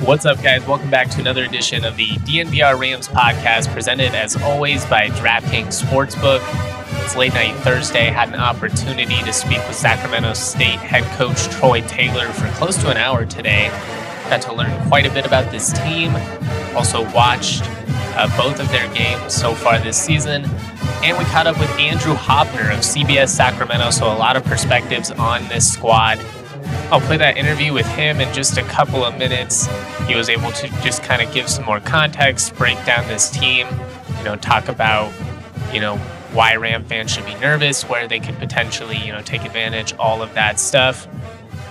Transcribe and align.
What's 0.00 0.24
up, 0.24 0.42
guys? 0.42 0.66
Welcome 0.66 0.88
back 0.88 1.10
to 1.10 1.20
another 1.20 1.44
edition 1.44 1.84
of 1.84 1.94
the 1.96 2.06
DNVR 2.06 2.80
Rams 2.80 3.06
podcast, 3.06 3.70
presented 3.72 4.14
as 4.14 4.34
always 4.34 4.84
by 4.86 5.08
DraftKings 5.08 5.82
Sportsbook. 5.82 6.40
It's 7.04 7.16
late 7.16 7.34
night 7.34 7.54
Thursday. 7.56 8.06
Had 8.06 8.30
an 8.30 8.40
opportunity 8.40 9.22
to 9.22 9.32
speak 9.32 9.58
with 9.68 9.76
Sacramento 9.76 10.32
State 10.32 10.78
head 10.78 11.04
coach 11.18 11.48
Troy 11.48 11.82
Taylor 11.82 12.28
for 12.32 12.48
close 12.52 12.76
to 12.78 12.90
an 12.90 12.96
hour 12.96 13.26
today. 13.26 13.68
Got 14.30 14.40
to 14.42 14.54
learn 14.54 14.88
quite 14.88 15.04
a 15.04 15.12
bit 15.12 15.26
about 15.26 15.52
this 15.52 15.70
team. 15.74 16.16
Also 16.74 17.02
watched 17.12 17.62
uh, 18.16 18.26
both 18.38 18.58
of 18.58 18.70
their 18.70 18.92
games 18.94 19.34
so 19.34 19.54
far 19.54 19.78
this 19.78 20.00
season. 20.00 20.46
And 21.04 21.18
we 21.18 21.24
caught 21.26 21.46
up 21.46 21.58
with 21.60 21.70
Andrew 21.78 22.14
Haubner 22.14 22.72
of 22.72 22.80
CBS 22.80 23.28
Sacramento, 23.28 23.90
so 23.90 24.06
a 24.06 24.16
lot 24.16 24.36
of 24.36 24.44
perspectives 24.44 25.10
on 25.10 25.46
this 25.48 25.70
squad 25.70 26.18
I'll 26.90 27.00
play 27.00 27.16
that 27.16 27.36
interview 27.36 27.72
with 27.72 27.86
him 27.86 28.20
in 28.20 28.32
just 28.34 28.58
a 28.58 28.62
couple 28.62 29.04
of 29.04 29.16
minutes. 29.16 29.68
He 30.06 30.14
was 30.14 30.28
able 30.28 30.50
to 30.52 30.68
just 30.82 31.02
kind 31.02 31.22
of 31.22 31.32
give 31.32 31.48
some 31.48 31.64
more 31.64 31.80
context, 31.80 32.54
break 32.56 32.84
down 32.84 33.06
this 33.08 33.30
team, 33.30 33.66
you 34.18 34.24
know, 34.24 34.36
talk 34.36 34.68
about, 34.68 35.12
you 35.72 35.80
know, 35.80 35.96
why 36.32 36.56
Ram 36.56 36.84
fans 36.84 37.12
should 37.12 37.26
be 37.26 37.34
nervous, 37.34 37.88
where 37.88 38.06
they 38.06 38.20
could 38.20 38.36
potentially, 38.38 38.96
you 38.96 39.12
know, 39.12 39.22
take 39.22 39.44
advantage, 39.44 39.94
all 39.94 40.22
of 40.22 40.34
that 40.34 40.60
stuff. 40.60 41.06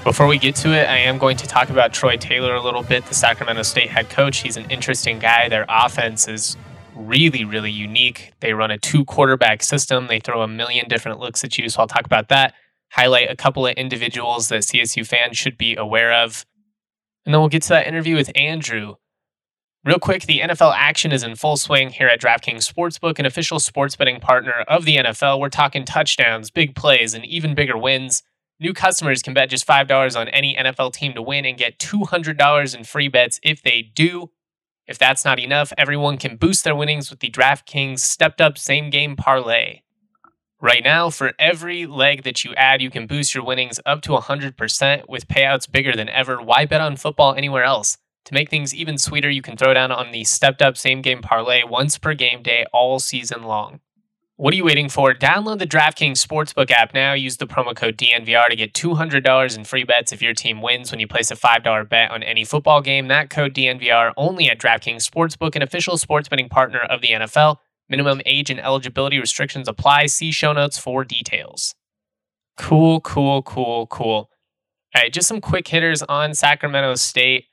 Before 0.03 0.27
we 0.27 0.37
get 0.37 0.55
to 0.57 0.69
it, 0.69 0.87
I 0.87 0.97
am 0.99 1.17
going 1.17 1.37
to 1.37 1.47
talk 1.47 1.69
about 1.69 1.93
Troy 1.93 2.15
Taylor 2.15 2.55
a 2.55 2.61
little 2.63 2.83
bit, 2.83 3.05
the 3.05 3.13
Sacramento 3.13 3.63
State 3.63 3.89
head 3.89 4.09
coach. 4.09 4.37
He's 4.37 4.57
an 4.57 4.69
interesting 4.69 5.19
guy. 5.19 5.49
Their 5.49 5.65
offense 5.67 6.27
is 6.27 6.55
really, 6.95 7.43
really 7.43 7.71
unique. 7.71 8.31
They 8.39 8.53
run 8.53 8.71
a 8.71 8.77
two 8.77 9.03
quarterback 9.05 9.63
system. 9.63 10.07
They 10.07 10.19
throw 10.19 10.41
a 10.41 10.47
million 10.47 10.87
different 10.87 11.19
looks 11.19 11.43
at 11.43 11.57
you. 11.57 11.67
So 11.69 11.81
I'll 11.81 11.87
talk 11.87 12.05
about 12.05 12.29
that 12.29 12.53
highlight 12.91 13.31
a 13.31 13.35
couple 13.35 13.65
of 13.65 13.73
individuals 13.75 14.49
that 14.49 14.61
CSU 14.61 15.05
fans 15.05 15.37
should 15.37 15.57
be 15.57 15.75
aware 15.75 16.13
of. 16.13 16.45
And 17.25 17.33
then 17.33 17.41
we'll 17.41 17.49
get 17.49 17.63
to 17.63 17.69
that 17.69 17.87
interview 17.87 18.15
with 18.15 18.31
Andrew. 18.35 18.95
Real 19.85 19.99
quick, 19.99 20.23
the 20.23 20.39
NFL 20.39 20.73
action 20.75 21.13
is 21.13 21.23
in 21.23 21.35
full 21.35 21.55
swing 21.55 21.89
here 21.89 22.07
at 22.07 22.19
DraftKings 22.19 22.69
Sportsbook, 22.69 23.17
an 23.17 23.25
official 23.25 23.59
sports 23.59 23.95
betting 23.95 24.19
partner 24.19 24.65
of 24.67 24.83
the 24.83 24.97
NFL. 24.97 25.39
We're 25.39 25.49
talking 25.49 25.85
touchdowns, 25.85 26.51
big 26.51 26.75
plays, 26.75 27.13
and 27.13 27.25
even 27.25 27.55
bigger 27.55 27.77
wins. 27.77 28.21
New 28.59 28.73
customers 28.73 29.21
can 29.21 29.33
bet 29.33 29.49
just 29.49 29.65
$5 29.65 30.19
on 30.19 30.27
any 30.27 30.53
NFL 30.55 30.91
team 30.91 31.13
to 31.13 31.21
win 31.21 31.45
and 31.45 31.57
get 31.57 31.79
$200 31.79 32.75
in 32.75 32.83
free 32.83 33.07
bets 33.07 33.39
if 33.41 33.61
they 33.61 33.81
do. 33.81 34.31
If 34.85 34.97
that's 34.97 35.23
not 35.23 35.39
enough, 35.39 35.71
everyone 35.77 36.17
can 36.17 36.35
boost 36.35 36.65
their 36.65 36.75
winnings 36.75 37.09
with 37.09 37.21
the 37.21 37.29
DraftKings 37.29 37.99
stepped 37.99 38.41
up 38.41 38.57
same 38.57 38.89
game 38.89 39.15
parlay. 39.15 39.81
Right 40.61 40.83
now, 40.83 41.09
for 41.09 41.31
every 41.39 41.85
leg 41.85 42.23
that 42.23 42.43
you 42.43 42.53
add, 42.55 42.81
you 42.81 42.89
can 42.89 43.07
boost 43.07 43.33
your 43.33 43.45
winnings 43.45 43.79
up 43.85 44.01
to 44.01 44.11
100% 44.11 45.07
with 45.07 45.29
payouts 45.29 45.71
bigger 45.71 45.95
than 45.95 46.09
ever. 46.09 46.41
Why 46.41 46.65
bet 46.65 46.81
on 46.81 46.97
football 46.97 47.33
anywhere 47.33 47.63
else? 47.63 47.97
To 48.25 48.33
make 48.33 48.49
things 48.49 48.75
even 48.75 48.97
sweeter, 48.97 49.29
you 49.29 49.41
can 49.41 49.55
throw 49.55 49.73
down 49.73 49.89
on 49.89 50.11
the 50.11 50.25
stepped 50.25 50.61
up 50.61 50.75
same 50.75 51.01
game 51.01 51.21
parlay 51.21 51.63
once 51.63 51.97
per 51.97 52.13
game 52.13 52.43
day 52.43 52.65
all 52.73 52.99
season 52.99 53.43
long. 53.43 53.79
What 54.35 54.53
are 54.53 54.57
you 54.57 54.65
waiting 54.65 54.89
for? 54.89 55.13
Download 55.13 55.59
the 55.59 55.65
DraftKings 55.65 56.25
Sportsbook 56.25 56.71
app 56.71 56.93
now. 56.93 57.13
Use 57.13 57.37
the 57.37 57.47
promo 57.47 57.73
code 57.73 57.97
DNVR 57.97 58.49
to 58.49 58.55
get 58.57 58.73
$200 58.73 59.57
in 59.57 59.63
free 59.63 59.85
bets 59.85 60.11
if 60.11 60.21
your 60.21 60.33
team 60.33 60.61
wins 60.61 60.91
when 60.91 60.99
you 60.99 61.07
place 61.07 61.31
a 61.31 61.35
$5 61.35 61.87
bet 61.87 62.11
on 62.11 62.21
any 62.21 62.43
football 62.43 62.81
game. 62.81 63.07
That 63.07 63.29
code 63.29 63.53
DNVR 63.53 64.11
only 64.17 64.49
at 64.49 64.59
DraftKings 64.59 65.09
Sportsbook, 65.09 65.55
an 65.55 65.61
official 65.61 65.97
sports 65.97 66.27
betting 66.27 66.49
partner 66.49 66.79
of 66.79 66.99
the 66.99 67.11
NFL. 67.11 67.57
Minimum 67.89 68.21
age 68.25 68.49
and 68.49 68.59
eligibility 68.59 69.19
restrictions 69.19 69.67
apply. 69.67 70.05
See 70.05 70.31
show 70.31 70.53
notes 70.53 70.77
for 70.77 71.03
details. 71.03 71.73
Cool, 72.57 73.01
cool, 73.01 73.41
cool, 73.41 73.87
cool. 73.87 74.29
All 74.95 75.01
right, 75.03 75.13
just 75.13 75.27
some 75.27 75.41
quick 75.41 75.67
hitters 75.67 76.03
on 76.03 76.33
Sacramento 76.33 76.95
State. 76.95 77.45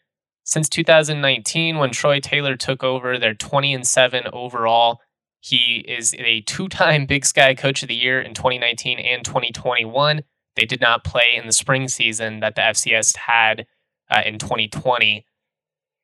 Since 0.44 0.68
2019, 0.68 1.78
when 1.78 1.90
Troy 1.90 2.20
Taylor 2.20 2.56
took 2.56 2.84
over, 2.84 3.18
they're 3.18 3.34
20 3.34 3.74
and 3.74 3.86
7 3.86 4.24
overall. 4.32 5.00
He 5.40 5.84
is 5.86 6.14
a 6.18 6.40
two 6.42 6.68
time 6.68 7.06
Big 7.06 7.24
Sky 7.24 7.54
Coach 7.54 7.82
of 7.82 7.88
the 7.88 7.94
Year 7.94 8.20
in 8.20 8.34
2019 8.34 8.98
and 8.98 9.24
2021. 9.24 10.22
They 10.54 10.64
did 10.64 10.80
not 10.80 11.04
play 11.04 11.34
in 11.36 11.46
the 11.46 11.52
spring 11.52 11.88
season 11.88 12.40
that 12.40 12.54
the 12.54 12.62
FCS 12.62 13.16
had 13.16 13.66
uh, 14.10 14.22
in 14.24 14.38
2020. 14.38 15.26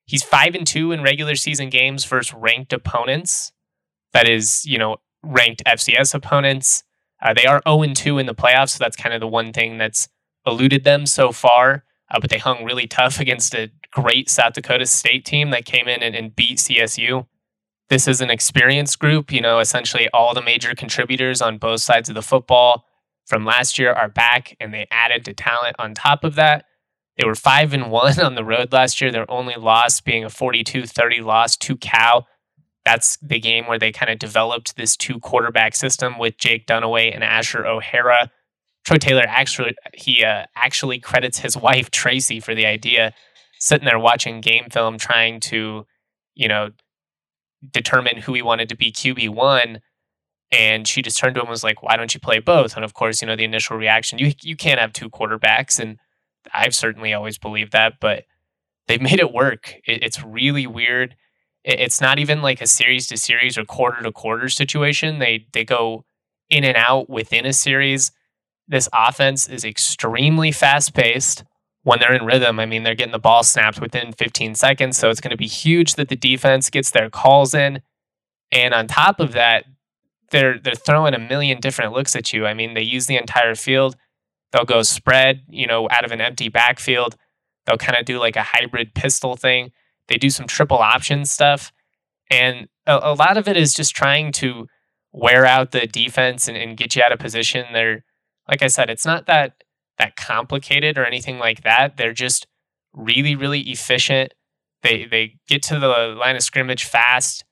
He's 0.07 0.23
5 0.23 0.55
and 0.55 0.67
2 0.67 0.93
in 0.93 1.03
regular 1.03 1.35
season 1.35 1.71
games 1.71 2.05
versus 2.05 2.35
ranked 2.35 2.73
opponents 2.73 3.53
that 4.13 4.29
is, 4.29 4.65
you 4.65 4.79
know, 4.79 4.97
ranked 5.23 5.63
FCS 5.67 6.15
opponents. 6.15 6.85
Uh, 7.23 7.35
they 7.35 7.47
are 7.47 7.63
0 7.67 7.95
2 7.95 8.19
in 8.19 8.27
the 8.27 8.35
playoffs, 8.35 8.71
so 8.71 8.79
that's 8.81 8.97
kind 8.97 9.15
of 9.15 9.21
the 9.21 9.29
one 9.29 9.53
thing 9.53 9.79
that's 9.79 10.09
eluded 10.47 10.85
them 10.85 11.07
so 11.07 11.33
far. 11.33 11.85
Uh, 12.11 12.19
but 12.21 12.31
they 12.31 12.39
hung 12.39 12.65
really 12.65 12.87
tough 12.87 13.21
against 13.21 13.55
a 13.55 13.71
great 13.93 14.29
South 14.29 14.55
Dakota 14.55 14.87
State 14.87 15.25
team 15.25 15.51
that 15.51 15.65
came 15.65 15.89
in 15.89 16.03
and, 16.03 16.15
and 16.15 16.35
beat 16.35 16.59
CSU. 16.59 17.27
This 17.89 18.09
is 18.09 18.21
an 18.21 18.31
experienced 18.31 18.99
group. 18.99 19.33
You 19.33 19.41
know, 19.41 19.61
essentially 19.61 20.09
all 20.13 20.35
the 20.35 20.43
major 20.43 20.75
contributors 20.75 21.41
on 21.41 21.59
both 21.59 21.81
sides 21.81 22.09
of 22.09 22.15
the 22.15 22.23
football 22.23 22.85
from 23.27 23.45
last 23.45 23.79
year 23.79 23.93
are 23.93 24.09
back, 24.09 24.57
and 24.61 24.75
they 24.75 24.87
added 24.91 25.25
to 25.25 25.33
talent 25.33 25.77
on 25.79 25.95
top 25.95 26.25
of 26.25 26.35
that. 26.35 26.67
They 27.17 27.27
were 27.27 27.35
5 27.35 27.73
and 27.73 27.91
1 27.91 28.21
on 28.25 28.35
the 28.35 28.45
road 28.45 28.73
last 28.73 29.01
year, 29.01 29.13
their 29.13 29.31
only 29.31 29.55
loss 29.55 30.01
being 30.01 30.25
a 30.25 30.31
42 30.31 30.87
30 30.87 31.21
loss 31.21 31.57
to 31.59 31.77
Cal 31.77 32.27
that's 32.85 33.17
the 33.19 33.39
game 33.39 33.67
where 33.67 33.79
they 33.79 33.93
kind 33.93 34.11
of 34.11 34.19
developed 34.19 34.77
this 34.77 34.97
two 34.97 35.21
quarterback 35.21 35.75
system 35.75 36.19
with 36.19 36.37
Jake 36.39 36.67
Dunaway 36.67 37.15
and 37.15 37.23
Asher 37.23 37.65
O'Hara. 37.65 38.31
Troy 38.85 38.97
Taylor 38.97 39.25
actually 39.27 39.75
he 39.95 40.25
uh, 40.25 40.47
actually 40.57 40.99
credits 40.99 41.39
his 41.39 41.57
wife 41.57 41.91
Tracy 41.91 42.41
for 42.41 42.55
the 42.55 42.67
idea, 42.67 43.15
sitting 43.59 43.87
there 43.87 43.99
watching 43.99 44.41
game 44.41 44.67
film, 44.71 44.99
trying 44.99 45.39
to, 45.41 45.87
you 46.35 46.49
know, 46.49 46.71
determine 47.71 48.17
who 48.17 48.35
he 48.35 48.43
wanted 48.43 48.69
to 48.71 48.77
be 48.77 48.91
QB 48.91 49.29
one. 49.31 49.81
And 50.51 50.87
she 50.87 51.01
just 51.01 51.17
turned 51.17 51.37
to 51.37 51.41
him 51.41 51.47
and 51.47 51.51
was 51.51 51.65
like, 51.65 51.83
"Why 51.83 51.97
don't 51.97 52.13
you 52.13 52.21
play 52.21 52.41
both?" 52.41 52.75
And 52.75 52.85
of 52.85 52.93
course, 52.95 53.23
you 53.23 53.29
know, 53.29 53.37
the 53.37 53.45
initial 53.45 53.77
reaction 53.77 54.19
you 54.19 54.33
you 54.43 54.57
can't 54.57 54.81
have 54.81 54.93
two 54.93 55.09
quarterbacks, 55.09 55.79
and 55.79 55.99
I've 56.53 56.75
certainly 56.75 57.15
always 57.15 57.39
believed 57.39 57.73
that, 57.73 57.95
but 58.01 58.25
they've 58.89 59.01
made 59.11 59.21
it 59.21 59.33
work. 59.33 59.77
It, 59.87 60.03
it's 60.03 60.23
really 60.25 60.67
weird 60.67 61.15
it's 61.65 62.01
not 62.01 62.19
even 62.19 62.43
like 62.43 62.61
a 62.61 62.67
series 62.67 63.07
to 63.09 63.17
series 63.17 63.57
or 63.57 63.65
quarter 63.65 64.03
to 64.03 64.13
quarter 64.13 64.49
situation. 64.49 65.19
They 65.19 65.47
they 65.53 65.65
go 65.65 66.05
in 66.51 66.65
and 66.65 66.77
out 66.77 67.09
within 67.09 67.47
a 67.47 67.53
series. 67.53 68.11
This 68.69 68.89
offense 68.93 69.49
is 69.49 69.65
extremely 69.65 70.53
fast 70.53 70.95
paced 70.95 71.45
when 71.85 71.99
they're 71.99 72.15
in 72.15 72.25
rhythm. 72.25 72.59
I 72.61 72.67
mean, 72.67 72.83
they're 72.83 72.95
getting 72.95 73.13
the 73.13 73.19
ball 73.19 73.43
snapped 73.43 73.81
within 73.81 74.13
15 74.13 74.55
seconds, 74.55 74.97
so 74.97 75.11
it's 75.11 75.21
going 75.21 75.31
to 75.31 75.37
be 75.37 75.47
huge 75.47 75.95
that 75.95 76.09
the 76.09 76.17
defense 76.17 76.71
gets 76.71 76.91
their 76.91 77.11
calls 77.11 77.55
in. 77.55 77.81
And 78.51 78.75
on 78.75 78.87
top 78.87 79.21
of 79.21 79.33
that, 79.33 79.65
they're 80.31 80.59
they're 80.59 80.75
throwing 80.75 81.15
a 81.15 81.19
million 81.19 81.61
different 81.61 81.93
looks 81.93 82.17
at 82.17 82.33
you. 82.33 82.47
I 82.47 82.55
mean, 82.55 82.75
they 82.75 82.83
use 82.83 83.07
the 83.07 83.17
entire 83.17 83.55
field. 83.55 83.97
They'll 84.51 84.65
go 84.65 84.83
spread, 84.83 85.43
you 85.49 85.67
know, 85.67 85.89
out 85.91 86.05
of 86.05 86.13
an 86.13 86.21
empty 86.21 86.49
backfield. 86.49 87.17
They'll 87.67 87.79
kind 87.79 87.99
of 87.99 88.05
do 88.05 88.19
like 88.19 88.37
a 88.37 88.43
hybrid 88.43 88.95
pistol 88.95 89.37
thing 89.37 89.71
they 90.09 90.17
do 90.17 90.31
some 90.31 90.47
triple 90.47 90.79
option 90.79 91.25
stuff. 91.25 91.73
And 92.31 92.69
a, 92.87 92.99
a 93.03 93.15
lot 93.15 93.37
of 93.37 93.49
it 93.49 93.57
is 93.57 93.75
just 93.75 93.95
trying 93.95 94.33
to 94.33 94.67
wear 95.13 95.45
out 95.45 95.73
the 95.73 95.87
defense 95.87 96.49
and, 96.49 96.57
and 96.57 96.77
get 96.77 96.97
you 96.97 97.03
out 97.03 97.13
of 97.13 97.19
position. 97.19 97.67
They're, 97.73 98.05
like 98.49 98.63
I 98.63 98.69
said, 98.69 98.91
it's 98.91 99.07
not 99.07 99.27
that 99.27 99.63
that 99.99 100.17
complicated 100.17 100.99
or 100.99 101.05
anything 101.05 101.39
like 101.39 101.63
that. 101.63 101.97
They're 101.97 102.15
just 102.15 102.47
really, 102.93 103.37
really 103.37 103.61
efficient. 103.61 104.35
They 104.83 105.05
they 105.05 105.35
get 105.49 105.63
to 105.65 105.79
the 105.79 106.17
line 106.19 106.37
of 106.37 106.43
scrimmage 106.43 106.85
fast. 106.85 107.45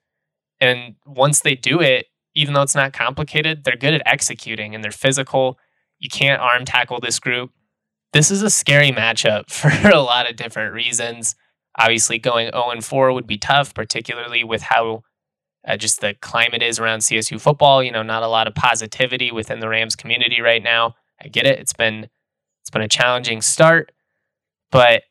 And 0.61 0.97
once 1.07 1.41
they 1.41 1.55
do 1.55 1.81
it, 1.81 2.07
even 2.35 2.55
though 2.55 2.63
it's 2.63 2.75
not 2.75 2.93
complicated, 2.93 3.65
they're 3.65 3.77
good 3.77 3.95
at 3.95 4.03
executing 4.07 4.75
and 4.75 4.85
they're 4.85 4.91
physical. 4.91 5.59
You 5.99 6.09
can't 6.09 6.41
arm 6.41 6.65
tackle 6.65 7.01
this 7.01 7.19
group. 7.19 7.51
This 8.13 8.31
is 8.31 8.43
a 8.43 8.51
scary 8.51 8.91
matchup 8.91 9.51
for 9.51 9.89
a 9.89 10.01
lot 10.01 10.29
of 10.29 10.37
different 10.37 10.75
reasons. 10.75 11.35
Obviously, 11.79 12.19
going 12.19 12.51
0 12.53 12.81
4 12.81 13.13
would 13.13 13.27
be 13.27 13.39
tough, 13.39 13.75
particularly 13.75 14.45
with 14.45 14.63
how 14.63 15.03
uh, 15.67 15.77
just 15.77 16.01
the 16.01 16.15
climate 16.21 16.63
is 16.63 16.79
around 16.79 17.01
CSU 17.01 17.41
football. 17.41 17.83
You 17.83 17.93
know, 17.93 18.03
not 18.03 18.23
a 18.23 18.29
lot 18.29 18.47
of 18.47 18.55
positivity 18.55 19.31
within 19.33 19.61
the 19.61 19.69
Rams 19.69 19.97
community 19.97 20.41
right 20.41 20.63
now. 20.63 20.95
I 21.23 21.29
get 21.29 21.47
it. 21.47 21.59
It's 21.59 21.73
been 21.73 22.09
it's 22.63 22.71
been 22.71 22.83
a 22.83 22.89
challenging 22.89 23.41
start, 23.43 23.93
But 24.71 25.03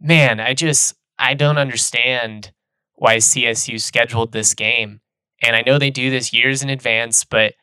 man, 0.00 0.40
I 0.40 0.54
just 0.54 0.94
I 1.18 1.34
don't 1.34 1.58
understand 1.58 2.52
why 2.94 3.16
CSU 3.18 3.80
scheduled 3.80 4.32
this 4.32 4.54
game. 4.54 5.00
And 5.42 5.56
I 5.56 5.62
know 5.62 5.78
they 5.78 5.90
do 5.90 6.10
this 6.10 6.32
years 6.32 6.62
in 6.62 6.70
advance, 6.70 7.24
but 7.24 7.54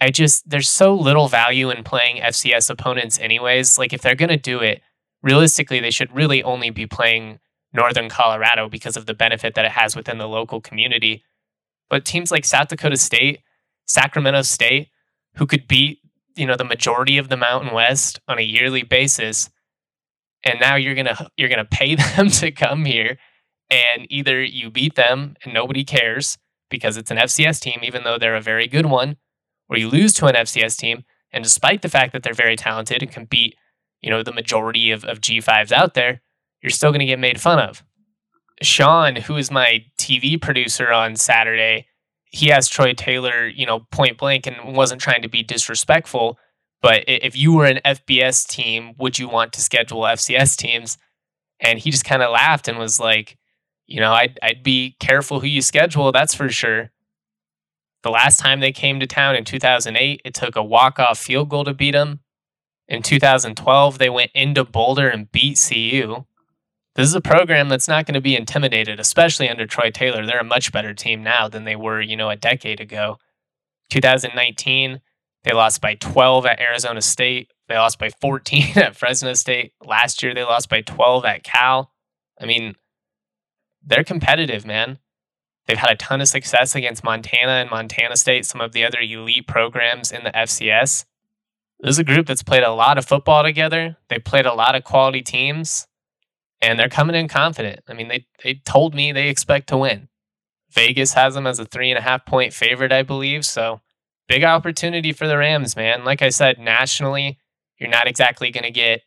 I 0.00 0.10
just 0.10 0.48
there's 0.48 0.68
so 0.68 0.94
little 0.94 1.28
value 1.28 1.70
in 1.70 1.84
playing 1.84 2.16
FCS 2.22 2.70
opponents 2.70 3.18
anyways. 3.18 3.78
Like 3.78 3.92
if 3.92 4.02
they're 4.02 4.14
going 4.14 4.30
to 4.30 4.36
do 4.36 4.60
it, 4.60 4.82
realistically 5.22 5.80
they 5.80 5.90
should 5.90 6.14
really 6.14 6.42
only 6.42 6.70
be 6.70 6.86
playing 6.86 7.40
Northern 7.74 8.08
Colorado 8.08 8.68
because 8.68 8.96
of 8.96 9.06
the 9.06 9.14
benefit 9.14 9.54
that 9.54 9.64
it 9.64 9.72
has 9.72 9.96
within 9.96 10.18
the 10.18 10.28
local 10.28 10.60
community. 10.60 11.22
But 11.90 12.04
teams 12.04 12.30
like 12.30 12.44
South 12.44 12.68
Dakota 12.68 12.96
State, 12.96 13.40
Sacramento 13.86 14.42
State, 14.42 14.88
who 15.34 15.46
could 15.46 15.68
beat, 15.68 15.98
you 16.36 16.46
know, 16.46 16.56
the 16.56 16.64
majority 16.64 17.18
of 17.18 17.28
the 17.28 17.36
Mountain 17.36 17.74
West 17.74 18.20
on 18.28 18.38
a 18.38 18.42
yearly 18.42 18.82
basis, 18.82 19.50
and 20.44 20.60
now 20.60 20.76
you're 20.76 20.94
to 20.94 21.30
you're 21.36 21.48
to 21.48 21.64
pay 21.64 21.94
them 22.16 22.28
to 22.28 22.50
come 22.50 22.84
here 22.84 23.18
and 23.70 24.06
either 24.10 24.42
you 24.42 24.70
beat 24.70 24.94
them 24.94 25.34
and 25.42 25.52
nobody 25.52 25.84
cares 25.84 26.38
because 26.70 26.96
it's 26.96 27.10
an 27.10 27.16
FCS 27.16 27.60
team 27.60 27.80
even 27.82 28.04
though 28.04 28.18
they're 28.18 28.36
a 28.36 28.40
very 28.40 28.68
good 28.68 28.86
one, 28.86 29.16
or 29.68 29.76
you 29.76 29.88
lose 29.88 30.12
to 30.14 30.26
an 30.26 30.34
FCS 30.34 30.78
team 30.78 31.04
and 31.34 31.42
despite 31.42 31.82
the 31.82 31.88
fact 31.88 32.12
that 32.12 32.22
they're 32.22 32.32
very 32.32 32.54
talented 32.54 33.02
and 33.02 33.10
can 33.10 33.24
beat, 33.24 33.56
you 34.00 34.08
know, 34.08 34.22
the 34.22 34.32
majority 34.32 34.92
of, 34.92 35.04
of 35.04 35.20
G5s 35.20 35.72
out 35.72 35.94
there, 35.94 36.22
you're 36.64 36.70
still 36.70 36.90
going 36.90 37.00
to 37.00 37.06
get 37.06 37.18
made 37.18 37.38
fun 37.38 37.58
of. 37.58 37.84
Sean, 38.62 39.16
who 39.16 39.36
is 39.36 39.50
my 39.50 39.84
TV 39.98 40.40
producer 40.40 40.90
on 40.90 41.14
Saturday, 41.14 41.86
he 42.24 42.50
asked 42.50 42.72
Troy 42.72 42.94
Taylor, 42.94 43.46
you 43.46 43.66
know, 43.66 43.80
point 43.92 44.16
blank 44.16 44.46
and 44.46 44.74
wasn't 44.74 45.02
trying 45.02 45.20
to 45.20 45.28
be 45.28 45.42
disrespectful. 45.42 46.38
But 46.80 47.04
if 47.06 47.36
you 47.36 47.52
were 47.52 47.66
an 47.66 47.80
FBS 47.84 48.48
team, 48.48 48.94
would 48.98 49.18
you 49.18 49.28
want 49.28 49.52
to 49.52 49.60
schedule 49.60 50.00
FCS 50.00 50.56
teams? 50.56 50.96
And 51.60 51.78
he 51.78 51.90
just 51.90 52.06
kind 52.06 52.22
of 52.22 52.30
laughed 52.30 52.66
and 52.66 52.78
was 52.78 52.98
like, 52.98 53.36
you 53.86 54.00
know, 54.00 54.12
I'd, 54.12 54.38
I'd 54.42 54.62
be 54.62 54.96
careful 54.98 55.40
who 55.40 55.46
you 55.46 55.60
schedule, 55.60 56.12
that's 56.12 56.34
for 56.34 56.48
sure. 56.48 56.92
The 58.04 58.10
last 58.10 58.40
time 58.40 58.60
they 58.60 58.72
came 58.72 59.00
to 59.00 59.06
town 59.06 59.36
in 59.36 59.44
2008, 59.44 60.22
it 60.24 60.32
took 60.32 60.56
a 60.56 60.64
walk 60.64 60.98
off 60.98 61.18
field 61.18 61.50
goal 61.50 61.64
to 61.64 61.74
beat 61.74 61.92
them. 61.92 62.20
In 62.88 63.02
2012, 63.02 63.98
they 63.98 64.08
went 64.08 64.30
into 64.34 64.64
Boulder 64.64 65.08
and 65.08 65.30
beat 65.30 65.62
CU. 65.68 66.24
This 66.94 67.08
is 67.08 67.14
a 67.14 67.20
program 67.20 67.68
that's 67.68 67.88
not 67.88 68.06
going 68.06 68.14
to 68.14 68.20
be 68.20 68.36
intimidated, 68.36 69.00
especially 69.00 69.48
under 69.48 69.66
Troy 69.66 69.90
Taylor. 69.90 70.24
They're 70.24 70.38
a 70.38 70.44
much 70.44 70.70
better 70.70 70.94
team 70.94 71.24
now 71.24 71.48
than 71.48 71.64
they 71.64 71.74
were, 71.74 72.00
you 72.00 72.16
know, 72.16 72.30
a 72.30 72.36
decade 72.36 72.80
ago. 72.80 73.18
2019, 73.90 75.00
they 75.42 75.52
lost 75.52 75.80
by 75.80 75.96
12 75.96 76.46
at 76.46 76.60
Arizona 76.60 77.02
State. 77.02 77.50
They 77.68 77.76
lost 77.76 77.98
by 77.98 78.10
14 78.20 78.72
at 78.78 78.94
Fresno 78.94 79.34
State. 79.34 79.72
Last 79.84 80.22
year, 80.22 80.34
they 80.34 80.44
lost 80.44 80.68
by 80.68 80.82
12 80.82 81.24
at 81.24 81.42
Cal. 81.42 81.90
I 82.40 82.46
mean, 82.46 82.74
they're 83.84 84.04
competitive, 84.04 84.64
man. 84.64 84.98
They've 85.66 85.78
had 85.78 85.90
a 85.90 85.96
ton 85.96 86.20
of 86.20 86.28
success 86.28 86.76
against 86.76 87.02
Montana 87.02 87.52
and 87.52 87.70
Montana 87.70 88.16
State, 88.16 88.46
some 88.46 88.60
of 88.60 88.72
the 88.72 88.84
other 88.84 89.00
elite 89.00 89.48
programs 89.48 90.12
in 90.12 90.22
the 90.22 90.30
FCS. 90.30 91.06
This 91.80 91.90
is 91.90 91.98
a 91.98 92.04
group 92.04 92.26
that's 92.26 92.42
played 92.42 92.62
a 92.62 92.72
lot 92.72 92.98
of 92.98 93.04
football 93.04 93.42
together. 93.42 93.96
They 94.08 94.18
played 94.18 94.46
a 94.46 94.54
lot 94.54 94.76
of 94.76 94.84
quality 94.84 95.22
teams 95.22 95.88
and 96.64 96.78
they're 96.78 96.88
coming 96.88 97.14
in 97.14 97.28
confident. 97.28 97.80
I 97.88 97.92
mean, 97.92 98.08
they 98.08 98.26
they 98.42 98.54
told 98.54 98.94
me 98.94 99.12
they 99.12 99.28
expect 99.28 99.68
to 99.68 99.76
win. 99.76 100.08
Vegas 100.70 101.12
has 101.12 101.34
them 101.34 101.46
as 101.46 101.58
a 101.58 101.64
three 101.64 101.90
and 101.90 101.98
a 101.98 102.02
half 102.02 102.24
point 102.26 102.52
favorite, 102.52 102.92
I 102.92 103.02
believe. 103.02 103.44
So 103.44 103.80
big 104.28 104.44
opportunity 104.44 105.12
for 105.12 105.28
the 105.28 105.36
Rams, 105.36 105.76
man. 105.76 106.04
Like 106.04 106.22
I 106.22 106.30
said, 106.30 106.58
nationally, 106.58 107.38
you're 107.78 107.90
not 107.90 108.06
exactly 108.06 108.50
going 108.50 108.64
to 108.64 108.70
get 108.70 109.02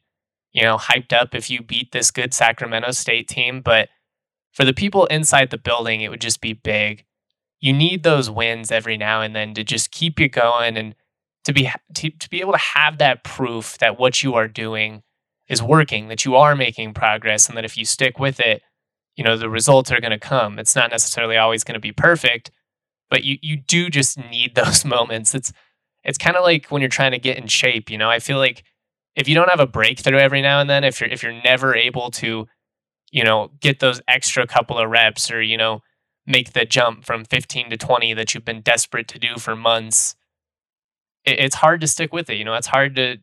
you 0.54 0.62
know 0.62 0.77
hyped 0.77 1.13
up 1.13 1.33
if 1.33 1.50
you 1.50 1.62
beat 1.62 1.92
this 1.92 2.12
good 2.12 2.33
Sacramento 2.33 2.92
State 2.92 3.27
team, 3.27 3.62
but 3.62 3.89
for 4.51 4.63
the 4.63 4.74
people 4.74 5.06
inside 5.07 5.50
the 5.50 5.57
building, 5.57 6.01
it 6.01 6.09
would 6.09 6.21
just 6.21 6.42
be 6.42 6.54
big. 6.54 7.06
You 7.59 7.74
need 7.74 8.04
those 8.04 8.30
wins 8.30 8.71
every 8.71 8.98
now 8.98 9.21
and 9.21 9.36
then 9.36 9.56
to 9.56 9.63
just 9.63 9.92
keep 9.92 10.19
you 10.19 10.30
going 10.30 10.77
and 10.77 10.95
to 11.44 11.54
be 11.54 11.71
to, 11.95 12.09
to 12.12 12.30
be 12.30 12.39
able 12.39 12.54
to 12.54 12.59
have 12.59 13.00
that 13.00 13.24
proof 13.24 13.77
that 13.80 14.00
what 14.00 14.21
you 14.21 14.36
are 14.36 14.48
doing 14.48 15.01
is 15.47 15.61
working, 15.63 16.07
that 16.09 16.25
you 16.25 16.35
are 16.35 16.55
making 16.55 16.94
progress, 16.94 17.47
and 17.47 17.57
that 17.57 17.65
if 17.65 17.77
you 17.77 17.85
stick 17.85 18.19
with 18.19 18.39
it, 18.39 18.61
you 19.15 19.23
know, 19.23 19.38
the 19.38 19.49
results 19.49 19.91
are 19.91 20.01
going 20.01 20.11
to 20.11 20.19
come. 20.19 20.59
It's 20.59 20.75
not 20.75 20.91
necessarily 20.91 21.38
always 21.38 21.63
going 21.63 21.73
to 21.73 21.79
be 21.79 21.91
perfect, 21.91 22.51
but 23.09 23.23
you 23.23 23.38
you 23.41 23.57
do 23.57 23.89
just 23.89 24.17
need 24.17 24.55
those 24.55 24.85
moments. 24.85 25.33
It's 25.33 25.51
it's 26.03 26.17
kind 26.17 26.38
of 26.38 26.44
like 26.44 26.67
when 26.67 26.81
you're 26.81 26.89
trying 26.89 27.11
to 27.11 27.19
get 27.19 27.38
in 27.38 27.47
shape, 27.47 27.89
you 27.89 27.97
know. 27.97 28.09
I 28.09 28.19
feel 28.19 28.38
like 28.38 28.63
if 29.15 29.27
you 29.27 29.35
don't 29.35 29.49
have 29.49 29.59
a 29.59 29.67
breakthrough 29.67 30.19
every 30.19 30.41
now 30.41 30.61
and 30.61 30.69
then, 30.69 30.83
if 30.83 31.01
you're 31.01 31.09
if 31.09 31.23
you're 31.23 31.41
never 31.44 31.75
able 31.75 32.11
to, 32.11 32.47
you 33.11 33.23
know, 33.23 33.51
get 33.59 33.79
those 33.79 34.01
extra 34.07 34.45
couple 34.45 34.77
of 34.77 34.89
reps 34.89 35.31
or, 35.31 35.41
you 35.41 35.57
know, 35.57 35.81
make 36.27 36.53
the 36.53 36.65
jump 36.65 37.05
from 37.05 37.25
15 37.25 37.71
to 37.71 37.77
20 37.77 38.13
that 38.13 38.33
you've 38.33 38.45
been 38.45 38.61
desperate 38.61 39.07
to 39.07 39.17
do 39.19 39.38
for 39.38 39.55
months, 39.55 40.15
it, 41.25 41.39
it's 41.39 41.55
hard 41.55 41.81
to 41.81 41.88
stick 41.88 42.13
with 42.13 42.29
it. 42.29 42.38
You 42.38 42.45
know, 42.45 42.53
it's 42.53 42.67
hard 42.67 42.95
to 42.95 43.17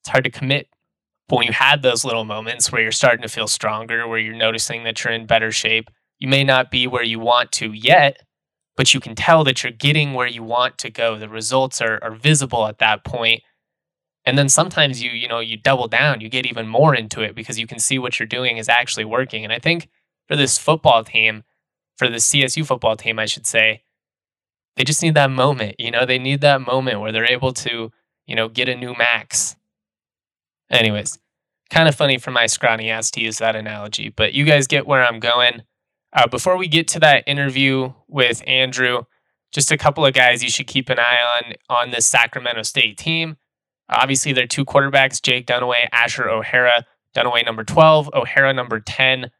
it's 0.00 0.08
hard 0.08 0.24
to 0.24 0.30
commit 0.30 0.68
but 1.30 1.36
when 1.36 1.46
you 1.46 1.52
had 1.52 1.82
those 1.82 2.04
little 2.04 2.24
moments 2.24 2.72
where 2.72 2.82
you're 2.82 2.90
starting 2.90 3.22
to 3.22 3.28
feel 3.28 3.46
stronger, 3.46 4.08
where 4.08 4.18
you're 4.18 4.34
noticing 4.34 4.82
that 4.82 5.04
you're 5.04 5.12
in 5.12 5.26
better 5.26 5.52
shape, 5.52 5.88
you 6.18 6.26
may 6.26 6.42
not 6.42 6.72
be 6.72 6.88
where 6.88 7.04
you 7.04 7.20
want 7.20 7.52
to 7.52 7.72
yet, 7.72 8.24
but 8.76 8.92
you 8.92 8.98
can 8.98 9.14
tell 9.14 9.44
that 9.44 9.62
you're 9.62 9.70
getting 9.70 10.12
where 10.12 10.26
you 10.26 10.42
want 10.42 10.76
to 10.78 10.90
go. 10.90 11.16
The 11.16 11.28
results 11.28 11.80
are, 11.80 12.00
are 12.02 12.10
visible 12.10 12.66
at 12.66 12.78
that 12.78 13.04
point. 13.04 13.42
And 14.24 14.36
then 14.36 14.48
sometimes 14.48 15.04
you, 15.04 15.12
you 15.12 15.28
know, 15.28 15.38
you 15.38 15.56
double 15.56 15.86
down, 15.86 16.20
you 16.20 16.28
get 16.28 16.46
even 16.46 16.66
more 16.66 16.96
into 16.96 17.20
it 17.20 17.36
because 17.36 17.60
you 17.60 17.66
can 17.68 17.78
see 17.78 17.96
what 17.96 18.18
you're 18.18 18.26
doing 18.26 18.56
is 18.56 18.68
actually 18.68 19.04
working. 19.04 19.44
And 19.44 19.52
I 19.52 19.60
think 19.60 19.88
for 20.26 20.34
this 20.34 20.58
football 20.58 21.04
team, 21.04 21.44
for 21.96 22.08
the 22.08 22.16
CSU 22.16 22.66
football 22.66 22.96
team, 22.96 23.20
I 23.20 23.26
should 23.26 23.46
say, 23.46 23.84
they 24.76 24.82
just 24.82 25.02
need 25.02 25.14
that 25.14 25.30
moment. 25.30 25.76
You 25.78 25.92
know, 25.92 26.04
they 26.04 26.18
need 26.18 26.40
that 26.40 26.60
moment 26.60 27.00
where 27.00 27.12
they're 27.12 27.30
able 27.30 27.52
to, 27.52 27.92
you 28.26 28.34
know, 28.34 28.48
get 28.48 28.68
a 28.68 28.74
new 28.74 28.96
max 28.96 29.54
Anyways, 30.70 31.18
kind 31.70 31.88
of 31.88 31.94
funny 31.94 32.18
for 32.18 32.30
my 32.30 32.46
scrawny 32.46 32.90
ass 32.90 33.10
to 33.12 33.20
use 33.20 33.38
that 33.38 33.56
analogy, 33.56 34.08
but 34.08 34.34
you 34.34 34.44
guys 34.44 34.66
get 34.66 34.86
where 34.86 35.04
I'm 35.04 35.20
going. 35.20 35.62
Uh, 36.12 36.26
before 36.26 36.56
we 36.56 36.66
get 36.66 36.88
to 36.88 37.00
that 37.00 37.24
interview 37.26 37.92
with 38.08 38.42
Andrew, 38.46 39.04
just 39.52 39.70
a 39.70 39.78
couple 39.78 40.04
of 40.04 40.12
guys 40.12 40.42
you 40.42 40.50
should 40.50 40.66
keep 40.66 40.88
an 40.88 40.98
eye 40.98 41.18
on 41.36 41.54
on 41.68 41.90
this 41.90 42.06
Sacramento 42.06 42.62
State 42.62 42.98
team. 42.98 43.36
Obviously, 43.88 44.32
they're 44.32 44.46
two 44.46 44.64
quarterbacks, 44.64 45.20
Jake 45.22 45.46
Dunaway, 45.46 45.88
Asher 45.92 46.28
O'Hara. 46.28 46.86
Dunaway 47.16 47.44
number 47.44 47.64
12, 47.64 48.10
O'Hara 48.14 48.52
number 48.52 48.78
10, 48.78 49.30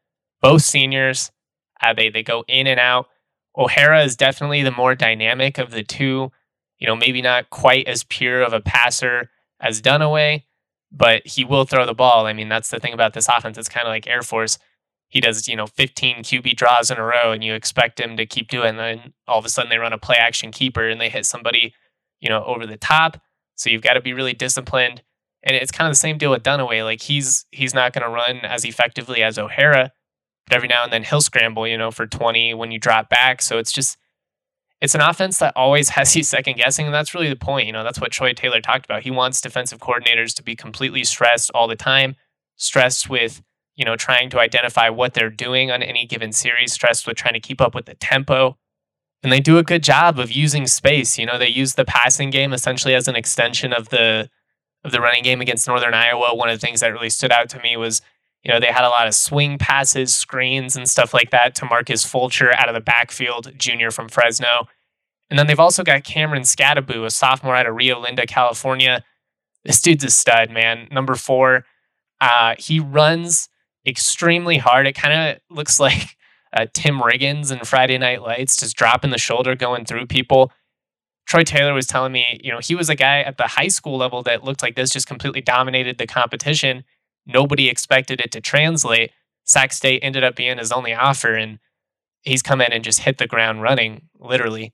both 0.40 0.62
seniors. 0.62 1.30
Uh, 1.80 1.94
they, 1.94 2.08
they 2.08 2.22
go 2.22 2.44
in 2.48 2.66
and 2.66 2.80
out. 2.80 3.06
O'Hara 3.56 4.02
is 4.02 4.16
definitely 4.16 4.62
the 4.62 4.70
more 4.70 4.94
dynamic 4.94 5.58
of 5.58 5.70
the 5.70 5.82
two. 5.82 6.30
You 6.78 6.86
know, 6.86 6.96
maybe 6.96 7.22
not 7.22 7.50
quite 7.50 7.86
as 7.86 8.04
pure 8.04 8.42
of 8.42 8.52
a 8.52 8.60
passer 8.60 9.30
as 9.60 9.82
Dunaway, 9.82 10.44
but 10.92 11.26
he 11.26 11.44
will 11.44 11.64
throw 11.64 11.86
the 11.86 11.94
ball. 11.94 12.26
I 12.26 12.32
mean, 12.32 12.48
that's 12.48 12.70
the 12.70 12.80
thing 12.80 12.92
about 12.92 13.14
this 13.14 13.28
offense. 13.28 13.58
It's 13.58 13.68
kind 13.68 13.86
of 13.86 13.90
like 13.90 14.06
Air 14.06 14.22
Force. 14.22 14.58
He 15.08 15.20
does, 15.20 15.48
you 15.48 15.56
know, 15.56 15.66
15 15.66 16.18
QB 16.18 16.56
draws 16.56 16.90
in 16.90 16.98
a 16.98 17.02
row, 17.02 17.32
and 17.32 17.42
you 17.42 17.54
expect 17.54 17.98
him 17.98 18.16
to 18.16 18.26
keep 18.26 18.48
doing. 18.48 18.70
And 18.70 18.78
then 18.78 19.12
all 19.26 19.38
of 19.38 19.44
a 19.44 19.48
sudden, 19.48 19.70
they 19.70 19.78
run 19.78 19.92
a 19.92 19.98
play 19.98 20.16
action 20.16 20.52
keeper 20.52 20.88
and 20.88 21.00
they 21.00 21.08
hit 21.08 21.26
somebody, 21.26 21.74
you 22.20 22.28
know, 22.28 22.44
over 22.44 22.66
the 22.66 22.76
top. 22.76 23.20
So 23.56 23.70
you've 23.70 23.82
got 23.82 23.94
to 23.94 24.00
be 24.00 24.12
really 24.12 24.32
disciplined. 24.32 25.02
And 25.42 25.56
it's 25.56 25.72
kind 25.72 25.88
of 25.88 25.92
the 25.92 25.98
same 25.98 26.18
deal 26.18 26.30
with 26.30 26.42
Dunaway. 26.42 26.84
Like 26.84 27.00
he's 27.02 27.46
he's 27.50 27.74
not 27.74 27.92
going 27.92 28.04
to 28.04 28.10
run 28.10 28.38
as 28.44 28.64
effectively 28.64 29.22
as 29.22 29.38
O'Hara, 29.38 29.90
but 30.46 30.54
every 30.54 30.68
now 30.68 30.84
and 30.84 30.92
then 30.92 31.02
he'll 31.02 31.20
scramble, 31.20 31.66
you 31.66 31.78
know, 31.78 31.90
for 31.90 32.06
20 32.06 32.54
when 32.54 32.70
you 32.70 32.78
drop 32.78 33.08
back. 33.08 33.40
So 33.42 33.58
it's 33.58 33.72
just 33.72 33.96
it's 34.80 34.94
an 34.94 35.00
offense 35.00 35.38
that 35.38 35.52
always 35.56 35.90
has 35.90 36.16
you 36.16 36.22
second 36.22 36.56
guessing, 36.56 36.86
and 36.86 36.94
that's 36.94 37.14
really 37.14 37.28
the 37.28 37.36
point. 37.36 37.66
You 37.66 37.72
know, 37.72 37.84
that's 37.84 38.00
what 38.00 38.12
Troy 38.12 38.32
Taylor 38.32 38.60
talked 38.60 38.86
about. 38.86 39.02
He 39.02 39.10
wants 39.10 39.40
defensive 39.40 39.78
coordinators 39.78 40.34
to 40.36 40.42
be 40.42 40.56
completely 40.56 41.04
stressed 41.04 41.50
all 41.54 41.68
the 41.68 41.76
time, 41.76 42.16
stressed 42.56 43.10
with 43.10 43.42
you 43.76 43.84
know 43.84 43.96
trying 43.96 44.30
to 44.30 44.40
identify 44.40 44.88
what 44.88 45.14
they're 45.14 45.30
doing 45.30 45.70
on 45.70 45.82
any 45.82 46.06
given 46.06 46.32
series, 46.32 46.72
stressed 46.72 47.06
with 47.06 47.16
trying 47.16 47.34
to 47.34 47.40
keep 47.40 47.60
up 47.60 47.74
with 47.74 47.86
the 47.86 47.94
tempo. 47.94 48.56
And 49.22 49.30
they 49.30 49.40
do 49.40 49.58
a 49.58 49.62
good 49.62 49.82
job 49.82 50.18
of 50.18 50.32
using 50.32 50.66
space. 50.66 51.18
You 51.18 51.26
know, 51.26 51.36
they 51.36 51.48
use 51.48 51.74
the 51.74 51.84
passing 51.84 52.30
game 52.30 52.54
essentially 52.54 52.94
as 52.94 53.06
an 53.06 53.16
extension 53.16 53.74
of 53.74 53.90
the 53.90 54.30
of 54.82 54.92
the 54.92 55.00
running 55.00 55.22
game 55.22 55.42
against 55.42 55.68
Northern 55.68 55.92
Iowa. 55.92 56.34
One 56.34 56.48
of 56.48 56.58
the 56.58 56.66
things 56.66 56.80
that 56.80 56.92
really 56.92 57.10
stood 57.10 57.32
out 57.32 57.50
to 57.50 57.60
me 57.60 57.76
was 57.76 58.00
you 58.42 58.50
know, 58.50 58.58
they 58.58 58.66
had 58.66 58.84
a 58.84 58.88
lot 58.88 59.06
of 59.06 59.14
swing 59.14 59.58
passes, 59.58 60.14
screens, 60.14 60.76
and 60.76 60.88
stuff 60.88 61.12
like 61.12 61.30
that 61.30 61.54
to 61.56 61.66
Marcus 61.66 62.04
Fulcher 62.04 62.54
out 62.54 62.68
of 62.68 62.74
the 62.74 62.80
backfield, 62.80 63.52
junior 63.58 63.90
from 63.90 64.08
Fresno. 64.08 64.66
And 65.28 65.38
then 65.38 65.46
they've 65.46 65.60
also 65.60 65.84
got 65.84 66.04
Cameron 66.04 66.42
Skattebo, 66.42 67.04
a 67.04 67.10
sophomore 67.10 67.54
out 67.54 67.66
of 67.66 67.74
Rio 67.74 68.00
Linda, 68.00 68.26
California. 68.26 69.04
This 69.64 69.80
dude's 69.80 70.04
a 70.04 70.10
stud, 70.10 70.50
man. 70.50 70.88
Number 70.90 71.14
four. 71.14 71.64
Uh, 72.20 72.54
he 72.58 72.80
runs 72.80 73.48
extremely 73.86 74.58
hard. 74.58 74.86
It 74.86 74.94
kind 74.94 75.14
of 75.14 75.56
looks 75.56 75.78
like 75.80 76.16
uh, 76.52 76.66
Tim 76.72 76.98
Riggins 77.00 77.52
in 77.52 77.64
Friday 77.64 77.98
Night 77.98 78.22
Lights, 78.22 78.56
just 78.56 78.76
dropping 78.76 79.10
the 79.10 79.18
shoulder, 79.18 79.54
going 79.54 79.84
through 79.84 80.06
people. 80.06 80.50
Troy 81.26 81.44
Taylor 81.44 81.74
was 81.74 81.86
telling 81.86 82.10
me, 82.10 82.40
you 82.42 82.50
know, 82.50 82.58
he 82.58 82.74
was 82.74 82.88
a 82.88 82.96
guy 82.96 83.20
at 83.20 83.36
the 83.36 83.46
high 83.46 83.68
school 83.68 83.96
level 83.96 84.22
that 84.24 84.42
looked 84.42 84.62
like 84.62 84.74
this, 84.74 84.90
just 84.90 85.06
completely 85.06 85.40
dominated 85.40 85.98
the 85.98 86.06
competition 86.06 86.82
nobody 87.32 87.68
expected 87.68 88.20
it 88.20 88.32
to 88.32 88.40
translate. 88.40 89.12
Sac 89.44 89.72
State 89.72 90.00
ended 90.02 90.24
up 90.24 90.36
being 90.36 90.58
his 90.58 90.72
only 90.72 90.94
offer, 90.94 91.34
and 91.34 91.58
he's 92.22 92.42
come 92.42 92.60
in 92.60 92.72
and 92.72 92.84
just 92.84 93.00
hit 93.00 93.18
the 93.18 93.26
ground 93.26 93.62
running, 93.62 94.02
literally. 94.18 94.72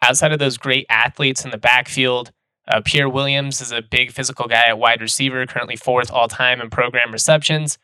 Outside 0.00 0.32
of 0.32 0.38
those 0.38 0.56
great 0.56 0.86
athletes 0.88 1.44
in 1.44 1.50
the 1.50 1.58
backfield, 1.58 2.32
uh, 2.68 2.80
Pierre 2.84 3.08
Williams 3.08 3.60
is 3.60 3.72
a 3.72 3.82
big 3.82 4.12
physical 4.12 4.46
guy 4.46 4.68
at 4.68 4.78
wide 4.78 5.00
receiver, 5.00 5.46
currently 5.46 5.76
fourth 5.76 6.10
all 6.10 6.28
time 6.28 6.60
in 6.60 6.70
program 6.70 7.12
receptions. 7.12 7.78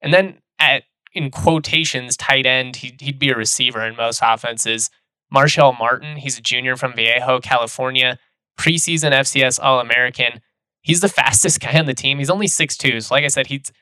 And 0.00 0.12
then 0.12 0.38
at 0.58 0.84
in 1.12 1.30
quotations, 1.30 2.16
tight 2.16 2.46
end, 2.46 2.76
he, 2.76 2.96
he'd 2.98 3.18
be 3.18 3.30
a 3.30 3.36
receiver 3.36 3.86
in 3.86 3.96
most 3.96 4.20
offenses. 4.22 4.90
Marshall 5.30 5.72
Martin, 5.72 6.16
he's 6.16 6.38
a 6.38 6.42
junior 6.42 6.76
from 6.76 6.94
Vallejo, 6.94 7.40
California, 7.40 8.18
preseason 8.58 9.12
FCS 9.12 9.58
All 9.62 9.80
American. 9.80 10.40
He's 10.82 11.00
the 11.00 11.08
fastest 11.20 11.60
guy 11.60 11.78
on 11.78 11.86
the 11.86 11.94
team. 11.94 12.18
He's 12.18 12.30
only 12.30 12.46
6'2. 12.46 13.02
So, 13.02 13.14
like 13.14 13.24
I 13.24 13.28
said, 13.28 13.46
he's 13.46 13.72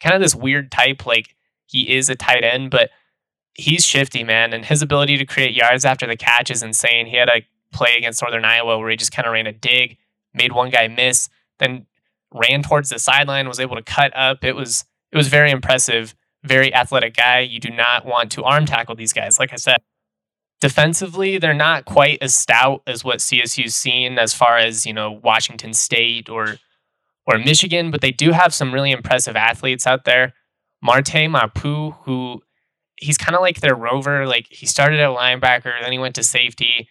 kind 0.00 0.14
of 0.14 0.20
this 0.20 0.34
weird 0.34 0.70
type. 0.70 1.06
Like, 1.06 1.34
he 1.66 1.94
is 1.94 2.08
a 2.08 2.16
tight 2.16 2.44
end, 2.44 2.70
but 2.70 2.90
he's 3.54 3.84
shifty, 3.84 4.24
man. 4.24 4.52
And 4.52 4.64
his 4.64 4.82
ability 4.82 5.16
to 5.18 5.24
create 5.24 5.54
yards 5.54 5.84
after 5.84 6.06
the 6.06 6.16
catch 6.16 6.50
is 6.50 6.62
insane. 6.62 7.06
He 7.06 7.16
had 7.16 7.28
a 7.28 7.46
play 7.72 7.96
against 7.96 8.22
Northern 8.22 8.44
Iowa 8.44 8.78
where 8.78 8.90
he 8.90 8.96
just 8.96 9.12
kind 9.12 9.26
of 9.26 9.32
ran 9.32 9.46
a 9.46 9.52
dig, 9.52 9.96
made 10.34 10.52
one 10.52 10.70
guy 10.70 10.88
miss, 10.88 11.28
then 11.58 11.86
ran 12.32 12.62
towards 12.62 12.90
the 12.90 12.98
sideline, 12.98 13.48
was 13.48 13.60
able 13.60 13.76
to 13.76 13.82
cut 13.82 14.12
up. 14.16 14.44
It 14.44 14.54
was 14.54 14.84
it 15.12 15.16
was 15.16 15.28
very 15.28 15.50
impressive. 15.50 16.14
Very 16.42 16.72
athletic 16.74 17.14
guy. 17.16 17.40
You 17.40 17.60
do 17.60 17.70
not 17.70 18.06
want 18.06 18.32
to 18.32 18.44
arm 18.44 18.64
tackle 18.64 18.94
these 18.94 19.12
guys. 19.12 19.38
Like 19.38 19.52
I 19.52 19.56
said, 19.56 19.78
defensively, 20.60 21.38
they're 21.38 21.54
not 21.54 21.84
quite 21.84 22.18
as 22.20 22.34
stout 22.34 22.82
as 22.86 23.04
what 23.04 23.18
CSU's 23.18 23.74
seen 23.74 24.18
as 24.18 24.34
far 24.34 24.58
as 24.58 24.86
you 24.86 24.92
know 24.92 25.10
Washington 25.10 25.72
State 25.72 26.28
or 26.28 26.56
or 27.26 27.38
Michigan, 27.38 27.90
but 27.90 28.00
they 28.00 28.10
do 28.10 28.32
have 28.32 28.52
some 28.52 28.72
really 28.72 28.90
impressive 28.90 29.36
athletes 29.36 29.86
out 29.86 30.04
there. 30.04 30.34
Marte 30.82 31.28
Mapu, 31.28 31.92
who 32.04 32.42
he's 32.96 33.18
kind 33.18 33.34
of 33.34 33.40
like 33.40 33.60
their 33.60 33.74
rover. 33.74 34.26
Like 34.26 34.46
he 34.50 34.66
started 34.66 35.00
at 35.00 35.10
linebacker, 35.10 35.80
then 35.80 35.92
he 35.92 35.98
went 35.98 36.14
to 36.16 36.22
safety. 36.22 36.88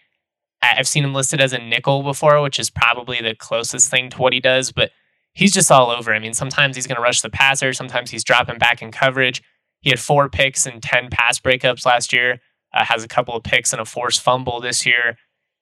I've 0.62 0.88
seen 0.88 1.04
him 1.04 1.14
listed 1.14 1.40
as 1.40 1.52
a 1.52 1.58
nickel 1.58 2.02
before, 2.02 2.42
which 2.42 2.58
is 2.58 2.68
probably 2.68 3.20
the 3.20 3.34
closest 3.34 3.90
thing 3.90 4.10
to 4.10 4.18
what 4.18 4.34
he 4.34 4.40
does, 4.40 4.72
but 4.72 4.90
he's 5.32 5.52
just 5.52 5.70
all 5.70 5.90
over. 5.90 6.14
I 6.14 6.18
mean, 6.18 6.34
sometimes 6.34 6.76
he's 6.76 6.86
going 6.86 6.96
to 6.96 7.02
rush 7.02 7.22
the 7.22 7.30
passer, 7.30 7.72
sometimes 7.72 8.10
he's 8.10 8.24
dropping 8.24 8.58
back 8.58 8.82
in 8.82 8.92
coverage. 8.92 9.42
He 9.80 9.88
had 9.88 9.98
four 9.98 10.28
picks 10.28 10.66
and 10.66 10.82
10 10.82 11.08
pass 11.10 11.40
breakups 11.40 11.86
last 11.86 12.12
year, 12.12 12.40
uh, 12.72 12.84
has 12.84 13.04
a 13.04 13.08
couple 13.08 13.34
of 13.34 13.42
picks 13.42 13.72
and 13.72 13.80
a 13.80 13.84
forced 13.84 14.20
fumble 14.20 14.60
this 14.60 14.86
year. 14.86 15.16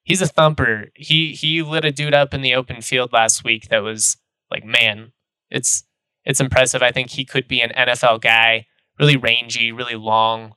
He's 0.04 0.22
a 0.22 0.26
thumper. 0.26 0.88
He 0.94 1.32
he 1.34 1.62
lit 1.62 1.84
a 1.84 1.92
dude 1.92 2.14
up 2.14 2.32
in 2.32 2.42
the 2.42 2.54
open 2.54 2.80
field 2.80 3.12
last 3.12 3.44
week 3.44 3.68
that 3.68 3.82
was 3.82 4.16
like, 4.50 4.64
man, 4.64 5.12
it's 5.50 5.84
it's 6.24 6.40
impressive. 6.40 6.82
I 6.82 6.92
think 6.92 7.10
he 7.10 7.24
could 7.24 7.48
be 7.48 7.60
an 7.60 7.70
NFL 7.70 8.20
guy 8.20 8.66
really 8.98 9.16
rangy, 9.16 9.72
really 9.72 9.94
long. 9.94 10.54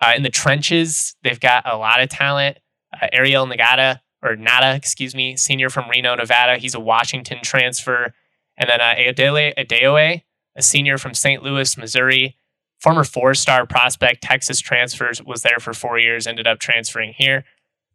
Uh, 0.00 0.12
in 0.16 0.22
the 0.22 0.30
trenches, 0.30 1.14
they've 1.22 1.40
got 1.40 1.70
a 1.70 1.76
lot 1.76 2.00
of 2.00 2.08
talent. 2.08 2.58
Uh, 2.92 3.06
Ariel 3.12 3.46
Nagata, 3.46 4.00
or 4.22 4.36
Nada, 4.36 4.74
excuse 4.74 5.14
me, 5.14 5.36
senior 5.36 5.70
from 5.70 5.88
Reno, 5.88 6.14
Nevada. 6.14 6.56
He's 6.56 6.74
a 6.74 6.80
Washington 6.80 7.38
transfer. 7.42 8.14
And 8.56 8.68
then 8.68 8.80
uh, 8.80 8.94
Ayodele 8.96 9.54
Adeoye, 9.56 10.22
a 10.56 10.62
senior 10.62 10.98
from 10.98 11.14
St. 11.14 11.42
Louis, 11.42 11.76
Missouri. 11.76 12.36
Former 12.84 13.02
four 13.02 13.32
star 13.32 13.64
prospect, 13.64 14.22
Texas 14.22 14.60
transfers, 14.60 15.22
was 15.22 15.40
there 15.40 15.56
for 15.58 15.72
four 15.72 15.98
years, 15.98 16.26
ended 16.26 16.46
up 16.46 16.58
transferring 16.58 17.14
here. 17.16 17.46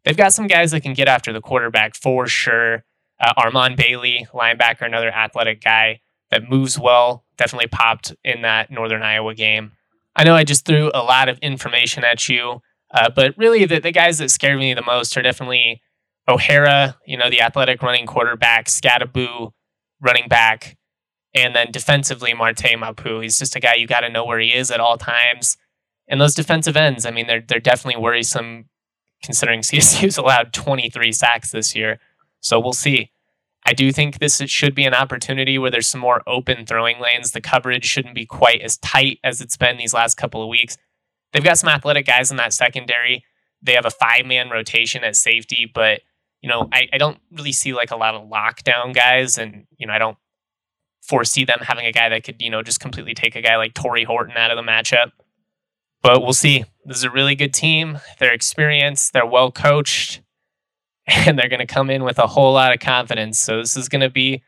They've 0.04 0.16
got 0.16 0.32
some 0.32 0.48
guys 0.48 0.72
that 0.72 0.80
can 0.80 0.94
get 0.94 1.06
after 1.06 1.32
the 1.32 1.40
quarterback 1.40 1.94
for 1.94 2.26
sure. 2.26 2.82
Uh, 3.20 3.32
Armand 3.36 3.76
Bailey, 3.76 4.26
linebacker, 4.34 4.82
another 4.82 5.12
athletic 5.12 5.62
guy 5.62 6.00
that 6.32 6.50
moves 6.50 6.76
well, 6.76 7.24
definitely 7.36 7.68
popped 7.68 8.16
in 8.24 8.42
that 8.42 8.72
Northern 8.72 9.04
Iowa 9.04 9.32
game. 9.32 9.70
I 10.16 10.24
know 10.24 10.34
I 10.34 10.42
just 10.42 10.66
threw 10.66 10.90
a 10.92 11.04
lot 11.04 11.28
of 11.28 11.38
information 11.38 12.02
at 12.02 12.28
you, 12.28 12.60
uh, 12.92 13.10
but 13.14 13.38
really 13.38 13.66
the, 13.66 13.78
the 13.78 13.92
guys 13.92 14.18
that 14.18 14.32
scared 14.32 14.58
me 14.58 14.74
the 14.74 14.82
most 14.82 15.16
are 15.16 15.22
definitely 15.22 15.80
O'Hara, 16.26 16.96
you 17.06 17.16
know, 17.16 17.30
the 17.30 17.42
athletic 17.42 17.80
running 17.80 18.06
quarterback, 18.06 18.66
Skattebo, 18.66 19.52
running 20.00 20.26
back, 20.26 20.76
and 21.34 21.54
then 21.54 21.70
defensively, 21.70 22.34
Marte 22.34 22.78
Mapu. 22.78 23.20
He's 23.20 23.38
just 23.38 23.56
a 23.56 23.60
guy 23.60 23.74
you 23.74 23.86
got 23.86 24.00
to 24.00 24.08
know 24.08 24.24
where 24.24 24.40
he 24.40 24.54
is 24.54 24.70
at 24.70 24.80
all 24.80 24.98
times. 24.98 25.56
And 26.08 26.20
those 26.20 26.34
defensive 26.34 26.76
ends, 26.76 27.06
I 27.06 27.12
mean, 27.12 27.26
they're, 27.26 27.40
they're 27.40 27.60
definitely 27.60 28.02
worrisome 28.02 28.68
considering 29.22 29.60
CSU's 29.62 30.18
allowed 30.18 30.52
23 30.52 31.12
sacks 31.12 31.52
this 31.52 31.76
year. 31.76 32.00
So 32.40 32.58
we'll 32.58 32.72
see. 32.72 33.12
I 33.66 33.72
do 33.72 33.92
think 33.92 34.18
this 34.18 34.38
should 34.46 34.74
be 34.74 34.86
an 34.86 34.94
opportunity 34.94 35.58
where 35.58 35.70
there's 35.70 35.86
some 35.86 36.00
more 36.00 36.22
open 36.26 36.64
throwing 36.66 36.98
lanes. 36.98 37.32
The 37.32 37.40
coverage 37.40 37.84
shouldn't 37.84 38.14
be 38.14 38.26
quite 38.26 38.62
as 38.62 38.78
tight 38.78 39.18
as 39.22 39.40
it's 39.40 39.56
been 39.56 39.76
these 39.76 39.94
last 39.94 40.16
couple 40.16 40.42
of 40.42 40.48
weeks. 40.48 40.78
They've 41.32 41.44
got 41.44 41.58
some 41.58 41.68
athletic 41.68 42.06
guys 42.06 42.30
in 42.30 42.38
that 42.38 42.52
secondary. 42.52 43.24
They 43.62 43.74
have 43.74 43.86
a 43.86 43.90
five 43.90 44.24
man 44.24 44.48
rotation 44.48 45.04
at 45.04 45.14
safety, 45.14 45.70
but 45.72 46.00
you 46.40 46.48
know, 46.48 46.68
I, 46.72 46.88
I 46.92 46.98
don't 46.98 47.18
really 47.30 47.52
see 47.52 47.74
like 47.74 47.90
a 47.90 47.96
lot 47.96 48.14
of 48.14 48.28
lockdown 48.28 48.94
guys, 48.94 49.36
and 49.36 49.66
you 49.76 49.86
know, 49.86 49.92
I 49.92 49.98
don't 49.98 50.16
foresee 51.00 51.44
them 51.44 51.60
having 51.62 51.86
a 51.86 51.92
guy 51.92 52.08
that 52.08 52.24
could, 52.24 52.40
you 52.40 52.50
know, 52.50 52.62
just 52.62 52.80
completely 52.80 53.14
take 53.14 53.34
a 53.34 53.42
guy 53.42 53.56
like 53.56 53.74
Tory 53.74 54.04
Horton 54.04 54.36
out 54.36 54.50
of 54.50 54.56
the 54.56 54.70
matchup. 54.70 55.12
But 56.02 56.22
we'll 56.22 56.32
see. 56.32 56.64
This 56.84 56.98
is 56.98 57.04
a 57.04 57.10
really 57.10 57.34
good 57.34 57.52
team. 57.52 57.98
They're 58.18 58.32
experienced, 58.32 59.12
they're 59.12 59.26
well 59.26 59.52
coached 59.52 60.22
and 61.06 61.38
they're 61.38 61.48
going 61.48 61.60
to 61.60 61.66
come 61.66 61.90
in 61.90 62.04
with 62.04 62.18
a 62.18 62.26
whole 62.26 62.52
lot 62.52 62.72
of 62.72 62.80
confidence. 62.80 63.38
So 63.38 63.58
this 63.58 63.76
is 63.76 63.88
going 63.88 64.02
to 64.02 64.10
be 64.10 64.42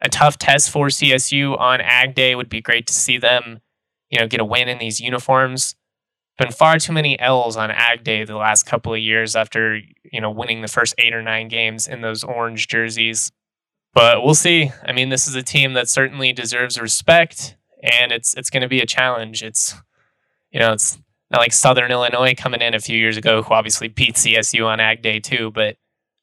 a 0.00 0.08
tough 0.08 0.38
test 0.38 0.70
for 0.70 0.88
CSU 0.88 1.58
on 1.58 1.80
Ag 1.80 2.14
Day. 2.14 2.32
It 2.32 2.34
would 2.34 2.48
be 2.48 2.60
great 2.60 2.86
to 2.88 2.92
see 2.92 3.18
them, 3.18 3.60
you 4.10 4.18
know, 4.18 4.26
get 4.26 4.40
a 4.40 4.44
win 4.44 4.68
in 4.68 4.78
these 4.78 5.00
uniforms. 5.00 5.76
Been 6.38 6.50
far 6.50 6.78
too 6.78 6.92
many 6.92 7.18
L's 7.20 7.56
on 7.56 7.70
Ag 7.70 8.04
Day 8.04 8.24
the 8.24 8.36
last 8.36 8.64
couple 8.64 8.92
of 8.92 8.98
years 8.98 9.36
after 9.36 9.80
you 10.10 10.20
know 10.20 10.30
winning 10.30 10.62
the 10.62 10.68
first 10.68 10.94
eight 10.98 11.14
or 11.14 11.22
nine 11.22 11.48
games 11.48 11.86
in 11.86 12.00
those 12.00 12.24
orange 12.24 12.68
jerseys. 12.68 13.30
But 13.94 14.22
we'll 14.22 14.34
see. 14.34 14.70
I 14.86 14.92
mean, 14.92 15.10
this 15.10 15.28
is 15.28 15.34
a 15.34 15.42
team 15.42 15.74
that 15.74 15.88
certainly 15.88 16.32
deserves 16.32 16.80
respect, 16.80 17.56
and 17.82 18.10
it's 18.10 18.34
it's 18.34 18.50
going 18.50 18.62
to 18.62 18.68
be 18.68 18.80
a 18.80 18.86
challenge. 18.86 19.42
It's 19.42 19.74
you 20.50 20.60
know 20.60 20.72
it's 20.72 20.98
not 21.30 21.40
like 21.40 21.52
Southern 21.52 21.90
Illinois 21.90 22.34
coming 22.34 22.60
in 22.60 22.74
a 22.74 22.80
few 22.80 22.96
years 22.96 23.16
ago, 23.16 23.42
who 23.42 23.54
obviously 23.54 23.88
beat 23.88 24.16
CSU 24.16 24.66
on 24.66 24.80
Ag 24.80 25.02
Day 25.02 25.18
too, 25.18 25.50
but 25.50 25.76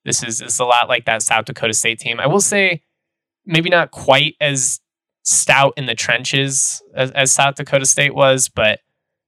this 0.05 0.23
is, 0.23 0.37
this 0.37 0.59
a 0.59 0.65
lot 0.65 0.87
like 0.87 1.05
that 1.05 1.23
South 1.23 1.45
Dakota 1.45 1.73
State 1.73 1.99
team. 1.99 2.19
I 2.19 2.27
will 2.27 2.41
say, 2.41 2.83
maybe 3.45 3.69
not 3.69 3.91
quite 3.91 4.35
as 4.39 4.79
stout 5.23 5.73
in 5.77 5.87
the 5.87 5.95
trenches 5.95 6.81
as, 6.95 7.11
as 7.11 7.31
South 7.31 7.55
Dakota 7.55 7.85
State 7.85 8.15
was, 8.15 8.49
but 8.49 8.79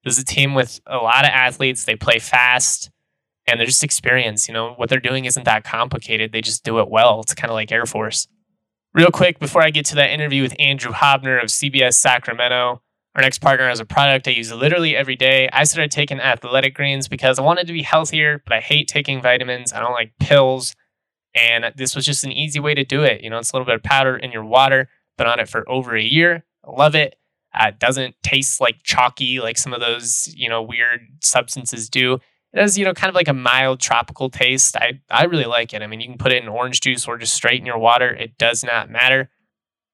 this 0.04 0.18
is 0.18 0.24
a 0.24 0.26
team 0.26 0.54
with 0.54 0.80
a 0.86 0.98
lot 0.98 1.26
of 1.26 1.32
athletes. 1.32 1.86
They 1.86 1.96
play 1.96 2.20
fast 2.20 2.92
and 3.48 3.60
they're 3.60 3.68
just 3.68 3.84
experienced. 3.84 4.48
You 4.48 4.54
know, 4.54 4.74
what 4.74 4.90
they're 4.90 5.00
doing 5.00 5.26
isn't 5.26 5.46
that 5.46 5.64
complicated. 5.64 6.32
They 6.32 6.42
just 6.42 6.64
do 6.64 6.80
it 6.80 6.90
well. 6.90 7.22
It's 7.22 7.34
kind 7.34 7.50
of 7.50 7.56
like 7.56 7.72
Air 7.72 7.86
Force. 7.86 8.28
Real 8.94 9.12
quick, 9.12 9.40
before 9.40 9.64
I 9.64 9.70
get 9.70 9.86
to 9.88 9.96
that 9.96 10.12
interview 10.12 10.42
with 10.42 10.56
Andrew 10.60 10.92
Haubner 10.92 11.42
of 11.42 11.50
CBS 11.50 11.94
Sacramento, 11.94 12.82
our 13.16 13.22
next 13.22 13.40
partner 13.40 13.68
has 13.68 13.80
a 13.80 13.86
product 13.86 14.28
I 14.28 14.32
use 14.32 14.52
literally 14.52 14.96
every 14.96 15.16
day. 15.16 15.50
I 15.52 15.64
started 15.66 15.92
taking 15.92 16.20
athletic 16.20 16.76
greens 16.76 17.08
because 17.08 17.40
I 17.40 17.42
wanted 17.42 17.68
to 17.68 17.74
be 17.74 17.84
healthier, 17.84 18.42
but 18.46 18.54
I 18.54 18.60
hate 18.60 18.88
taking 18.88 19.22
vitamins. 19.22 19.74
I 19.74 19.80
don't 19.80 19.94
like 19.94 20.14
pills. 20.20 20.76
And 21.36 21.66
this 21.76 21.96
was 21.96 22.06
just 22.06 22.24
an 22.24 22.32
easy 22.32 22.60
way 22.60 22.74
to 22.74 22.84
do 22.84 23.04
it. 23.04 23.22
You 23.22 23.30
know, 23.30 23.38
it's 23.38 23.52
a 23.52 23.56
little 23.56 23.66
bit 23.66 23.76
of 23.76 23.84
powder 23.84 24.16
in 24.18 24.32
your 24.32 24.46
water. 24.46 24.90
Been 25.18 25.28
on 25.28 25.40
it 25.40 25.50
for 25.50 25.70
over 25.70 25.96
a 25.96 26.04
year. 26.04 26.46
I 26.66 26.72
love 26.72 26.96
it. 26.96 27.16
Uh, 27.54 27.68
it 27.68 27.80
doesn't 27.80 28.16
taste 28.24 28.62
like 28.62 28.84
chalky 28.84 29.40
like 29.42 29.58
some 29.58 29.74
of 29.74 29.82
those, 29.82 30.34
you 30.36 30.48
know, 30.48 30.62
weird 30.62 31.02
substances 31.22 31.90
do. 31.90 32.20
It 32.54 32.60
has, 32.60 32.78
you 32.78 32.84
know, 32.84 32.94
kind 32.94 33.10
of 33.10 33.16
like 33.16 33.30
a 33.30 33.34
mild 33.34 33.80
tropical 33.80 34.30
taste. 34.30 34.76
I, 34.76 35.00
I 35.10 35.24
really 35.24 35.46
like 35.46 35.74
it. 35.74 35.82
I 35.82 35.88
mean, 35.88 36.02
you 36.02 36.08
can 36.08 36.18
put 36.18 36.34
it 36.34 36.44
in 36.44 36.50
orange 36.50 36.82
juice 36.82 37.08
or 37.08 37.18
just 37.18 37.34
straight 37.34 37.60
in 37.60 37.66
your 37.66 37.78
water. 37.78 38.10
It 38.10 38.38
does 38.38 38.64
not 38.64 38.90
matter. 38.90 39.30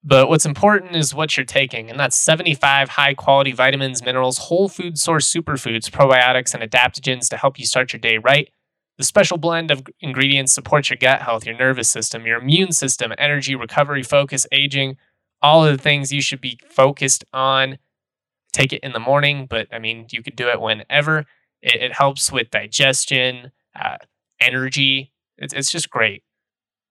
But 0.04 0.30
what's 0.30 0.46
important 0.46 0.96
is 0.96 1.14
what 1.14 1.36
you're 1.36 1.46
taking, 1.46 1.90
and 1.90 2.00
that's 2.00 2.16
75 2.16 2.90
high 2.90 3.14
quality 3.14 3.52
vitamins, 3.52 4.04
minerals, 4.04 4.38
whole 4.38 4.70
food 4.70 4.98
source 4.98 5.32
superfoods, 5.32 5.90
probiotics, 5.90 6.54
and 6.54 6.64
adaptogens 6.64 7.30
to 7.30 7.38
help 7.38 7.60
you 7.60 7.66
start 7.66 7.92
your 7.94 8.00
day 8.00 8.18
right. 8.18 8.50
The 8.98 9.04
special 9.04 9.38
blend 9.38 9.70
of 9.70 9.84
ingredients 10.00 10.54
supports 10.54 10.90
your 10.90 10.98
gut 10.98 11.22
health, 11.22 11.46
your 11.46 11.58
nervous 11.58 11.92
system, 11.92 12.26
your 12.26 12.40
immune 12.40 12.72
system, 12.72 13.12
energy, 13.18 13.54
recovery, 13.54 14.02
focus, 14.02 14.48
aging, 14.52 14.98
all 15.42 15.66
of 15.66 15.76
the 15.76 15.84
things 15.84 16.14
you 16.14 16.22
should 16.22 16.42
be 16.42 16.60
focused 16.70 17.24
on. 17.34 17.78
Take 18.54 18.74
it 18.74 18.84
in 18.84 18.94
the 18.94 19.00
morning, 19.00 19.46
but 19.46 19.68
I 19.72 19.78
mean, 19.78 20.08
you 20.12 20.24
could 20.24 20.36
do 20.36 20.48
it 20.50 20.62
whenever. 20.62 21.26
It, 21.62 21.82
it 21.82 21.94
helps 21.94 22.32
with 22.32 22.50
digestion, 22.52 23.52
uh, 23.80 23.98
energy. 24.40 25.12
It's, 25.38 25.54
it's 25.54 25.72
just 25.72 25.90
great. 25.90 26.24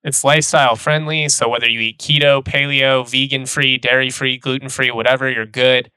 It's 0.05 0.23
lifestyle 0.23 0.77
friendly, 0.77 1.29
so 1.29 1.49
whether 1.49 1.69
you 1.69 1.81
eat 1.81 1.99
keto, 1.99 2.43
paleo, 2.45 3.09
vegan 3.09 3.45
free, 3.45 3.77
dairy 3.77 4.11
free, 4.11 4.39
gluten 4.39 4.69
free, 4.69 4.91
whatever, 4.93 5.29
you're 5.29 5.47
good. 5.47 5.91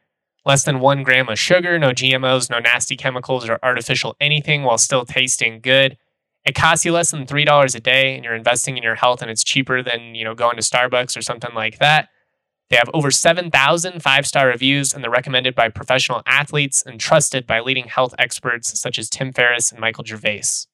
Less 0.46 0.64
than 0.64 0.80
one 0.80 1.04
gram 1.04 1.30
of 1.30 1.38
sugar, 1.38 1.78
no 1.78 1.92
GMOs, 1.92 2.50
no 2.50 2.58
nasty 2.58 2.96
chemicals 2.96 3.48
or 3.48 3.60
artificial 3.62 4.16
anything 4.20 4.64
while 4.64 4.80
still 4.80 5.06
tasting 5.06 5.60
good. 5.60 5.98
It 6.44 6.56
costs 6.56 6.86
you 6.86 6.92
less 6.92 7.12
than 7.12 7.28
$3 7.28 7.76
a 7.76 7.80
day 7.80 8.16
and 8.16 8.24
you're 8.24 8.34
investing 8.34 8.78
in 8.78 8.84
your 8.84 8.96
health 8.96 9.22
and 9.22 9.30
it's 9.30 9.44
cheaper 9.44 9.84
than, 9.84 10.16
you 10.16 10.24
know, 10.24 10.34
going 10.34 10.56
to 10.56 10.64
Starbucks 10.64 11.16
or 11.16 11.22
something 11.22 11.54
like 11.54 11.78
that. 11.78 12.10
They 12.70 12.78
have 12.78 12.90
over 12.94 13.10
7,000 13.10 14.02
five 14.02 14.28
star 14.28 14.48
reviews, 14.48 14.94
and 14.94 15.04
they're 15.04 15.10
recommended 15.10 15.56
by 15.56 15.70
professional 15.70 16.22
athletes 16.26 16.84
and 16.86 17.00
trusted 17.00 17.48
by 17.48 17.62
leading 17.62 17.88
health 17.88 18.14
experts 18.20 18.80
such 18.80 19.00
as 19.00 19.10
Tim 19.10 19.34
Ferriss 19.34 19.72
and 19.72 19.82
Michael 19.82 20.06
Gervais. 20.06 20.68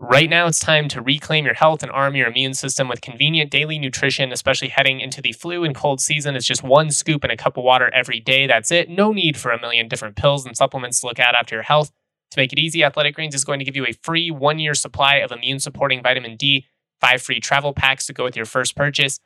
Right 0.00 0.30
now, 0.30 0.46
it's 0.46 0.60
time 0.60 0.86
to 0.88 1.02
reclaim 1.02 1.44
your 1.44 1.54
health 1.54 1.82
and 1.82 1.90
arm 1.90 2.14
your 2.14 2.28
immune 2.28 2.54
system 2.54 2.88
with 2.88 3.00
convenient 3.00 3.50
daily 3.50 3.80
nutrition, 3.80 4.30
especially 4.30 4.68
heading 4.68 5.00
into 5.00 5.20
the 5.20 5.32
flu 5.32 5.64
and 5.64 5.74
cold 5.74 6.00
season. 6.00 6.36
It's 6.36 6.46
just 6.46 6.62
one 6.62 6.90
scoop 6.92 7.24
and 7.24 7.32
a 7.32 7.36
cup 7.36 7.56
of 7.56 7.64
water 7.64 7.90
every 7.92 8.20
day. 8.20 8.46
That's 8.46 8.70
it. 8.70 8.88
No 8.88 9.12
need 9.12 9.36
for 9.36 9.50
a 9.50 9.60
million 9.60 9.88
different 9.88 10.14
pills 10.14 10.46
and 10.46 10.56
supplements 10.56 11.00
to 11.00 11.06
look 11.06 11.18
at 11.18 11.34
after 11.34 11.56
your 11.56 11.64
health. 11.64 11.90
To 12.30 12.40
make 12.40 12.52
it 12.52 12.60
easy, 12.60 12.84
Athletic 12.84 13.16
Greens 13.16 13.34
is 13.34 13.44
going 13.44 13.58
to 13.58 13.64
give 13.64 13.74
you 13.74 13.86
a 13.86 13.92
free 13.92 14.30
one 14.30 14.60
year 14.60 14.74
supply 14.74 15.16
of 15.16 15.32
immune 15.32 15.58
supporting 15.58 16.00
vitamin 16.00 16.36
D, 16.36 16.66
five 17.00 17.20
free 17.20 17.40
travel 17.40 17.72
packs 17.72 18.06
to 18.06 18.12
go 18.12 18.22
with 18.22 18.36
your 18.36 18.46
first 18.46 18.76
purchase. 18.76 19.18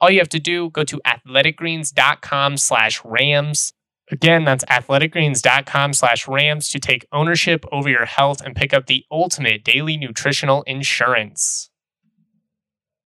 All 0.00 0.10
you 0.10 0.18
have 0.18 0.28
to 0.30 0.40
do, 0.40 0.70
go 0.70 0.84
to 0.84 1.00
athleticgreens.com 1.06 2.56
slash 2.56 3.04
rams 3.04 3.72
Again, 4.10 4.44
that's 4.44 4.64
athleticgreens.com 4.64 5.92
slash 5.92 6.26
rams 6.26 6.68
to 6.70 6.80
take 6.80 7.06
ownership 7.12 7.64
over 7.70 7.88
your 7.88 8.06
health 8.06 8.40
and 8.40 8.56
pick 8.56 8.74
up 8.74 8.86
the 8.86 9.04
ultimate 9.10 9.62
daily 9.62 9.96
nutritional 9.96 10.62
insurance. 10.62 11.70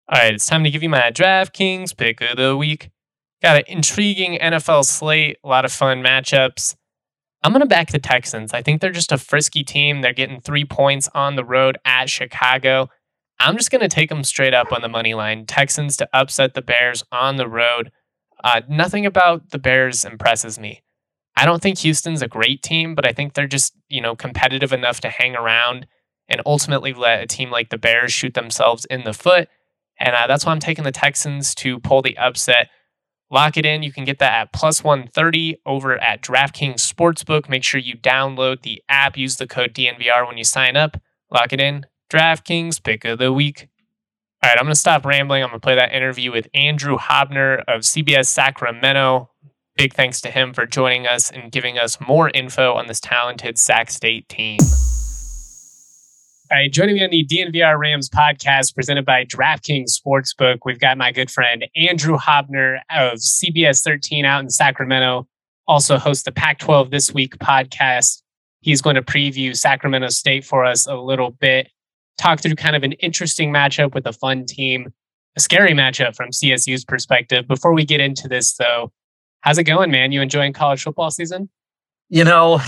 All 0.08 0.20
right, 0.20 0.34
it's 0.34 0.46
time 0.46 0.64
to 0.64 0.70
give 0.70 0.84
you 0.84 0.90
my 0.90 1.12
DraftKings 1.12 1.96
pick 1.98 2.22
of 2.22 2.38
the 2.38 2.56
week. 2.56 2.90
Got 3.42 3.58
an 3.58 3.64
intriguing 3.68 4.38
NFL 4.40 4.86
slate, 4.86 5.38
a 5.44 5.48
lot 5.48 5.66
of 5.66 5.74
fun 5.74 6.02
matchups. 6.02 6.76
I'm 7.44 7.52
going 7.52 7.60
to 7.60 7.68
back 7.68 7.92
the 7.92 8.00
Texans. 8.00 8.54
I 8.54 8.62
think 8.62 8.80
they're 8.80 8.92
just 8.92 9.12
a 9.12 9.18
frisky 9.18 9.66
team. 9.66 10.02
They're 10.02 10.14
getting 10.14 10.40
three 10.40 10.64
points 10.64 11.10
on 11.14 11.36
the 11.36 11.44
road 11.44 11.78
at 11.84 12.10
Chicago. 12.10 12.88
I'm 13.44 13.58
just 13.58 13.72
going 13.72 13.82
to 13.82 13.90
take 13.90 14.08
them 14.08 14.24
straight 14.24 14.54
up 14.54 14.72
on 14.72 14.82
the 14.82 14.88
money 14.88 15.14
line. 15.14 15.46
Texans 15.46 15.98
to 15.98 16.08
upset 16.14 16.54
the 16.54 16.62
Bears 16.62 17.04
on 17.12 17.36
the 17.36 17.48
road. 17.48 17.92
Uh, 18.42 18.62
nothing 18.70 19.06
about 19.06 19.50
the 19.50 19.60
Bears 19.60 20.06
impresses 20.06 20.58
me. 20.58 20.82
I 21.36 21.46
don't 21.46 21.62
think 21.62 21.80
Houston's 21.80 22.22
a 22.22 22.28
great 22.28 22.62
team, 22.64 22.96
but 22.96 23.06
I 23.06 23.12
think 23.12 23.34
they're 23.34 23.48
just, 23.48 23.74
you 23.90 24.00
know, 24.00 24.16
competitive 24.16 24.72
enough 24.72 25.02
to 25.02 25.10
hang 25.10 25.36
around 25.36 25.88
and 26.30 26.42
ultimately 26.46 26.94
let 26.94 27.22
a 27.22 27.28
team 27.28 27.52
like 27.52 27.70
the 27.70 27.78
Bears 27.78 28.14
shoot 28.14 28.34
themselves 28.34 28.86
in 28.86 29.04
the 29.04 29.14
foot. 29.14 29.50
And 30.00 30.16
uh, 30.16 30.28
that's 30.28 30.46
why 30.46 30.54
I'm 30.54 30.60
taking 30.60 30.86
the 30.86 30.92
Texans 30.92 31.54
to 31.56 31.80
pull 31.80 32.02
the 32.02 32.18
upset. 32.18 32.70
Lock 33.30 33.58
it 33.58 33.66
in. 33.66 33.84
You 33.84 33.92
can 33.92 34.06
get 34.06 34.20
that 34.20 34.34
at 34.34 34.54
plus 34.54 34.86
130 34.86 35.58
over 35.66 36.02
at 36.02 36.22
DraftKings 36.22 36.76
Sportsbook. 36.76 37.50
Make 37.50 37.64
sure 37.64 37.80
you 37.80 37.98
download 37.98 38.62
the 38.62 38.82
app. 38.88 39.18
Use 39.18 39.36
the 39.36 39.48
code 39.48 39.74
DNVR 39.74 40.26
when 40.26 40.38
you 40.38 40.46
sign 40.46 40.78
up. 40.78 41.02
Lock 41.30 41.52
it 41.52 41.60
in. 41.60 41.86
DraftKings 42.14 42.84
pick 42.84 43.06
of 43.06 43.18
the 43.18 43.34
week. 43.34 43.70
All 44.44 44.50
right, 44.50 44.58
I'm 44.58 44.66
going 44.66 44.74
to 44.74 44.80
stop 44.80 45.06
rambling. 45.06 45.42
I'm 45.42 45.50
going 45.50 45.60
to 45.60 45.66
play 45.66 45.76
that 45.76 45.94
interview 45.94 46.32
with 46.32 46.48
Andrew 46.54 46.98
Haubner 46.98 47.64
of 47.68 47.82
CBS 47.82 48.28
Sacramento 48.28 49.30
big 49.76 49.94
thanks 49.94 50.22
to 50.22 50.30
him 50.30 50.54
for 50.54 50.66
joining 50.66 51.08
us 51.08 51.32
and 51.32 51.52
giving 51.52 51.78
us 51.78 52.00
more 52.00 52.30
info 52.30 52.74
on 52.74 52.88
this 52.88 53.00
talented 53.00 53.58
Sac 53.58 53.90
State 53.90 54.30
team. 54.30 54.60
All 56.52 56.58
right, 56.58 56.72
joining 56.72 56.96
me 56.96 57.04
on 57.04 57.10
the 57.10 57.26
DNVR 57.26 57.80
Rams 57.80 58.10
podcast 58.10 58.76
presented 58.76 59.06
by 59.06 59.26
DraftKings 59.26 59.90
Sportsbook, 60.00 60.60
we've 60.66 60.80
got 60.80 60.98
my 60.98 61.12
good 61.12 61.32
friend 61.32 61.66
Andrew 61.76 62.18
Haubner 62.18 62.80
of 62.92 63.18
CBS 63.18 63.84
13 63.84 64.26
out 64.26 64.44
in 64.44 64.50
Sacramento, 64.50 65.28
also 65.68 65.98
hosts 65.98 66.24
the 66.24 66.32
Pac 66.32 66.60
12 66.60 66.92
This 66.92 67.12
Week 67.12 67.38
podcast. 67.40 68.22
He's 68.62 68.82
going 68.82 68.96
to 68.96 69.02
preview 69.02 69.56
Sacramento 69.56 70.10
State 70.10 70.46
for 70.46 70.64
us 70.64 70.86
a 70.86 70.96
little 70.96 71.32
bit, 71.32 71.70
talk 72.18 72.42
through 72.42 72.56
kind 72.56 72.76
of 72.76 72.84
an 72.84 72.94
interesting 72.94 73.52
matchup 73.52 73.94
with 73.94 74.06
a 74.06 74.14
fun 74.14 74.46
team, 74.46 74.94
a 75.36 75.40
scary 75.40 75.74
matchup 75.74 76.16
from 76.16 76.30
CSU's 76.30 76.86
perspective. 76.86 77.48
Before 77.48 77.74
we 77.74 77.86
get 77.86 78.00
into 78.00 78.28
this, 78.28 78.54
though, 78.54 78.92
How's 79.44 79.58
it 79.58 79.66
going, 79.66 79.92
man? 79.92 80.14
You 80.14 80.22
enjoying 80.22 80.54
college 80.54 80.84
football 80.84 81.12
season? 81.12 81.50
You 82.08 82.24
know, 82.24 82.62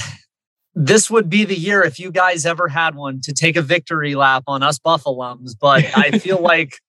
this 0.74 1.10
would 1.10 1.30
be 1.30 1.46
the 1.46 1.58
year 1.58 1.82
if 1.84 2.00
you 2.00 2.12
guys 2.12 2.46
ever 2.46 2.68
had 2.68 2.96
one 2.96 3.22
to 3.22 3.34
take 3.34 3.56
a 3.56 3.62
victory 3.62 4.14
lap 4.14 4.44
on 4.46 4.62
us 4.62 4.78
Buffalums, 4.78 5.56
but 5.56 5.86
I 5.98 6.20
feel 6.20 6.42
like 6.42 6.80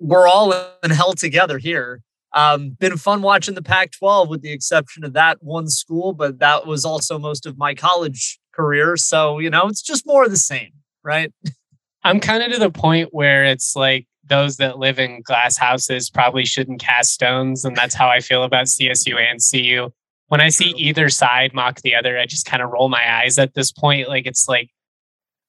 we're 0.00 0.26
all 0.26 0.54
in 0.82 0.90
hell 0.90 1.12
together 1.12 1.58
here. 1.58 2.00
Um, 2.32 2.70
been 2.70 2.96
fun 2.96 3.20
watching 3.20 3.54
the 3.54 3.62
Pac 3.62 3.92
12 3.92 4.30
with 4.30 4.40
the 4.40 4.50
exception 4.50 5.04
of 5.04 5.12
that 5.12 5.42
one 5.42 5.68
school, 5.68 6.14
but 6.14 6.38
that 6.38 6.66
was 6.66 6.86
also 6.86 7.18
most 7.18 7.44
of 7.44 7.58
my 7.58 7.74
college 7.74 8.40
career. 8.54 8.96
So, 8.96 9.40
you 9.40 9.50
know, 9.50 9.68
it's 9.68 9.82
just 9.82 10.06
more 10.06 10.24
of 10.24 10.30
the 10.30 10.38
same, 10.38 10.72
right? 11.02 11.30
I'm 12.04 12.20
kind 12.20 12.42
of 12.42 12.52
to 12.52 12.58
the 12.58 12.70
point 12.70 13.08
where 13.12 13.44
it's 13.44 13.74
like 13.74 14.06
those 14.26 14.58
that 14.58 14.78
live 14.78 14.98
in 14.98 15.22
glass 15.22 15.56
houses 15.56 16.10
probably 16.10 16.44
shouldn't 16.44 16.80
cast 16.80 17.12
stones. 17.12 17.64
And 17.64 17.76
that's 17.76 17.94
how 17.94 18.08
I 18.08 18.20
feel 18.20 18.44
about 18.44 18.66
CSU 18.66 19.16
and 19.18 19.40
CU. 19.40 19.90
When 20.28 20.40
I 20.40 20.48
see 20.48 20.74
either 20.76 21.08
side 21.08 21.52
mock 21.54 21.80
the 21.82 21.94
other, 21.94 22.18
I 22.18 22.26
just 22.26 22.46
kind 22.46 22.62
of 22.62 22.70
roll 22.70 22.88
my 22.88 23.22
eyes 23.22 23.38
at 23.38 23.54
this 23.54 23.72
point. 23.72 24.08
Like 24.08 24.26
it's 24.26 24.48
like, 24.48 24.70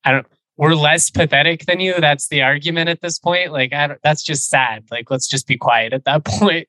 I 0.04 0.12
don't, 0.12 0.28
we're 0.58 0.76
less 0.76 1.10
pathetic 1.10 1.66
than 1.66 1.80
you. 1.80 2.00
That's 2.00 2.28
the 2.30 2.42
argument 2.42 2.90
at 2.90 3.02
this 3.02 3.20
point. 3.20 3.52
Like, 3.52 3.74
I 3.74 3.88
don't, 3.88 4.00
that's 4.04 4.24
just 4.24 4.50
sad. 4.50 4.86
Like, 4.90 5.12
let's 5.12 5.28
just 5.28 5.48
be 5.48 5.58
quiet 5.58 5.92
at 5.94 6.06
that 6.06 6.24
point. 6.26 6.68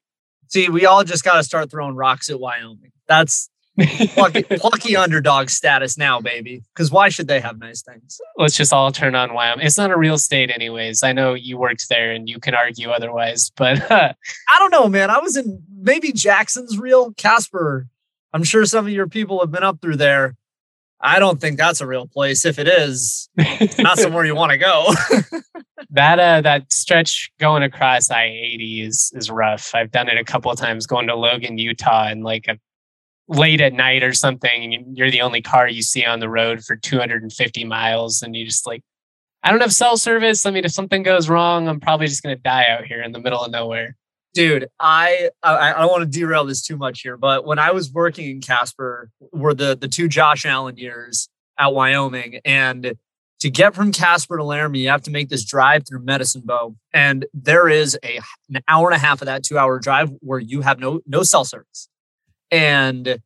See, 0.49 0.69
we 0.69 0.87
all 0.87 1.05
just 1.05 1.25
got 1.25 1.37
to 1.37 1.45
start 1.45 1.71
throwing 1.71 1.95
rocks 1.95 2.29
at 2.29 2.41
Wyoming. 2.41 2.93
That's 3.07 3.49
plucky, 4.15 4.43
plucky 4.43 4.97
underdog 4.97 5.51
status 5.51 5.99
now, 5.99 6.21
baby. 6.21 6.63
Because 6.75 6.91
why 6.91 7.09
should 7.09 7.29
they 7.29 7.41
have 7.41 7.59
nice 7.59 7.83
things? 7.83 8.21
Let's 8.37 8.57
just 8.57 8.73
all 8.73 8.91
turn 8.93 9.15
on 9.15 9.35
Wyoming. 9.35 9.67
It's 9.67 9.79
not 9.79 9.91
a 9.91 9.97
real 9.97 10.19
state, 10.19 10.51
anyways. 10.51 11.03
I 11.03 11.13
know 11.13 11.35
you 11.35 11.59
worked 11.59 11.89
there 11.89 12.13
and 12.13 12.29
you 12.29 12.39
can 12.39 12.55
argue 12.55 12.91
otherwise, 12.91 13.51
but 13.57 13.91
I 13.91 14.15
don't 14.59 14.71
know, 14.71 14.89
man. 14.89 15.11
I 15.11 15.19
was 15.19 15.37
in 15.37 15.63
maybe 15.79 16.13
Jackson's 16.13 16.79
real 16.79 17.13
Casper. 17.15 17.89
I'm 18.33 18.45
sure 18.45 18.65
some 18.65 18.87
of 18.87 18.93
your 18.93 19.09
people 19.09 19.41
have 19.41 19.51
been 19.51 19.65
up 19.65 19.81
through 19.81 19.97
there. 19.97 20.37
I 21.01 21.19
don't 21.19 21.41
think 21.41 21.59
that's 21.59 21.81
a 21.81 21.87
real 21.87 22.07
place. 22.07 22.45
If 22.45 22.59
it 22.59 22.67
is, 22.67 23.29
not 23.79 23.99
somewhere 23.99 24.25
you 24.25 24.35
want 24.35 24.53
to 24.53 24.59
go. 24.59 24.93
that 25.91 26.19
uh, 26.19 26.41
that 26.41 26.73
stretch 26.73 27.31
going 27.39 27.63
across 27.63 28.11
I 28.11 28.25
eighty 28.25 28.81
is 28.81 29.13
is 29.15 29.31
rough. 29.31 29.75
I've 29.75 29.91
done 29.91 30.09
it 30.09 30.17
a 30.17 30.25
couple 30.25 30.51
of 30.51 30.59
times 30.59 30.87
going 30.87 31.07
to 31.09 31.15
Logan, 31.15 31.59
Utah, 31.59 32.07
and 32.07 32.25
like 32.25 32.47
a 32.49 32.59
late 33.29 33.61
at 33.61 33.73
night 33.73 34.03
or 34.03 34.13
something 34.13 34.75
and 34.75 34.97
you're 34.97 35.11
the 35.11 35.21
only 35.21 35.43
car 35.43 35.69
you 35.69 35.83
see 35.83 36.05
on 36.05 36.21
the 36.21 36.29
road 36.29 36.63
for 36.65 36.77
250 36.77 37.65
miles 37.65 38.23
and 38.23 38.37
you 38.37 38.45
just 38.45 38.67
like 38.67 38.83
i 39.43 39.51
don't 39.51 39.61
have 39.61 39.73
cell 39.73 39.97
service. 39.97 40.47
I 40.47 40.51
mean 40.51 40.65
if 40.65 40.71
something 40.71 41.03
goes 41.03 41.29
wrong 41.29 41.69
i'm 41.69 41.81
probably 41.81 42.07
just 42.07 42.23
going 42.23 42.37
to 42.37 42.43
die 42.43 42.67
out 42.69 42.85
here 42.85 43.03
in 43.03 43.13
the 43.13 43.21
middle 43.21 43.43
of 43.43 43.51
nowhere. 43.51 43.97
Dude 44.33 44.69
i 44.79 45.31
i, 45.43 45.73
I 45.73 45.81
don't 45.81 45.91
want 45.91 46.03
to 46.03 46.19
derail 46.19 46.45
this 46.45 46.63
too 46.63 46.77
much 46.77 47.01
here 47.01 47.17
but 47.17 47.45
when 47.45 47.59
i 47.59 47.73
was 47.73 47.91
working 47.93 48.31
in 48.31 48.41
casper 48.41 49.11
were 49.33 49.55
the 49.55 49.77
the 49.77 49.89
two 49.89 50.09
josh 50.09 50.45
allen 50.45 50.77
years 50.77 51.29
at 51.59 51.73
wyoming 51.73 52.41
and 52.45 52.95
to 53.41 53.51
get 53.51 53.75
from 53.75 53.93
casper 53.93 54.37
to 54.37 54.45
laramie 54.45 54.81
you 54.81 54.89
have 54.89 55.03
to 55.03 55.11
make 55.11 55.31
this 55.31 55.45
drive 55.45 55.87
through 55.87 56.05
medicine 56.05 56.43
bow 56.45 56.77
and 56.93 57.27
there 57.33 57.69
is 57.69 57.99
a 58.05 58.21
an 58.55 58.63
hour 58.69 58.89
and 58.89 58.97
a 58.97 59.05
half 59.05 59.21
of 59.23 59.27
that 59.27 59.43
two 59.43 59.59
hour 59.59 59.79
drive 59.79 60.11
where 60.21 60.39
you 60.39 60.61
have 60.61 60.79
no 60.79 61.01
no 61.07 61.23
cell 61.23 61.45
service 61.45 61.89
and 62.57 63.21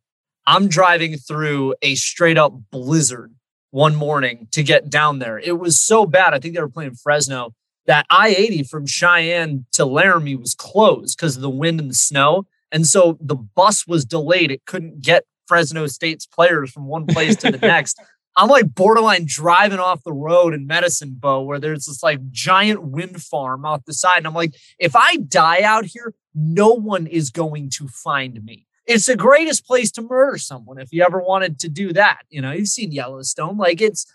I'm 0.44 0.66
driving 0.66 1.16
through 1.16 1.76
a 1.82 1.94
straight 1.94 2.36
up 2.36 2.52
blizzard 2.72 3.32
one 3.70 3.94
morning 3.94 4.48
to 4.50 4.64
get 4.64 4.90
down 4.90 5.20
there. 5.20 5.38
It 5.38 5.60
was 5.60 5.80
so 5.80 6.04
bad. 6.04 6.34
I 6.34 6.40
think 6.40 6.54
they 6.54 6.60
were 6.60 6.68
playing 6.68 6.96
Fresno 6.96 7.54
that 7.86 8.06
I 8.10 8.30
80 8.30 8.64
from 8.64 8.86
Cheyenne 8.86 9.66
to 9.72 9.84
Laramie 9.84 10.34
was 10.34 10.56
closed 10.56 11.16
because 11.16 11.36
of 11.36 11.42
the 11.42 11.50
wind 11.50 11.78
and 11.78 11.90
the 11.90 11.94
snow. 11.94 12.46
And 12.72 12.86
so 12.86 13.18
the 13.20 13.36
bus 13.36 13.86
was 13.86 14.04
delayed. 14.04 14.50
It 14.50 14.66
couldn't 14.66 15.00
get 15.00 15.24
Fresno 15.46 15.86
State's 15.86 16.26
players 16.26 16.72
from 16.72 16.86
one 16.86 17.06
place 17.06 17.36
to 17.36 17.52
the 17.52 17.58
next. 17.66 18.00
I'm 18.36 18.48
like 18.48 18.74
borderline 18.74 19.26
driving 19.26 19.78
off 19.78 20.02
the 20.02 20.12
road 20.12 20.54
in 20.54 20.66
Medicine 20.66 21.16
Bow 21.18 21.42
where 21.42 21.60
there's 21.60 21.86
this 21.86 22.02
like 22.02 22.30
giant 22.32 22.82
wind 22.82 23.22
farm 23.22 23.64
off 23.64 23.84
the 23.84 23.94
side. 23.94 24.18
And 24.18 24.26
I'm 24.26 24.34
like, 24.34 24.56
if 24.80 24.96
I 24.96 25.16
die 25.16 25.62
out 25.62 25.84
here, 25.84 26.14
no 26.34 26.72
one 26.72 27.06
is 27.06 27.30
going 27.30 27.70
to 27.70 27.86
find 27.86 28.42
me 28.44 28.66
it's 28.86 29.06
the 29.06 29.16
greatest 29.16 29.66
place 29.66 29.90
to 29.92 30.02
murder 30.02 30.38
someone 30.38 30.78
if 30.78 30.92
you 30.92 31.02
ever 31.02 31.20
wanted 31.20 31.58
to 31.60 31.68
do 31.68 31.92
that. 31.92 32.22
You 32.30 32.40
know, 32.40 32.52
you've 32.52 32.68
seen 32.68 32.92
Yellowstone. 32.92 33.56
Like 33.56 33.80
it's 33.80 34.06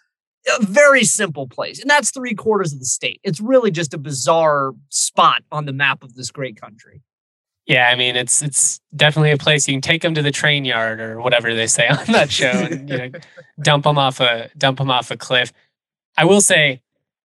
a 0.60 0.66
very 0.66 1.04
simple 1.04 1.48
place. 1.48 1.80
And 1.80 1.90
that's 1.90 2.12
three 2.12 2.36
quarters 2.36 2.74
of 2.74 2.80
the 2.80 2.86
state. 2.86 3.20
It's 3.24 3.40
really 3.40 3.72
just 3.72 3.94
a 3.94 3.98
bizarre 3.98 4.74
spot 4.90 5.44
on 5.52 5.66
the 5.66 5.74
map 5.74 6.04
of 6.04 6.16
this 6.16 6.32
great 6.32 6.60
country. 6.60 7.02
Yeah, 7.66 7.90
I 7.90 7.96
mean 7.96 8.16
it's 8.16 8.44
it's 8.44 8.80
definitely 8.96 9.32
a 9.32 9.38
place 9.38 9.68
you 9.68 9.74
can 9.74 9.82
take 9.82 10.04
them 10.04 10.14
to 10.14 10.22
the 10.22 10.32
train 10.32 10.66
yard 10.66 11.00
or 11.00 11.20
whatever 11.20 11.54
they 11.56 11.66
say 11.66 11.88
on 11.90 12.06
that 12.08 12.32
show 12.32 12.52
and 12.52 12.88
you 12.88 12.98
know 12.98 13.10
dump 13.62 13.86
them 13.86 13.98
off 13.98 14.20
a 14.20 14.50
dump 14.58 14.78
them 14.78 14.92
off 14.92 15.10
a 15.10 15.18
cliff. 15.18 15.52
I 16.16 16.26
will 16.26 16.42
say 16.42 16.82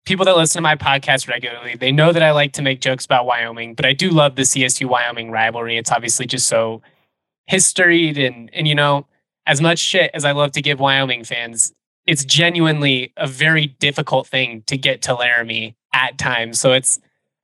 people 0.04 0.24
that 0.24 0.36
listen 0.36 0.58
to 0.58 0.62
my 0.62 0.76
podcast 0.76 1.28
regularly, 1.28 1.74
they 1.74 1.92
know 1.92 2.12
that 2.12 2.22
I 2.22 2.30
like 2.30 2.52
to 2.54 2.62
make 2.62 2.80
jokes 2.80 3.04
about 3.04 3.26
Wyoming, 3.26 3.74
but 3.74 3.84
I 3.84 3.92
do 3.92 4.10
love 4.10 4.36
the 4.36 4.42
CSU 4.42 4.86
Wyoming 4.86 5.30
rivalry. 5.30 5.76
It's 5.76 5.90
obviously 5.90 6.24
just 6.24 6.46
so 6.46 6.82
historied 7.48 8.18
and 8.18 8.50
and 8.52 8.68
you 8.68 8.74
know 8.74 9.06
as 9.46 9.60
much 9.60 9.78
shit 9.78 10.10
as 10.14 10.24
I 10.24 10.32
love 10.32 10.52
to 10.52 10.62
give 10.62 10.78
Wyoming 10.78 11.24
fans, 11.24 11.72
it's 12.06 12.24
genuinely 12.24 13.12
a 13.16 13.26
very 13.26 13.66
difficult 13.66 14.26
thing 14.26 14.62
to 14.66 14.76
get 14.76 15.02
to 15.02 15.14
Laramie 15.14 15.74
at 15.92 16.18
times. 16.18 16.60
So 16.60 16.74
it's 16.74 17.00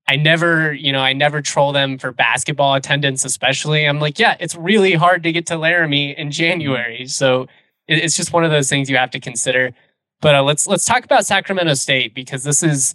I 0.06 0.16
never, 0.16 0.74
you 0.74 0.92
know, 0.92 1.00
I 1.00 1.14
never 1.14 1.40
troll 1.40 1.72
them 1.72 1.96
for 1.96 2.12
basketball 2.12 2.74
attendance, 2.74 3.24
especially. 3.24 3.86
I'm 3.86 4.00
like, 4.00 4.18
yeah, 4.18 4.36
it's 4.38 4.54
really 4.54 4.92
hard 4.92 5.22
to 5.22 5.32
get 5.32 5.46
to 5.46 5.56
Laramie 5.56 6.10
in 6.10 6.30
January. 6.30 7.06
So 7.06 7.48
it's 7.88 8.14
just 8.14 8.32
one 8.32 8.44
of 8.44 8.50
those 8.50 8.68
things 8.68 8.90
you 8.90 8.98
have 8.98 9.10
to 9.12 9.20
consider. 9.20 9.72
But 10.20 10.34
uh, 10.34 10.42
let's 10.42 10.66
let's 10.66 10.84
talk 10.84 11.04
about 11.04 11.24
Sacramento 11.24 11.74
State 11.74 12.14
because 12.14 12.44
this 12.44 12.62
is 12.62 12.94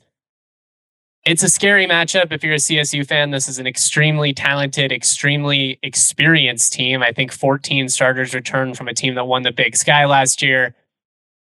it's 1.29 1.43
a 1.43 1.47
scary 1.47 1.85
matchup 1.85 2.31
if 2.31 2.43
you're 2.43 2.55
a 2.55 2.57
CSU 2.57 3.05
fan. 3.05 3.29
This 3.29 3.47
is 3.47 3.59
an 3.59 3.67
extremely 3.67 4.33
talented, 4.33 4.91
extremely 4.91 5.77
experienced 5.83 6.73
team. 6.73 7.03
I 7.03 7.11
think 7.11 7.31
14 7.31 7.87
starters 7.87 8.33
returned 8.33 8.75
from 8.75 8.87
a 8.87 8.95
team 8.95 9.13
that 9.13 9.25
won 9.25 9.43
the 9.43 9.51
Big 9.51 9.75
Sky 9.75 10.05
last 10.05 10.41
year. 10.41 10.73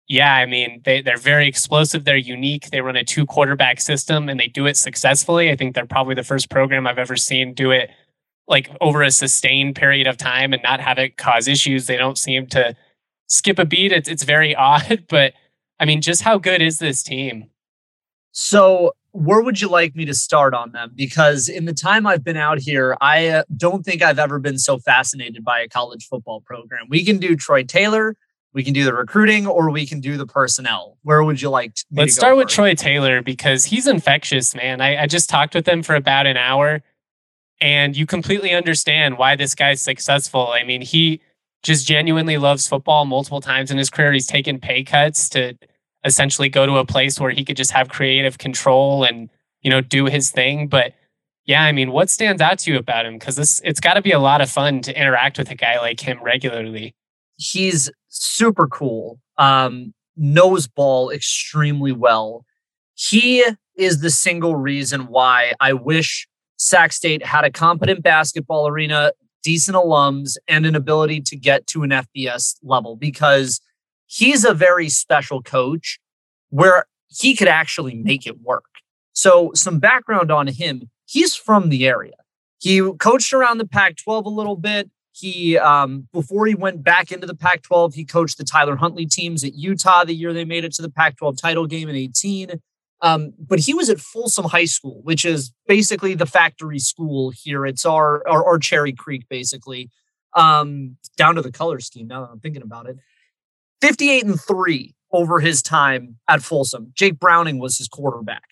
Yeah, 0.08 0.36
I 0.36 0.46
mean, 0.46 0.84
they, 0.86 1.02
they're 1.02 1.18
very 1.18 1.48
explosive. 1.48 2.06
They're 2.06 2.16
unique. 2.16 2.70
They 2.70 2.82
run 2.82 2.96
a 2.96 3.04
two 3.04 3.26
quarterback 3.26 3.82
system 3.82 4.30
and 4.30 4.40
they 4.40 4.46
do 4.46 4.68
it 4.68 4.78
successfully. 4.78 5.50
I 5.50 5.56
think 5.56 5.74
they're 5.74 5.88
probably 5.88 6.14
the 6.14 6.24
first 6.24 6.52
program 6.52 6.86
I've 6.86 7.00
ever 7.00 7.16
seen 7.16 7.56
do 7.56 7.72
it 7.72 7.90
like 8.48 8.70
over 8.80 9.02
a 9.02 9.10
sustained 9.10 9.76
period 9.76 10.06
of 10.06 10.18
time 10.18 10.54
and 10.54 10.62
not 10.62 10.82
have 10.82 11.00
it 11.00 11.18
cause 11.18 11.48
issues. 11.48 11.88
They 11.88 11.98
don't 11.98 12.20
seem 12.20 12.46
to 12.48 12.76
skip 13.28 13.58
a 13.58 13.66
beat. 13.66 13.92
It's, 13.92 14.08
it's 14.08 14.24
very 14.24 14.56
odd, 14.72 15.06
but 15.10 15.34
I 15.80 15.86
mean, 15.86 16.02
just 16.02 16.22
how 16.22 16.38
good 16.38 16.62
is 16.62 16.78
this 16.78 17.02
team? 17.02 17.50
So 18.34 18.94
where 19.14 19.42
would 19.42 19.62
you 19.62 19.70
like 19.70 19.96
me 19.96 20.06
to 20.06 20.14
start 20.14 20.54
on 20.56 20.72
them? 20.72 20.92
Because 20.96 21.48
in 21.48 21.66
the 21.66 21.74
time 21.74 22.06
I've 22.08 22.24
been 22.24 22.36
out 22.36 22.60
here, 22.60 22.98
I 23.00 23.28
uh, 23.28 23.44
don't 23.56 23.86
think 23.86 24.02
I've 24.02 24.18
ever 24.18 24.40
been 24.40 24.58
so 24.58 24.80
fascinated 24.80 25.44
by 25.44 25.60
a 25.62 25.70
college 25.70 26.08
football 26.08 26.42
program. 26.42 26.88
We 26.90 27.06
can 27.06 27.20
do 27.20 27.36
Troy 27.36 27.64
Taylor, 27.64 28.18
we 28.54 28.64
can 28.64 28.74
do 28.74 28.84
the 28.84 28.94
recruiting, 28.94 29.46
or 29.46 29.70
we 29.70 29.86
can 29.86 30.00
do 30.00 30.18
the 30.18 30.26
personnel. 30.26 30.98
Where 31.04 31.24
would 31.24 31.42
you 31.42 31.50
like? 31.50 31.76
To, 31.76 31.86
Let's 31.92 32.16
start 32.16 32.38
with 32.38 32.48
Troy 32.48 32.74
Taylor 32.74 33.22
because 33.22 33.66
he's 33.66 33.88
infectious, 33.88 34.56
man. 34.56 34.82
I, 34.82 35.04
I 35.04 35.08
just 35.08 35.30
talked 35.30 35.54
with 35.54 35.68
him 35.68 35.84
for 35.84 35.96
about 35.96 36.26
an 36.26 36.38
hour, 36.38 36.82
and 37.62 37.96
you 37.96 38.08
completely 38.08 38.52
understand 38.52 39.20
why 39.20 39.36
this 39.36 39.54
guy's 39.54 39.82
successful. 39.82 40.50
I 40.50 40.64
mean, 40.64 40.82
he 40.82 41.22
just 41.62 41.88
genuinely 41.88 42.38
loves 42.38 42.68
football. 42.68 43.06
Multiple 43.06 43.42
times 43.42 43.70
in 43.70 43.78
his 43.78 43.90
career, 43.92 44.12
he's 44.14 44.28
taken 44.28 44.60
pay 44.60 44.84
cuts 44.84 45.30
to 45.30 45.56
essentially 46.06 46.50
go 46.50 46.66
to 46.66 46.78
a 46.78 46.86
place 46.86 47.20
where 47.20 47.32
he 47.32 47.46
could 47.46 47.58
just 47.58 47.72
have 47.72 47.90
creative 47.90 48.38
control 48.38 49.04
and 49.04 49.30
you 49.62 49.70
know 49.70 49.82
do 49.82 50.06
his 50.06 50.32
thing. 50.32 50.68
But 50.68 50.94
yeah 51.46 51.64
i 51.64 51.74
mean 51.74 51.92
what 51.92 52.10
stands 52.10 52.42
out 52.42 52.60
to 52.60 52.72
you 52.72 52.78
about 52.78 53.06
him? 53.06 53.18
Because 53.18 53.36
this 53.36 53.62
it's 53.64 53.80
got 53.80 53.96
to 53.96 54.02
be 54.02 54.12
a 54.12 54.20
lot 54.20 54.42
of 54.42 54.50
fun 54.50 54.82
to 54.82 54.98
interact 54.98 55.38
with 55.38 55.52
a 55.52 55.56
guy 55.56 55.80
like 55.80 56.00
him 56.00 56.22
regularly. 56.24 56.96
He's 57.36 57.90
super 58.08 58.68
cool 58.68 59.20
um 59.38 59.94
knows 60.16 60.68
ball 60.68 61.10
extremely 61.10 61.92
well. 61.92 62.46
He 62.94 63.44
is 63.76 64.02
the 64.02 64.10
single 64.10 64.56
reason 64.56 65.08
why 65.08 65.54
i 65.60 65.74
wish 65.74 66.28
sac 66.58 66.92
state 66.92 67.26
had 67.26 67.44
a 67.44 67.52
competent 67.52 68.04
basketball 68.04 68.68
arena 68.68 69.12
decent 69.42 69.76
alums 69.76 70.38
and 70.48 70.66
an 70.66 70.76
ability 70.76 71.20
to 71.20 71.36
get 71.36 71.66
to 71.68 71.84
an 71.84 71.90
fbs 71.90 72.56
level 72.64 72.96
because 72.96 73.60
he's 74.14 74.46
a 74.46 74.54
very 74.54 74.90
special 74.90 75.42
coach 75.42 76.00
where 76.50 76.86
he 77.08 77.36
could 77.36 77.48
actually 77.48 77.96
make 77.96 78.28
it 78.28 78.42
work. 78.42 78.66
So, 79.14 79.52
some 79.54 79.80
background 79.80 80.32
on 80.32 80.48
him 80.48 80.90
he's 81.06 81.36
from 81.36 81.70
the 81.70 81.86
area. 81.88 82.14
He 82.60 82.82
coached 83.00 83.34
around 83.34 83.58
the 83.58 83.68
Pac 83.68 83.98
12 83.98 84.26
a 84.26 84.30
little 84.30 84.56
bit. 84.56 84.90
He, 85.12 85.58
um, 85.58 86.08
before 86.12 86.48
he 86.48 86.56
went 86.56 86.84
back 86.84 87.12
into 87.12 87.28
the 87.28 87.36
Pac 87.36 87.62
12, 87.62 87.94
he 87.94 88.06
coached 88.06 88.38
the 88.38 88.44
Tyler 88.44 88.76
Huntley 88.76 89.06
teams 89.06 89.44
at 89.44 89.54
Utah 89.54 90.06
the 90.06 90.16
year 90.16 90.34
they 90.34 90.46
made 90.46 90.66
it 90.66 90.74
to 90.74 90.82
the 90.82 90.90
Pac 90.90 91.18
12 91.18 91.38
title 91.38 91.68
game 91.68 91.88
in 91.88 91.96
18. 91.96 92.62
Um, 93.02 93.34
but 93.38 93.60
he 93.60 93.74
was 93.74 93.90
at 93.90 94.00
Folsom 94.00 94.46
High 94.46 94.66
School, 94.66 95.02
which 95.04 95.26
is 95.26 95.54
basically 95.68 96.16
the 96.16 96.26
factory 96.26 96.80
school 96.80 97.32
here. 97.32 97.66
It's 97.66 97.86
our, 97.86 98.28
our, 98.28 98.46
our 98.46 98.58
Cherry 98.58 98.94
Creek, 98.94 99.28
basically, 99.30 99.92
um, 100.36 100.96
down 101.18 101.36
to 101.36 101.42
the 101.42 101.52
color 101.52 101.80
scheme 101.80 102.08
now 102.08 102.22
that 102.22 102.32
I'm 102.32 102.40
thinking 102.40 102.64
about 102.64 102.88
it. 102.88 102.98
58 103.84 104.24
and 104.24 104.40
3 104.40 104.96
over 105.12 105.42
his 105.42 105.62
time 105.62 106.16
at 106.30 106.42
Folsom. 106.42 106.94
Jake 106.96 107.20
Browning 107.20 107.60
was 107.60 107.78
his 107.78 107.90
quarterback. 107.90 108.52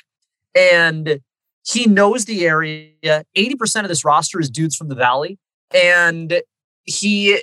And 0.53 1.21
he 1.65 1.87
knows 1.87 2.25
the 2.25 2.45
area. 2.45 3.23
80% 3.37 3.83
of 3.83 3.87
this 3.87 4.03
roster 4.03 4.41
is 4.41 4.49
dudes 4.49 4.75
from 4.75 4.89
the 4.89 4.95
Valley. 4.95 5.39
And 5.73 6.41
he 6.83 7.41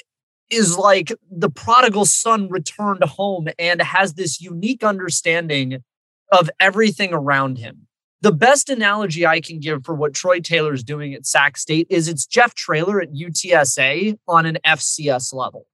is 0.51 0.77
like 0.77 1.15
the 1.31 1.49
prodigal 1.49 2.05
son 2.05 2.51
returned 2.51 3.05
home 3.05 3.49
and 3.59 3.81
has 3.81 4.15
this 4.15 4.39
unique 4.39 4.85
understanding 4.85 5.83
of 6.31 6.51
everything 6.61 7.15
around 7.15 7.57
him. 7.57 7.87
The 8.21 8.33
best 8.33 8.69
analogy 8.69 9.27
I 9.27 9.41
can 9.41 9.61
give 9.61 9.87
for 9.87 9.95
what 9.95 10.13
Troy 10.13 10.41
Taylor 10.41 10.75
is 10.75 10.85
doing 10.85 11.15
at 11.15 11.25
Sac 11.25 11.57
State 11.57 11.87
is 11.89 12.07
it's 12.07 12.27
Jeff 12.27 12.55
Traylor 12.55 13.01
at 13.01 13.15
UTSA 13.15 14.19
on 14.29 14.45
an 14.45 14.59
FCS 14.63 15.33
level. 15.33 15.65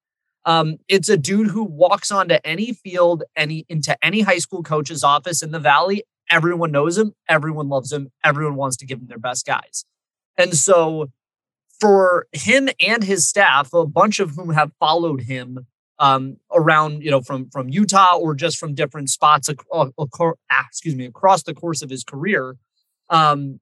Um, 0.47 0.77
it's 0.89 1.09
a 1.09 1.17
dude 1.17 1.49
who 1.49 1.65
walks 1.65 2.11
onto 2.11 2.37
any 2.45 2.73
field, 2.73 3.23
any 3.37 3.65
into 3.69 3.97
any 4.05 4.21
high 4.21 4.39
school 4.39 4.63
coach's 4.63 5.03
office 5.03 5.43
in 5.43 5.53
the 5.53 5.59
valley. 5.59 6.05
Everyone 6.31 6.73
knows 6.73 6.99
him, 6.99 7.15
everyone 7.29 7.69
loves 7.69 7.93
him, 7.93 8.11
everyone 8.23 8.57
wants 8.57 8.77
to 8.79 8.87
give 8.87 8.99
him 8.99 9.07
their 9.07 9.19
best 9.19 9.47
guys. 9.47 9.85
And 10.37 10.55
so 10.55 11.11
for 11.81 12.27
him 12.33 12.69
and 12.81 13.05
his 13.05 13.27
staff, 13.27 13.73
a 13.73 13.87
bunch 13.87 14.21
of 14.21 14.31
whom 14.33 14.51
have 14.51 14.73
followed 14.79 15.23
him 15.23 15.67
um, 15.99 16.39
around, 16.53 17.03
you 17.03 17.11
know, 17.11 17.21
from 17.21 17.49
from 17.51 17.69
Utah 17.69 18.17
or 18.17 18.35
just 18.35 18.59
from 18.59 18.75
different 18.75 19.11
spots, 19.11 19.49
uh, 19.73 19.87
excuse 20.67 20.97
me, 20.97 21.07
across 21.07 21.43
the 21.43 21.55
course 21.55 21.83
of 21.83 21.91
his 21.91 22.05
career, 22.05 22.57
um, 23.11 23.61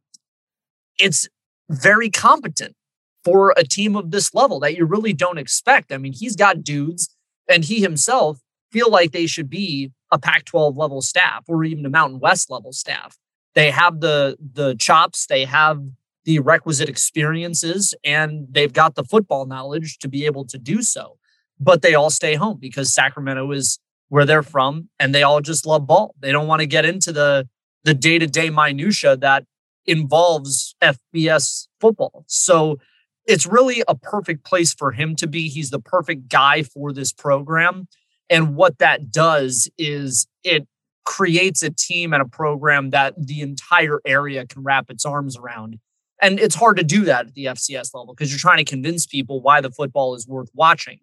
it's 0.98 1.28
very 1.68 2.10
competent 2.10 2.74
for 3.24 3.54
a 3.56 3.64
team 3.64 3.96
of 3.96 4.10
this 4.10 4.34
level 4.34 4.60
that 4.60 4.76
you 4.76 4.84
really 4.84 5.12
don't 5.12 5.38
expect. 5.38 5.92
I 5.92 5.98
mean, 5.98 6.12
he's 6.12 6.36
got 6.36 6.62
dudes 6.62 7.14
and 7.48 7.64
he 7.64 7.80
himself 7.80 8.40
feel 8.70 8.90
like 8.90 9.12
they 9.12 9.26
should 9.26 9.50
be 9.50 9.92
a 10.10 10.18
Pac 10.18 10.44
12 10.44 10.76
level 10.76 11.02
staff 11.02 11.44
or 11.48 11.64
even 11.64 11.86
a 11.86 11.90
Mountain 11.90 12.20
West 12.20 12.50
level 12.50 12.72
staff. 12.72 13.18
They 13.54 13.70
have 13.70 14.00
the 14.00 14.36
the 14.40 14.74
chops, 14.74 15.26
they 15.26 15.44
have 15.44 15.82
the 16.24 16.38
requisite 16.38 16.88
experiences, 16.88 17.94
and 18.04 18.46
they've 18.50 18.72
got 18.72 18.94
the 18.94 19.04
football 19.04 19.46
knowledge 19.46 19.98
to 19.98 20.08
be 20.08 20.24
able 20.24 20.46
to 20.46 20.58
do 20.58 20.82
so. 20.82 21.18
But 21.60 21.82
they 21.82 21.94
all 21.94 22.10
stay 22.10 22.34
home 22.34 22.58
because 22.60 22.94
Sacramento 22.94 23.50
is 23.52 23.78
where 24.08 24.24
they're 24.24 24.42
from 24.42 24.88
and 24.98 25.14
they 25.14 25.22
all 25.22 25.40
just 25.40 25.66
love 25.66 25.86
ball. 25.86 26.14
They 26.20 26.32
don't 26.32 26.46
want 26.46 26.60
to 26.60 26.66
get 26.66 26.84
into 26.84 27.12
the 27.12 27.48
the 27.84 27.94
day-to-day 27.94 28.48
minutia 28.50 29.16
that 29.16 29.44
involves 29.86 30.76
FBS 30.80 31.66
football. 31.80 32.24
So 32.28 32.78
it's 33.26 33.46
really 33.46 33.82
a 33.86 33.94
perfect 33.94 34.44
place 34.44 34.74
for 34.74 34.92
him 34.92 35.14
to 35.16 35.26
be. 35.26 35.48
He's 35.48 35.70
the 35.70 35.80
perfect 35.80 36.28
guy 36.28 36.62
for 36.62 36.92
this 36.92 37.12
program. 37.12 37.88
And 38.28 38.56
what 38.56 38.78
that 38.78 39.10
does 39.10 39.68
is 39.78 40.26
it 40.42 40.66
creates 41.04 41.62
a 41.62 41.70
team 41.70 42.12
and 42.12 42.22
a 42.22 42.28
program 42.28 42.90
that 42.90 43.14
the 43.18 43.40
entire 43.40 44.00
area 44.06 44.46
can 44.46 44.62
wrap 44.62 44.90
its 44.90 45.04
arms 45.04 45.36
around. 45.36 45.78
And 46.20 46.38
it's 46.38 46.54
hard 46.54 46.76
to 46.76 46.84
do 46.84 47.04
that 47.04 47.26
at 47.26 47.34
the 47.34 47.46
FCS 47.46 47.94
level 47.94 48.14
because 48.14 48.30
you're 48.30 48.38
trying 48.38 48.58
to 48.58 48.64
convince 48.64 49.06
people 49.06 49.40
why 49.40 49.60
the 49.60 49.70
football 49.70 50.14
is 50.14 50.26
worth 50.26 50.50
watching. 50.54 51.00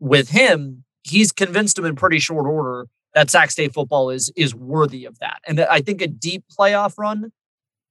With 0.00 0.30
him, 0.30 0.84
he's 1.04 1.30
convinced 1.30 1.76
them 1.76 1.84
in 1.84 1.94
pretty 1.94 2.18
short 2.18 2.46
order 2.46 2.86
that 3.14 3.30
Sac 3.30 3.50
State 3.50 3.74
football 3.74 4.10
is 4.10 4.32
is 4.34 4.54
worthy 4.54 5.04
of 5.04 5.18
that. 5.18 5.40
And 5.46 5.60
I 5.60 5.80
think 5.82 6.00
a 6.00 6.06
deep 6.06 6.44
playoff 6.58 6.98
run 6.98 7.32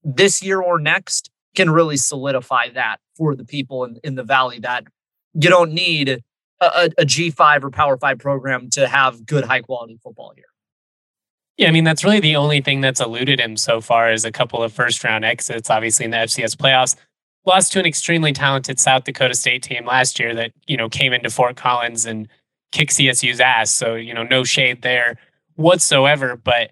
this 0.03 0.41
year 0.41 0.59
or 0.59 0.79
next 0.79 1.29
can 1.55 1.69
really 1.69 1.97
solidify 1.97 2.69
that 2.69 2.97
for 3.15 3.35
the 3.35 3.45
people 3.45 3.83
in, 3.83 3.97
in 4.03 4.15
the 4.15 4.23
valley 4.23 4.59
that 4.59 4.85
you 5.33 5.49
don't 5.49 5.71
need 5.71 6.21
a 6.61 6.91
a 6.97 7.05
G5 7.05 7.63
or 7.63 7.71
Power 7.71 7.97
5 7.97 8.19
program 8.19 8.69
to 8.71 8.87
have 8.87 9.25
good 9.25 9.43
high 9.43 9.61
quality 9.61 9.97
football 10.03 10.31
here. 10.35 10.45
Yeah, 11.57 11.67
I 11.67 11.71
mean 11.71 11.83
that's 11.83 12.03
really 12.03 12.19
the 12.19 12.35
only 12.35 12.61
thing 12.61 12.81
that's 12.81 13.01
eluded 13.01 13.39
him 13.39 13.57
so 13.57 13.81
far 13.81 14.11
is 14.11 14.25
a 14.25 14.31
couple 14.31 14.63
of 14.63 14.71
first 14.71 15.03
round 15.03 15.25
exits, 15.25 15.69
obviously 15.69 16.05
in 16.05 16.11
the 16.11 16.17
FCS 16.17 16.55
playoffs. 16.55 16.95
Lost 17.45 17.71
to 17.73 17.79
an 17.79 17.85
extremely 17.85 18.33
talented 18.33 18.79
South 18.79 19.03
Dakota 19.03 19.33
State 19.33 19.63
team 19.63 19.85
last 19.85 20.19
year 20.19 20.35
that, 20.35 20.51
you 20.67 20.77
know, 20.77 20.87
came 20.87 21.11
into 21.11 21.31
Fort 21.31 21.55
Collins 21.55 22.05
and 22.05 22.27
kicked 22.71 22.91
CSU's 22.91 23.39
ass. 23.39 23.71
So, 23.71 23.95
you 23.95 24.13
know, 24.13 24.23
no 24.23 24.43
shade 24.43 24.83
there 24.83 25.17
whatsoever. 25.55 26.35
But 26.35 26.71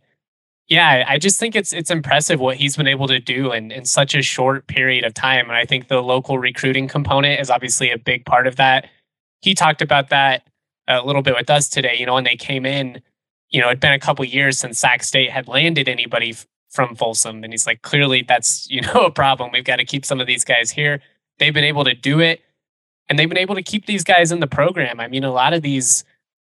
yeah, 0.69 1.03
I 1.07 1.17
just 1.17 1.39
think 1.39 1.55
it's 1.55 1.73
it's 1.73 1.89
impressive 1.89 2.39
what 2.39 2.57
he's 2.57 2.77
been 2.77 2.87
able 2.87 3.07
to 3.07 3.19
do 3.19 3.51
in, 3.51 3.71
in 3.71 3.85
such 3.85 4.13
a 4.13 4.21
short 4.21 4.67
period 4.67 5.03
of 5.03 5.15
time. 5.15 5.47
And 5.47 5.57
I 5.57 5.65
think 5.65 5.87
the 5.87 6.01
local 6.01 6.37
recruiting 6.37 6.87
component 6.87 7.41
is 7.41 7.49
obviously 7.49 7.89
a 7.89 7.97
big 7.97 8.23
part 8.25 8.45
of 8.45 8.55
that. 8.57 8.87
He 9.41 9.55
talked 9.55 9.81
about 9.81 10.09
that 10.09 10.47
a 10.87 11.01
little 11.03 11.23
bit 11.23 11.35
with 11.35 11.49
us 11.49 11.69
today. 11.69 11.95
You 11.97 12.05
know, 12.05 12.13
when 12.13 12.23
they 12.23 12.35
came 12.35 12.67
in, 12.67 13.01
you 13.49 13.59
know, 13.59 13.67
it'd 13.67 13.79
been 13.79 13.93
a 13.93 13.99
couple 13.99 14.23
years 14.25 14.59
since 14.59 14.77
Sac 14.77 15.03
State 15.03 15.31
had 15.31 15.47
landed 15.47 15.89
anybody 15.89 16.31
f- 16.31 16.45
from 16.69 16.95
Folsom. 16.95 17.43
And 17.43 17.51
he's 17.51 17.65
like, 17.65 17.81
clearly 17.81 18.21
that's, 18.21 18.67
you 18.69 18.81
know, 18.81 19.05
a 19.05 19.11
problem. 19.11 19.51
We've 19.51 19.63
got 19.63 19.77
to 19.77 19.85
keep 19.85 20.05
some 20.05 20.19
of 20.19 20.27
these 20.27 20.43
guys 20.43 20.69
here. 20.69 21.01
They've 21.39 21.53
been 21.53 21.63
able 21.63 21.85
to 21.85 21.95
do 21.95 22.19
it. 22.19 22.41
And 23.07 23.17
they've 23.17 23.29
been 23.29 23.39
able 23.39 23.55
to 23.55 23.63
keep 23.63 23.87
these 23.87 24.03
guys 24.03 24.31
in 24.31 24.39
the 24.39 24.45
program. 24.45 24.99
I 24.99 25.07
mean, 25.07 25.23
a 25.23 25.31
lot 25.31 25.53
of 25.53 25.63
these, 25.63 26.03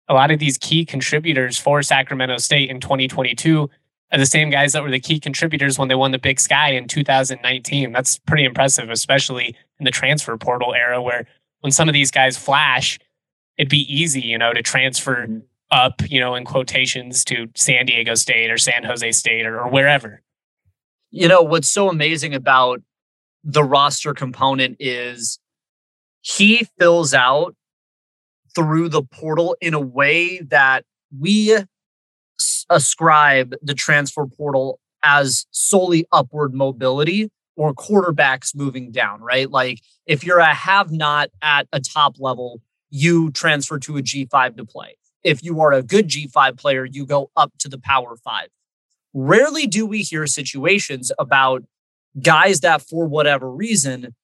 a 0.08 0.14
lot 0.14 0.30
of 0.30 0.38
these 0.38 0.60
key 0.60 0.86
contributors 0.86 1.58
for 1.58 1.82
Sacramento 1.82 2.38
State 2.38 2.70
in 2.70 2.80
2022 2.80 3.68
are 4.12 4.17
the 4.17 4.26
same 4.26 4.50
guys 4.50 4.74
that 4.74 4.84
were 4.84 4.91
the 4.91 5.00
key 5.00 5.19
contributors 5.19 5.80
when 5.80 5.88
they 5.88 5.95
won 5.95 6.12
the 6.12 6.19
Big 6.19 6.39
Sky 6.39 6.71
in 6.71 6.88
2019. 6.88 7.91
That's 7.91 8.17
pretty 8.19 8.43
impressive, 8.43 8.89
especially 8.89 9.56
in 9.80 9.86
the 9.86 9.91
transfer 9.91 10.38
portal 10.38 10.74
era 10.74 11.02
where 11.02 11.26
when 11.62 11.71
some 11.71 11.88
of 11.88 11.93
these 11.93 12.12
guys 12.12 12.38
flash, 12.38 13.00
it'd 13.58 13.69
be 13.69 13.86
easy, 13.93 14.21
you 14.21 14.38
know, 14.38 14.54
to 14.54 14.62
transfer 14.62 15.28
mm-hmm. 15.28 15.39
up, 15.71 16.02
you 16.10 16.19
know, 16.19 16.36
in 16.36 16.43
quotations 16.43 17.24
to 17.26 17.47
San 17.56 17.86
Diego 17.86 18.15
State 18.15 18.52
or 18.52 18.58
San 18.58 18.84
Jose 18.84 19.12
State 19.13 19.45
or, 19.45 19.62
or 19.62 19.69
wherever. 19.69 20.21
You 21.10 21.28
know, 21.28 21.41
what's 21.41 21.69
so 21.69 21.89
amazing 21.89 22.34
about 22.34 22.82
the 23.43 23.63
roster 23.63 24.13
component 24.13 24.78
is 24.80 25.39
he 26.21 26.67
fills 26.78 27.13
out 27.13 27.56
through 28.56 28.89
the 28.89 29.04
portal 29.04 29.56
in 29.62 29.74
a 29.74 29.80
way 29.80 30.39
that 30.39 30.86
we 31.17 31.58
ascribe 32.70 33.54
the 33.62 33.74
transfer 33.74 34.26
portal 34.26 34.80
as 35.04 35.46
solely 35.52 36.06
upward 36.12 36.54
mobility 36.54 37.30
or 37.56 37.74
quarterbacks 37.74 38.56
moving 38.56 38.91
down, 38.91 39.22
right? 39.22 39.50
Like 39.50 39.82
if 40.06 40.24
you're 40.24 40.39
a 40.39 40.54
have 40.54 40.91
not 40.91 41.30
at 41.41 41.67
a 41.74 41.80
top 41.80 42.15
level, 42.20 42.62
you 42.89 43.32
transfer 43.32 43.80
to 43.80 43.98
a 43.98 44.02
G5 44.02 44.58
to 44.58 44.65
play. 44.65 44.98
If 45.24 45.44
you 45.44 45.62
are 45.62 45.72
a 45.72 45.84
good 45.84 46.08
G5 46.08 46.58
player, 46.58 46.86
you 46.86 47.06
go 47.06 47.30
up 47.36 47.52
to 47.60 47.70
the 47.70 47.78
power 47.78 48.15
five. 48.24 48.48
Rarely 49.13 49.67
do 49.67 49.86
we 49.86 50.02
hear 50.02 50.26
situations 50.26 51.12
about 51.20 51.63
guys 52.22 52.62
that, 52.62 52.82
for 52.82 53.06
whatever 53.06 53.52
reason, 53.52 54.15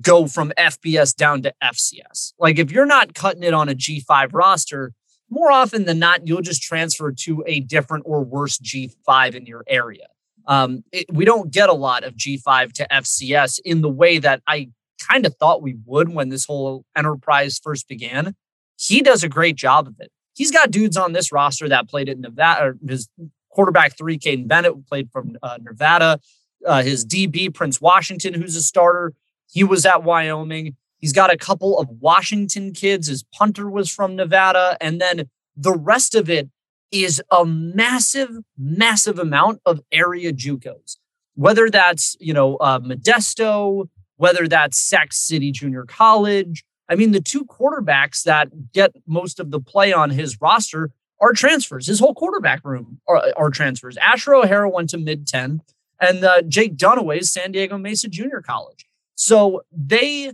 go 0.00 0.26
from 0.26 0.52
FBS 0.58 1.14
down 1.14 1.42
to 1.42 1.52
FCS. 1.62 2.32
Like 2.38 2.58
if 2.58 2.70
you're 2.70 2.86
not 2.86 3.14
cutting 3.14 3.42
it 3.42 3.54
on 3.54 3.68
a 3.68 3.74
G5 3.74 4.32
roster, 4.32 4.92
more 5.30 5.50
often 5.50 5.84
than 5.84 5.98
not, 5.98 6.26
you'll 6.26 6.42
just 6.42 6.62
transfer 6.62 7.12
to 7.12 7.42
a 7.46 7.60
different 7.60 8.04
or 8.06 8.24
worse 8.24 8.58
G5 8.58 9.34
in 9.34 9.46
your 9.46 9.64
area. 9.66 10.06
Um, 10.46 10.84
it, 10.92 11.06
we 11.12 11.24
don't 11.24 11.50
get 11.50 11.68
a 11.68 11.74
lot 11.74 12.04
of 12.04 12.14
G5 12.14 12.72
to 12.74 12.86
FCS 12.90 13.58
in 13.64 13.80
the 13.80 13.88
way 13.88 14.18
that 14.18 14.42
I 14.46 14.70
kind 15.00 15.26
of 15.26 15.34
thought 15.36 15.62
we 15.62 15.76
would 15.84 16.08
when 16.08 16.28
this 16.28 16.46
whole 16.46 16.84
enterprise 16.96 17.58
first 17.58 17.88
began. 17.88 18.34
He 18.78 19.02
does 19.02 19.24
a 19.24 19.28
great 19.28 19.56
job 19.56 19.88
of 19.88 19.94
it. 19.98 20.10
He's 20.34 20.50
got 20.50 20.70
dudes 20.70 20.96
on 20.96 21.12
this 21.12 21.32
roster 21.32 21.68
that 21.68 21.88
played 21.88 22.08
at 22.08 22.18
Nevada. 22.18 22.74
his 22.86 23.08
quarterback 23.50 23.96
three, 23.96 24.18
Kaiden 24.18 24.46
Bennett, 24.46 24.86
played 24.86 25.10
from 25.10 25.36
uh, 25.42 25.58
Nevada. 25.60 26.20
Uh, 26.64 26.82
his 26.82 27.06
DB, 27.06 27.52
Prince 27.52 27.80
Washington, 27.80 28.34
who's 28.34 28.56
a 28.56 28.62
starter, 28.62 29.14
he 29.50 29.64
was 29.64 29.86
at 29.86 30.02
Wyoming. 30.02 30.76
He's 30.98 31.12
got 31.12 31.32
a 31.32 31.36
couple 31.36 31.78
of 31.78 31.88
Washington 32.00 32.72
kids. 32.72 33.08
His 33.08 33.22
punter 33.22 33.70
was 33.70 33.90
from 33.90 34.16
Nevada. 34.16 34.76
And 34.80 35.00
then 35.00 35.28
the 35.56 35.72
rest 35.72 36.14
of 36.14 36.30
it 36.30 36.48
is 36.90 37.22
a 37.30 37.44
massive, 37.44 38.30
massive 38.56 39.18
amount 39.18 39.60
of 39.66 39.80
area 39.92 40.32
JUCOs. 40.32 40.96
Whether 41.34 41.68
that's, 41.68 42.16
you 42.18 42.32
know, 42.32 42.56
uh, 42.56 42.80
Modesto, 42.80 43.88
whether 44.16 44.48
that's 44.48 44.78
Sac 44.78 45.12
City 45.12 45.52
Junior 45.52 45.84
College. 45.84 46.64
I 46.88 46.94
mean, 46.94 47.12
the 47.12 47.20
two 47.20 47.44
quarterbacks 47.44 48.22
that 48.22 48.72
get 48.72 48.92
most 49.06 49.40
of 49.40 49.50
the 49.50 49.60
play 49.60 49.92
on 49.92 50.10
his 50.10 50.40
roster 50.40 50.90
are 51.20 51.32
transfers. 51.32 51.86
His 51.86 51.98
whole 51.98 52.14
quarterback 52.14 52.64
room 52.64 53.00
are, 53.08 53.22
are 53.36 53.50
transfers. 53.50 53.96
Asher 53.98 54.34
O'Hara 54.34 54.68
went 54.68 54.90
to 54.90 54.98
mid 54.98 55.26
10, 55.26 55.62
and 56.00 56.24
uh, 56.24 56.42
Jake 56.42 56.76
Dunaway's 56.76 57.32
San 57.32 57.52
Diego 57.52 57.78
Mesa 57.78 58.08
Junior 58.08 58.40
College. 58.40 58.86
So 59.14 59.62
they 59.72 60.32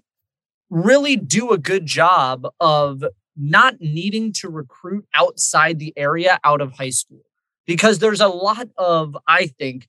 really 0.72 1.16
do 1.16 1.50
a 1.50 1.58
good 1.58 1.84
job 1.84 2.46
of 2.58 3.04
not 3.36 3.80
needing 3.80 4.32
to 4.32 4.48
recruit 4.48 5.06
outside 5.14 5.78
the 5.78 5.92
area 5.98 6.40
out 6.44 6.62
of 6.62 6.72
high 6.72 6.90
school 6.90 7.20
because 7.66 7.98
there's 7.98 8.22
a 8.22 8.28
lot 8.28 8.68
of, 8.78 9.16
I 9.28 9.46
think, 9.46 9.86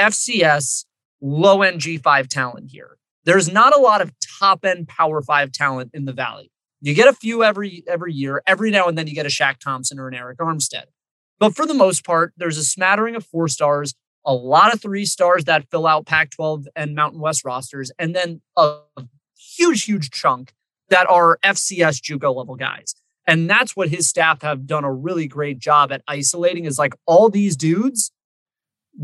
FCS 0.00 0.86
low 1.20 1.60
end 1.60 1.82
G5 1.82 2.28
talent 2.28 2.70
here. 2.70 2.96
There's 3.24 3.52
not 3.52 3.76
a 3.76 3.80
lot 3.80 4.00
of 4.00 4.12
top 4.40 4.64
end 4.64 4.88
power 4.88 5.20
five 5.20 5.52
talent 5.52 5.90
in 5.92 6.06
the 6.06 6.14
valley. 6.14 6.50
You 6.80 6.94
get 6.94 7.08
a 7.08 7.12
few 7.12 7.44
every 7.44 7.84
every 7.86 8.14
year. 8.14 8.42
Every 8.46 8.70
now 8.70 8.88
and 8.88 8.96
then 8.96 9.06
you 9.06 9.14
get 9.14 9.26
a 9.26 9.28
Shaq 9.28 9.58
Thompson 9.58 9.98
or 10.00 10.08
an 10.08 10.14
Arik 10.14 10.36
Armstead. 10.36 10.84
But 11.38 11.54
for 11.54 11.66
the 11.66 11.74
most 11.74 12.04
part, 12.04 12.32
there's 12.38 12.56
a 12.56 12.64
smattering 12.64 13.16
of 13.16 13.26
four 13.26 13.48
stars, 13.48 13.94
a 14.24 14.32
lot 14.32 14.72
of 14.72 14.80
three 14.80 15.04
stars 15.04 15.44
that 15.44 15.68
fill 15.70 15.86
out 15.86 16.06
Pac 16.06 16.30
12 16.30 16.68
and 16.74 16.94
Mountain 16.94 17.20
West 17.20 17.44
rosters, 17.44 17.92
and 17.98 18.16
then 18.16 18.40
a 18.56 18.78
huge, 19.56 19.84
huge 19.84 20.10
chunk 20.10 20.52
that 20.88 21.08
are 21.08 21.38
FCS 21.44 22.00
JUCO 22.00 22.34
level 22.34 22.56
guys. 22.56 22.94
And 23.26 23.48
that's 23.48 23.76
what 23.76 23.88
his 23.88 24.08
staff 24.08 24.42
have 24.42 24.66
done 24.66 24.84
a 24.84 24.92
really 24.92 25.28
great 25.28 25.58
job 25.58 25.92
at 25.92 26.02
isolating 26.08 26.64
is 26.64 26.78
like 26.78 26.94
all 27.06 27.28
these 27.28 27.56
dudes, 27.56 28.10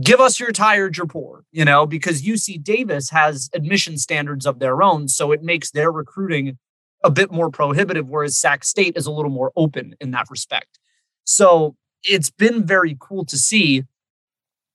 give 0.03 0.21
us 0.21 0.41
your 0.41 0.53
tired, 0.53 0.97
you're 0.97 1.07
poor, 1.07 1.45
you 1.53 1.65
know, 1.65 1.87
because 1.87 2.23
UC 2.23 2.63
Davis 2.63 3.11
has 3.11 3.49
admission 3.55 3.97
standards 3.97 4.45
of 4.45 4.59
their 4.59 4.83
own. 4.83 5.09
So 5.09 5.33
it 5.33 5.43
makes 5.43 5.71
their 5.71 5.91
recruiting 5.91 6.59
a 7.05 7.11
bit 7.11 7.31
more 7.31 7.51
prohibitive, 7.51 8.09
whereas 8.09 8.37
Sac 8.37 8.65
State 8.65 8.97
is 8.97 9.07
a 9.07 9.13
little 9.13 9.31
more 9.31 9.53
open 9.57 9.95
in 10.01 10.11
that 10.11 10.27
respect. 10.31 10.79
So 11.25 11.77
it's 12.03 12.31
been 12.31 12.67
very 12.67 12.97
cool 12.99 13.25
to 13.27 13.37
see. 13.37 13.85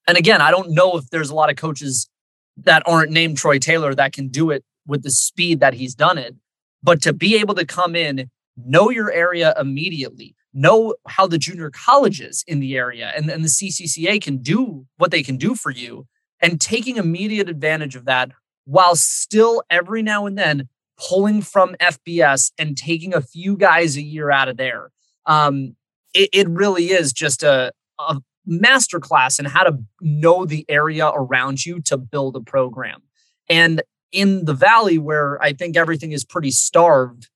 And 0.08 0.18
again, 0.18 0.42
I 0.42 0.52
don't 0.52 0.72
know 0.72 0.98
if 0.98 1.10
there's 1.10 1.30
a 1.30 1.36
lot 1.36 1.50
of 1.50 1.58
coaches 1.58 2.10
that 2.58 2.84
aren't 2.86 3.12
named 3.12 3.38
Troy 3.38 3.60
Taylor 3.60 3.94
that 3.96 4.14
can 4.14 4.30
do 4.30 4.52
it 4.52 4.64
with 4.86 5.04
the 5.04 5.12
speed 5.12 5.60
that 5.60 5.74
he's 5.74 5.96
done 5.96 6.18
it. 6.18 6.36
But 6.82 7.02
to 7.04 7.14
be 7.14 7.36
able 7.38 7.56
to 7.56 7.66
come 7.66 7.96
in, 7.96 8.30
know 8.58 8.90
your 8.90 9.12
area 9.12 9.54
immediately, 9.60 10.36
know 10.54 10.96
how 11.08 11.28
the 11.28 11.38
junior 11.38 11.72
colleges 11.72 12.44
in 12.48 12.60
the 12.60 12.76
area 12.76 13.12
and, 13.16 13.30
and 13.30 13.44
the 13.44 13.50
CCCA 13.50 14.22
can 14.22 14.38
do 14.38 14.86
what 14.98 15.12
they 15.12 15.24
can 15.24 15.38
do 15.38 15.56
for 15.56 15.72
you, 15.72 16.06
and 16.42 16.60
taking 16.60 16.98
immediate 16.98 17.50
advantage 17.50 17.96
of 17.96 18.06
that 18.06 18.32
while 18.66 18.96
still 18.96 19.64
every 19.70 20.02
now 20.02 20.26
and 20.26 20.38
then 20.38 20.68
pulling 20.98 21.42
from 21.42 21.76
FBS 21.76 22.52
and 22.58 22.78
taking 22.78 23.14
a 23.14 23.22
few 23.22 23.58
guys 23.58 23.98
a 23.98 24.02
year 24.02 24.30
out 24.30 24.48
of 24.48 24.58
there. 24.58 24.92
Um, 25.26 25.76
it, 26.14 26.30
it 26.34 26.50
really 26.50 26.88
is 26.92 27.14
just 27.14 27.44
a, 27.44 27.72
a 28.00 28.22
masterclass 28.48 29.40
in 29.40 29.46
how 29.46 29.64
to 29.64 29.78
know 30.02 30.46
the 30.46 30.66
area 30.70 31.08
around 31.08 31.66
you 31.66 31.82
to 31.82 31.98
build 31.98 32.36
a 32.36 32.42
program. 32.42 33.02
And 33.50 33.82
in 34.14 34.46
the 34.46 34.54
valley 34.54 34.98
where 34.98 35.42
I 35.42 35.52
think 35.54 35.76
everything 35.76 36.14
is 36.14 36.24
pretty 36.24 36.52
starved, 36.52 37.30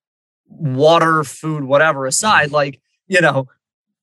water, 0.48 1.24
food, 1.24 1.66
whatever 1.66 2.06
aside, 2.06 2.52
like, 2.52 2.80
you 3.08 3.20
know, 3.20 3.48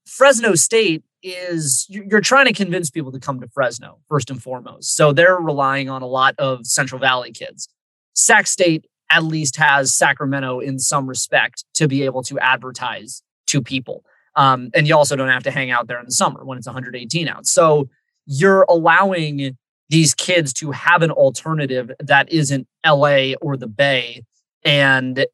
Fresno 0.04 0.54
State 0.54 1.04
is 1.22 1.86
you're 1.88 2.20
trying 2.20 2.44
to 2.44 2.52
convince 2.52 2.90
people 2.90 3.10
to 3.12 3.18
come 3.18 3.40
to 3.40 3.48
Fresno 3.48 3.98
first 4.08 4.30
and 4.30 4.42
foremost. 4.42 4.94
So 4.94 5.12
they're 5.12 5.36
relying 5.36 5.88
on 5.88 6.02
a 6.02 6.06
lot 6.06 6.34
of 6.38 6.66
Central 6.66 6.98
Valley 6.98 7.32
kids. 7.32 7.68
Sac 8.12 8.46
State 8.46 8.86
at 9.10 9.24
least 9.24 9.56
has 9.56 9.94
Sacramento 9.94 10.60
in 10.60 10.78
some 10.78 11.06
respect 11.06 11.64
to 11.74 11.88
be 11.88 12.02
able 12.02 12.22
to 12.24 12.38
advertise 12.38 13.22
to 13.46 13.62
people. 13.62 14.04
Um, 14.36 14.70
and 14.74 14.86
you 14.86 14.96
also 14.96 15.16
don't 15.16 15.28
have 15.28 15.44
to 15.44 15.50
hang 15.50 15.70
out 15.70 15.86
there 15.86 15.98
in 15.98 16.06
the 16.06 16.12
summer 16.12 16.44
when 16.44 16.58
it's 16.58 16.66
118 16.66 17.28
out. 17.28 17.46
So 17.46 17.88
you're 18.26 18.66
allowing 18.68 19.56
these 19.88 20.14
kids 20.14 20.52
to 20.54 20.70
have 20.70 21.02
an 21.02 21.10
alternative 21.10 21.90
that 22.00 22.30
isn't 22.32 22.66
LA 22.86 23.34
or 23.40 23.56
the 23.56 23.66
Bay 23.66 24.24
and 24.64 25.26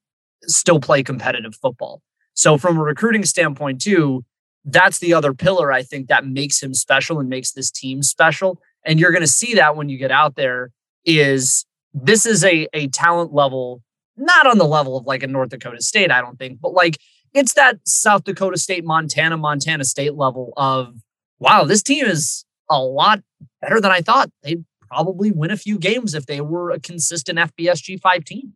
still 0.42 0.80
play 0.80 1.02
competitive 1.02 1.54
football. 1.54 2.02
So, 2.34 2.58
from 2.58 2.78
a 2.78 2.82
recruiting 2.82 3.24
standpoint, 3.24 3.80
too, 3.80 4.24
that's 4.64 4.98
the 4.98 5.14
other 5.14 5.32
pillar 5.32 5.72
I 5.72 5.82
think 5.82 6.08
that 6.08 6.26
makes 6.26 6.62
him 6.62 6.74
special 6.74 7.18
and 7.18 7.28
makes 7.28 7.52
this 7.52 7.70
team 7.70 8.02
special. 8.02 8.60
And 8.84 8.98
you're 8.98 9.12
going 9.12 9.22
to 9.22 9.26
see 9.26 9.54
that 9.54 9.76
when 9.76 9.88
you 9.88 9.98
get 9.98 10.10
out 10.10 10.36
there. 10.36 10.70
Is 11.06 11.64
this 11.94 12.26
is 12.26 12.44
a 12.44 12.68
a 12.74 12.88
talent 12.88 13.32
level, 13.32 13.82
not 14.18 14.46
on 14.46 14.58
the 14.58 14.66
level 14.66 14.98
of 14.98 15.06
like 15.06 15.22
a 15.22 15.26
North 15.26 15.48
Dakota 15.48 15.80
State, 15.80 16.10
I 16.10 16.20
don't 16.20 16.38
think, 16.38 16.60
but 16.60 16.74
like 16.74 16.98
it's 17.32 17.54
that 17.54 17.78
South 17.84 18.24
Dakota 18.24 18.58
State, 18.58 18.84
Montana, 18.84 19.38
Montana 19.38 19.84
State 19.84 20.14
level 20.14 20.52
of 20.58 20.94
wow, 21.38 21.64
this 21.64 21.82
team 21.82 22.04
is 22.04 22.44
a 22.70 22.80
lot 22.80 23.20
better 23.60 23.80
than 23.80 23.90
I 23.90 24.00
thought. 24.00 24.30
They'd 24.42 24.64
probably 24.88 25.30
win 25.30 25.50
a 25.50 25.56
few 25.56 25.78
games 25.78 26.14
if 26.14 26.26
they 26.26 26.40
were 26.40 26.70
a 26.70 26.80
consistent 26.80 27.38
FBS 27.38 27.98
G5 27.98 28.24
team. 28.24 28.54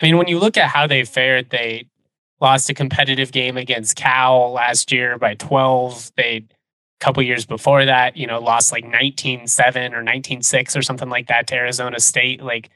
I 0.00 0.06
mean, 0.06 0.16
when 0.18 0.28
you 0.28 0.38
look 0.38 0.56
at 0.56 0.68
how 0.68 0.86
they 0.86 1.04
fared, 1.04 1.50
they 1.50 1.88
lost 2.40 2.68
a 2.68 2.74
competitive 2.74 3.32
game 3.32 3.56
against 3.56 3.96
Cal 3.96 4.52
last 4.52 4.92
year 4.92 5.18
by 5.18 5.34
12. 5.34 6.12
They 6.16 6.44
a 7.00 7.04
couple 7.04 7.22
years 7.22 7.44
before 7.44 7.84
that, 7.84 8.16
you 8.16 8.26
know, 8.26 8.40
lost 8.40 8.72
like 8.72 8.84
19-7 8.84 9.92
or 9.92 10.02
19-6 10.02 10.76
or 10.76 10.82
something 10.82 11.08
like 11.08 11.28
that 11.28 11.46
to 11.48 11.54
Arizona 11.54 12.00
State. 12.00 12.42
Like 12.42 12.70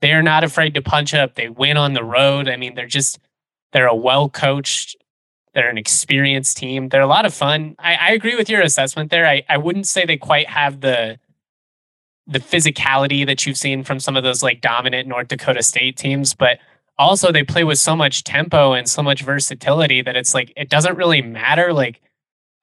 they're 0.00 0.22
not 0.22 0.44
afraid 0.44 0.74
to 0.74 0.82
punch 0.82 1.14
up. 1.14 1.34
They 1.34 1.48
win 1.48 1.76
on 1.76 1.92
the 1.92 2.04
road. 2.04 2.48
I 2.48 2.56
mean, 2.56 2.74
they're 2.74 2.86
just 2.86 3.18
they're 3.72 3.86
a 3.86 3.94
well 3.94 4.28
coached 4.28 4.96
they're 5.54 5.68
an 5.68 5.78
experienced 5.78 6.56
team. 6.56 6.88
They're 6.88 7.00
a 7.00 7.06
lot 7.06 7.26
of 7.26 7.34
fun. 7.34 7.74
I, 7.78 7.94
I 7.94 8.10
agree 8.12 8.36
with 8.36 8.48
your 8.48 8.62
assessment 8.62 9.10
there. 9.10 9.26
I, 9.26 9.42
I 9.48 9.56
wouldn't 9.56 9.86
say 9.86 10.04
they 10.04 10.16
quite 10.16 10.48
have 10.48 10.80
the 10.80 11.18
the 12.26 12.38
physicality 12.38 13.26
that 13.26 13.44
you've 13.44 13.56
seen 13.56 13.82
from 13.82 13.98
some 13.98 14.16
of 14.16 14.22
those 14.22 14.40
like 14.40 14.60
dominant 14.60 15.08
North 15.08 15.26
Dakota 15.26 15.64
State 15.64 15.96
teams, 15.96 16.32
but 16.32 16.60
also 16.96 17.32
they 17.32 17.42
play 17.42 17.64
with 17.64 17.78
so 17.78 17.96
much 17.96 18.22
tempo 18.22 18.72
and 18.72 18.88
so 18.88 19.02
much 19.02 19.22
versatility 19.22 20.02
that 20.02 20.16
it's 20.16 20.34
like 20.34 20.52
it 20.56 20.68
doesn't 20.68 20.96
really 20.96 21.22
matter 21.22 21.72
like 21.72 22.00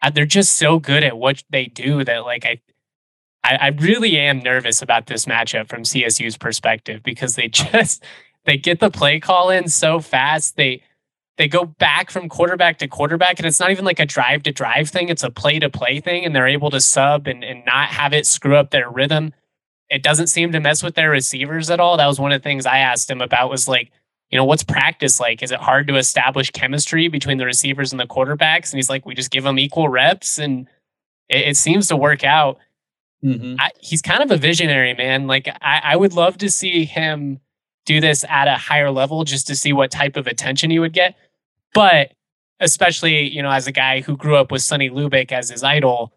uh, 0.01 0.11
they're 0.11 0.25
just 0.25 0.57
so 0.57 0.79
good 0.79 1.03
at 1.03 1.17
what 1.17 1.43
they 1.49 1.65
do 1.65 2.03
that 2.03 2.23
like 2.23 2.45
I, 2.45 2.61
I, 3.43 3.55
I 3.55 3.67
really 3.69 4.15
am 4.17 4.39
nervous 4.39 4.81
about 4.81 5.07
this 5.07 5.25
matchup 5.25 5.67
from 5.67 5.81
CSU's 5.81 6.37
perspective 6.37 7.01
because 7.03 7.35
they 7.35 7.47
just 7.49 8.03
they 8.45 8.57
get 8.57 8.79
the 8.79 8.91
play 8.91 9.19
call 9.19 9.49
in 9.49 9.67
so 9.67 9.99
fast. 9.99 10.55
They 10.55 10.81
they 11.37 11.47
go 11.47 11.65
back 11.65 12.09
from 12.09 12.29
quarterback 12.29 12.79
to 12.79 12.87
quarterback, 12.87 13.39
and 13.39 13.45
it's 13.45 13.59
not 13.59 13.71
even 13.71 13.85
like 13.85 13.99
a 13.99 14.05
drive 14.05 14.43
to 14.43 14.51
drive 14.51 14.89
thing, 14.89 15.09
it's 15.09 15.23
a 15.23 15.29
play 15.29 15.59
to 15.59 15.69
play 15.69 15.99
thing, 15.99 16.25
and 16.25 16.35
they're 16.35 16.47
able 16.47 16.71
to 16.71 16.81
sub 16.81 17.27
and, 17.27 17.43
and 17.43 17.63
not 17.65 17.89
have 17.89 18.13
it 18.13 18.25
screw 18.25 18.55
up 18.55 18.71
their 18.71 18.89
rhythm. 18.89 19.33
It 19.89 20.03
doesn't 20.03 20.27
seem 20.27 20.51
to 20.51 20.59
mess 20.59 20.83
with 20.83 20.95
their 20.95 21.09
receivers 21.09 21.69
at 21.69 21.79
all. 21.79 21.97
That 21.97 22.07
was 22.07 22.19
one 22.19 22.31
of 22.31 22.41
the 22.41 22.43
things 22.43 22.65
I 22.65 22.79
asked 22.79 23.09
him 23.09 23.21
about 23.21 23.49
was 23.49 23.67
like, 23.67 23.91
you 24.29 24.37
know, 24.37 24.43
what's 24.43 24.63
practice 24.63 25.19
like? 25.19 25.41
Is 25.41 25.51
it 25.51 25.59
hard 25.59 25.87
to 25.87 25.95
establish 25.95 26.51
chemistry 26.51 27.07
between 27.07 27.37
the 27.37 27.45
receivers 27.45 27.93
and 27.93 27.99
the 27.99 28.07
quarterbacks? 28.07 28.71
And 28.71 28.77
he's 28.77 28.89
like, 28.89 29.05
we 29.05 29.15
just 29.15 29.31
give 29.31 29.45
them 29.45 29.57
equal 29.57 29.87
reps 29.87 30.37
and 30.37 30.67
it, 31.29 31.49
it 31.49 31.57
seems 31.57 31.87
to 31.87 31.95
work 31.95 32.23
out. 32.25 32.57
Mm-hmm. 33.23 33.55
I, 33.59 33.71
he's 33.79 34.01
kind 34.01 34.21
of 34.21 34.31
a 34.31 34.37
visionary, 34.37 34.93
man. 34.93 35.27
Like, 35.27 35.47
I, 35.61 35.81
I 35.83 35.95
would 35.95 36.13
love 36.13 36.37
to 36.39 36.51
see 36.51 36.83
him 36.83 37.39
do 37.85 38.01
this 38.01 38.25
at 38.27 38.49
a 38.49 38.55
higher 38.55 38.91
level 38.91 39.23
just 39.23 39.47
to 39.47 39.55
see 39.55 39.71
what 39.71 39.91
type 39.91 40.17
of 40.17 40.27
attention 40.27 40.69
he 40.69 40.79
would 40.79 40.93
get. 40.93 41.15
But 41.73 42.13
especially, 42.59 43.29
you 43.29 43.41
know, 43.41 43.51
as 43.51 43.67
a 43.67 43.71
guy 43.71 44.01
who 44.01 44.17
grew 44.17 44.35
up 44.35 44.51
with 44.51 44.61
Sonny 44.61 44.89
Lubick 44.89 45.31
as 45.31 45.49
his 45.49 45.63
idol, 45.63 46.13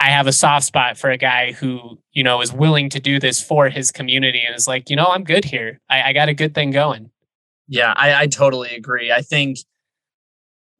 I 0.00 0.10
have 0.10 0.26
a 0.26 0.32
soft 0.32 0.66
spot 0.66 0.98
for 0.98 1.10
a 1.10 1.16
guy 1.16 1.52
who, 1.52 1.98
you 2.12 2.22
know, 2.22 2.40
is 2.40 2.52
willing 2.52 2.90
to 2.90 3.00
do 3.00 3.18
this 3.18 3.42
for 3.42 3.70
his 3.70 3.90
community 3.90 4.42
and 4.44 4.54
is 4.54 4.68
like, 4.68 4.90
you 4.90 4.96
know, 4.96 5.06
I'm 5.06 5.24
good 5.24 5.44
here. 5.44 5.80
I, 5.88 6.02
I 6.02 6.12
got 6.12 6.28
a 6.28 6.34
good 6.34 6.54
thing 6.54 6.70
going. 6.70 7.10
Yeah, 7.68 7.94
I, 7.96 8.22
I 8.22 8.26
totally 8.26 8.74
agree. 8.74 9.10
I 9.10 9.22
think, 9.22 9.58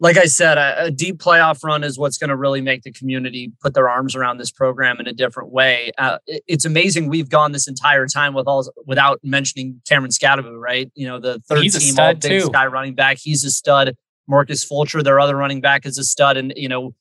like 0.01 0.17
I 0.17 0.25
said, 0.25 0.59
a, 0.59 0.85
a 0.85 0.91
deep 0.91 1.19
playoff 1.19 1.63
run 1.63 1.85
is 1.85 1.99
what's 1.99 2.19
going 2.19 2.31
to 2.31 2.37
really 2.37 2.61
make 2.61 2.83
the 2.83 2.93
community 2.93 3.53
put 3.61 3.75
their 3.75 3.89
arms 3.89 4.15
around 4.15 4.39
this 4.39 4.51
program 4.51 4.99
in 4.99 5.07
a 5.07 5.13
different 5.13 5.53
way. 5.53 5.93
Uh, 5.99 6.19
it, 6.27 6.43
it's 6.47 6.65
amazing 6.65 7.09
we've 7.09 7.29
gone 7.29 7.53
this 7.53 7.69
entire 7.69 8.07
time 8.07 8.35
with 8.35 8.47
all 8.47 8.69
without 8.87 9.21
mentioning 9.23 9.81
Cameron 9.89 10.11
Skattebo, 10.11 10.61
right? 10.61 10.91
You 10.95 11.07
know, 11.07 11.21
the 11.21 11.41
third 11.49 11.63
He's 11.63 11.79
team 11.79 11.99
all 11.99 12.15
big 12.15 12.43
sky 12.43 12.67
running 12.67 12.95
back. 12.95 13.19
He's 13.19 13.45
a 13.45 13.51
stud. 13.51 13.97
Marcus 14.27 14.65
Fulcher, 14.65 15.03
their 15.03 15.21
other 15.21 15.37
running 15.37 15.61
back, 15.61 15.87
is 15.87 15.99
a 15.99 16.05
stud. 16.05 16.37
And 16.37 16.53
you 16.57 16.69
know, 16.69 16.95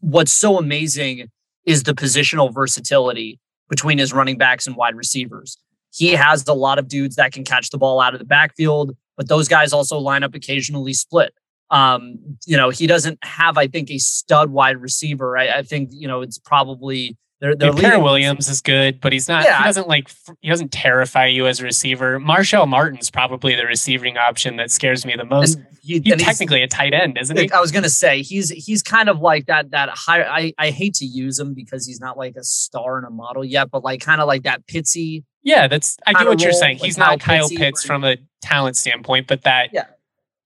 what's 0.00 0.32
so 0.32 0.58
amazing 0.58 1.30
is 1.64 1.84
the 1.84 1.94
positional 1.94 2.52
versatility 2.52 3.38
between 3.68 3.98
his 3.98 4.12
running 4.12 4.38
backs 4.38 4.66
and 4.66 4.76
wide 4.76 4.96
receivers. 4.96 5.58
He 5.92 6.12
has 6.12 6.46
a 6.48 6.52
lot 6.52 6.78
of 6.78 6.88
dudes 6.88 7.16
that 7.16 7.32
can 7.32 7.44
catch 7.44 7.70
the 7.70 7.78
ball 7.78 8.00
out 8.00 8.14
of 8.14 8.18
the 8.18 8.26
backfield 8.26 8.96
but 9.16 9.28
those 9.28 9.48
guys 9.48 9.72
also 9.72 9.98
line 9.98 10.22
up 10.22 10.34
occasionally 10.34 10.92
split. 10.92 11.34
Um, 11.70 12.18
you 12.46 12.56
know, 12.56 12.70
he 12.70 12.86
doesn't 12.86 13.18
have, 13.22 13.58
I 13.58 13.66
think, 13.66 13.90
a 13.90 13.98
stud 13.98 14.50
wide 14.50 14.78
receiver. 14.78 15.36
I, 15.36 15.58
I 15.58 15.62
think, 15.62 15.90
you 15.92 16.06
know, 16.06 16.20
it's 16.20 16.38
probably 16.38 17.16
they're, 17.44 17.54
they're 17.54 17.78
yeah, 17.78 17.96
Williams 17.98 18.48
is 18.48 18.62
good, 18.62 19.02
but 19.02 19.12
he's 19.12 19.28
not. 19.28 19.44
Yeah. 19.44 19.58
He 19.58 19.64
doesn't 19.64 19.86
like. 19.86 20.10
He 20.40 20.48
doesn't 20.48 20.72
terrify 20.72 21.26
you 21.26 21.46
as 21.46 21.60
a 21.60 21.64
receiver. 21.64 22.18
Marshall 22.18 22.64
Martin's 22.64 23.10
probably 23.10 23.54
the 23.54 23.66
receiving 23.66 24.16
option 24.16 24.56
that 24.56 24.70
scares 24.70 25.04
me 25.04 25.14
the 25.14 25.26
most. 25.26 25.58
He, 25.82 25.98
he's 25.98 26.16
technically 26.22 26.62
a 26.62 26.68
tight 26.68 26.94
end, 26.94 27.18
isn't 27.20 27.36
he? 27.36 27.50
I 27.50 27.60
was 27.60 27.70
gonna 27.70 27.90
say 27.90 28.22
he's 28.22 28.48
he's 28.48 28.82
kind 28.82 29.10
of 29.10 29.20
like 29.20 29.44
that. 29.46 29.72
That 29.72 29.90
high. 29.90 30.22
I 30.22 30.54
I 30.56 30.70
hate 30.70 30.94
to 30.94 31.04
use 31.04 31.38
him 31.38 31.52
because 31.52 31.86
he's 31.86 32.00
not 32.00 32.16
like 32.16 32.36
a 32.36 32.44
star 32.44 32.96
and 32.96 33.06
a 33.06 33.10
model 33.10 33.44
yet, 33.44 33.70
but 33.70 33.84
like 33.84 34.00
kind 34.00 34.22
of 34.22 34.26
like 34.26 34.44
that 34.44 34.66
Pitsy. 34.66 35.24
Yeah, 35.42 35.68
that's. 35.68 35.98
I 36.06 36.14
get 36.14 36.26
what 36.26 36.40
you're 36.40 36.52
saying. 36.52 36.78
He's 36.78 36.96
not 36.96 37.20
Kyle 37.20 37.50
Pitts 37.50 37.84
from 37.84 38.04
a 38.04 38.16
talent 38.40 38.78
standpoint, 38.78 39.26
but 39.26 39.42
that 39.42 39.68
yeah, 39.72 39.84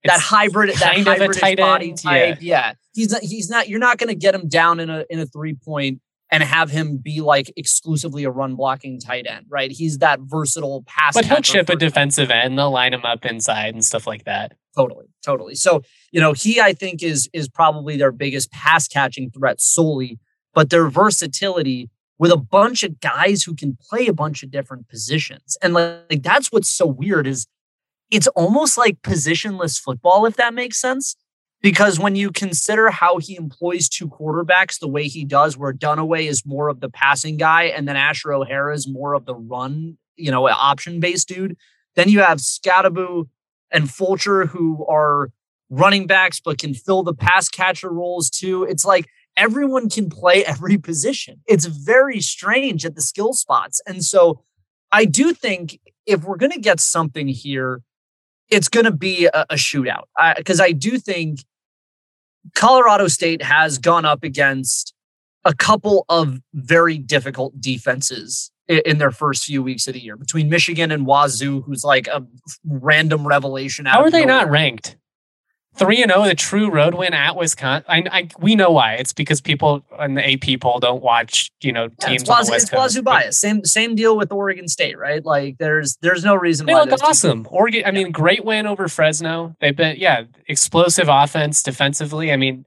that 0.05 0.19
hybrid, 0.19 0.75
that 0.75 0.97
hybrid 0.97 1.33
tight 1.33 1.57
body 1.57 1.89
end, 1.89 2.01
type. 2.01 2.37
Yeah. 2.41 2.67
yeah, 2.67 2.73
he's 2.93 3.11
not. 3.11 3.21
He's 3.21 3.49
not. 3.49 3.69
You're 3.69 3.79
not 3.79 3.97
going 3.97 4.09
to 4.09 4.15
get 4.15 4.33
him 4.33 4.47
down 4.47 4.79
in 4.79 4.89
a 4.89 5.05
in 5.09 5.19
a 5.19 5.25
three 5.25 5.53
point 5.53 6.01
and 6.31 6.43
have 6.43 6.69
him 6.69 6.97
be 6.97 7.21
like 7.21 7.51
exclusively 7.57 8.23
a 8.23 8.29
run 8.29 8.55
blocking 8.55 8.99
tight 8.99 9.25
end, 9.27 9.45
right? 9.49 9.71
He's 9.71 9.97
that 9.99 10.19
versatile 10.21 10.83
pass. 10.85 11.15
But 11.15 11.25
he'll 11.25 11.41
chip 11.41 11.69
a 11.69 11.75
defensive 11.75 12.29
end. 12.29 12.57
They'll 12.57 12.71
line 12.71 12.93
him 12.93 13.03
up 13.03 13.25
inside 13.25 13.73
and 13.73 13.83
stuff 13.83 14.05
like 14.05 14.25
that. 14.25 14.53
Totally, 14.75 15.07
totally. 15.23 15.55
So 15.55 15.81
you 16.11 16.21
know, 16.21 16.33
he 16.33 16.61
I 16.61 16.73
think 16.73 17.03
is 17.03 17.29
is 17.33 17.49
probably 17.49 17.97
their 17.97 18.11
biggest 18.11 18.51
pass 18.51 18.87
catching 18.87 19.31
threat 19.31 19.59
solely, 19.59 20.19
but 20.53 20.69
their 20.69 20.89
versatility 20.89 21.89
with 22.17 22.31
a 22.31 22.37
bunch 22.37 22.83
of 22.83 22.99
guys 22.99 23.43
who 23.43 23.55
can 23.55 23.77
play 23.89 24.07
a 24.07 24.13
bunch 24.13 24.43
of 24.43 24.51
different 24.51 24.87
positions, 24.87 25.57
and 25.61 25.73
like, 25.73 26.03
like 26.09 26.23
that's 26.23 26.51
what's 26.51 26.69
so 26.69 26.85
weird 26.85 27.27
is 27.27 27.47
it's 28.11 28.27
almost 28.27 28.77
like 28.77 29.01
positionless 29.01 29.79
football, 29.79 30.25
if 30.25 30.35
that 30.37 30.53
makes 30.53 30.79
sense. 30.79 31.15
Because 31.61 31.99
when 31.99 32.15
you 32.15 32.31
consider 32.31 32.89
how 32.89 33.17
he 33.17 33.35
employs 33.35 33.89
two 33.89 34.07
quarterbacks 34.07 34.79
the 34.79 34.87
way 34.87 35.07
he 35.07 35.25
does, 35.25 35.57
where 35.57 35.73
Dunniway 35.73 36.25
is 36.27 36.45
more 36.45 36.69
of 36.69 36.79
the 36.79 36.89
passing 36.89 37.35
guy 37.35 37.63
and 37.63 37.87
then 37.87 37.97
Asher 37.97 38.31
O'Hara 38.31 38.73
is 38.73 38.87
more 38.87 39.13
of 39.13 39.25
the 39.25 39.35
run, 39.35 39.97
you 40.15 40.31
know, 40.31 40.47
option 40.47 41.01
based 41.01 41.27
dude, 41.27 41.57
then 41.95 42.07
you 42.07 42.21
have 42.21 42.37
Skattebo 42.37 43.27
and 43.71 43.91
Fulcher 43.91 44.45
who 44.45 44.85
are 44.87 45.31
running 45.69 46.07
backs 46.07 46.39
but 46.39 46.57
can 46.57 46.73
fill 46.73 47.03
the 47.03 47.13
pass 47.13 47.49
catcher 47.49 47.91
roles 47.91 48.29
too. 48.29 48.63
It's 48.63 48.85
like 48.85 49.07
everyone 49.35 49.89
can 49.89 50.09
play 50.09 50.45
every 50.45 50.77
position. 50.77 51.41
It's 51.45 51.65
very 51.65 52.21
strange 52.21 52.85
at 52.85 52.95
the 52.95 53.01
skill 53.01 53.33
spots. 53.33 53.81
And 53.85 54.03
so 54.03 54.43
I 54.91 55.05
do 55.05 55.33
think 55.33 55.79
if 56.05 56.23
we're 56.23 56.37
going 56.37 56.51
to 56.51 56.59
get 56.59 56.79
something 56.79 57.27
here, 57.27 57.81
it's 58.49 58.67
going 58.67 58.85
to 58.85 58.91
be 58.91 59.25
a, 59.25 59.45
a 59.49 59.55
shootout 59.55 60.03
because 60.37 60.59
I, 60.59 60.65
I 60.65 60.71
do 60.71 60.97
think 60.97 61.43
Colorado 62.55 63.07
State 63.07 63.41
has 63.41 63.77
gone 63.77 64.05
up 64.05 64.23
against 64.23 64.93
a 65.45 65.53
couple 65.53 66.05
of 66.09 66.39
very 66.53 66.97
difficult 66.97 67.59
defenses 67.59 68.51
in, 68.67 68.81
in 68.85 68.97
their 68.97 69.11
first 69.11 69.45
few 69.45 69.63
weeks 69.63 69.87
of 69.87 69.93
the 69.93 69.99
year 69.99 70.15
between 70.15 70.49
Michigan 70.49 70.91
and 70.91 71.05
Wazoo, 71.05 71.61
who's 71.61 71.83
like 71.83 72.07
a 72.07 72.25
random 72.65 73.27
revelation. 73.27 73.85
How 73.85 74.01
are 74.01 74.11
they 74.11 74.25
nowhere. 74.25 74.45
not 74.45 74.51
ranked? 74.51 74.97
Three 75.75 76.01
and 76.01 76.11
zero, 76.11 76.23
oh, 76.23 76.27
the 76.27 76.35
true 76.35 76.69
road 76.69 76.95
win 76.95 77.13
at 77.13 77.35
Wisconsin. 77.35 77.85
I, 77.87 78.03
I, 78.11 78.29
we 78.39 78.55
know 78.55 78.71
why. 78.71 78.95
It's 78.95 79.13
because 79.13 79.41
people 79.41 79.83
in 79.99 80.15
the 80.15 80.33
AP 80.33 80.59
poll 80.59 80.79
don't 80.79 81.01
watch, 81.01 81.51
you 81.61 81.71
know, 81.71 81.87
teams 81.87 82.03
yeah, 82.27 82.39
it's 82.39 82.49
West 82.49 82.51
it's 82.51 82.69
Coast. 82.69 83.03
bias. 83.03 83.39
Same 83.39 83.63
same 83.63 83.95
deal 83.95 84.17
with 84.17 84.31
Oregon 84.31 84.67
State, 84.67 84.97
right? 84.97 85.23
Like 85.23 85.57
there's 85.57 85.97
there's 86.01 86.23
no 86.23 86.35
reason 86.35 86.65
they 86.65 86.73
look 86.73 86.91
awesome. 87.03 87.47
Oregon. 87.49 87.83
I 87.85 87.91
mean, 87.91 88.11
great 88.11 88.43
win 88.43 88.67
over 88.67 88.87
Fresno. 88.87 89.55
They've 89.61 89.75
been 89.75 89.97
yeah, 89.97 90.23
explosive 90.47 91.07
offense 91.09 91.63
defensively. 91.63 92.31
I 92.31 92.37
mean. 92.37 92.65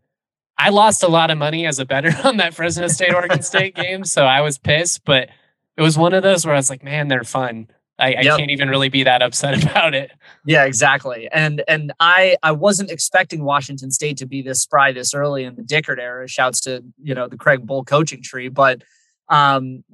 I 0.59 0.69
lost 0.69 1.03
a 1.03 1.09
lot 1.09 1.31
of 1.31 1.39
money 1.39 1.67
as 1.67 1.81
a 1.81 1.87
better 1.87 2.13
on 2.25 2.37
that 2.37 2.55
Fresno 2.55 2.87
State 2.87 3.13
Oregon 3.13 3.43
State 3.43 3.75
game, 3.75 4.05
so 4.05 4.27
I 4.27 4.43
was 4.43 4.59
pissed. 4.59 5.03
But 5.05 5.31
it 5.77 5.83
was 5.83 5.97
one 5.99 6.13
of 6.13 6.23
those 6.23 6.45
where 6.45 6.55
I 6.55 6.59
was 6.59 6.71
like, 6.71 6.85
"Man, 6.85 7.09
they're 7.09 7.25
fun." 7.25 7.69
I, 7.99 8.11
yep. 8.11 8.35
I, 8.35 8.37
can't 8.39 8.51
even 8.51 8.69
really 8.69 8.89
be 8.89 9.05
that 9.05 9.23
upset 9.23 9.63
about 9.71 9.95
it. 9.95 10.11
Yeah, 10.47 10.65
exactly. 10.65 11.29
And 11.31 11.63
and 11.69 11.93
I 12.01 12.37
I 12.43 12.53
wasn't 12.53 12.91
expecting 12.91 13.45
Washington 13.45 13.91
State 13.91 14.17
to 14.19 14.27
be 14.27 14.43
this 14.43 14.63
spry 14.63 14.93
this 14.93 15.15
early 15.15 15.45
in 15.45 15.57
the 15.57 15.63
Dickert 15.63 15.99
era. 15.99 16.27
Shouts 16.29 16.61
to 16.63 16.83
you 17.03 17.15
know 17.15 17.29
the 17.29 17.37
Craig 17.37 17.67
Bohl 17.67 17.87
coaching 17.87 18.23
tree, 18.23 18.49
but 18.49 18.83
um, 19.29 19.85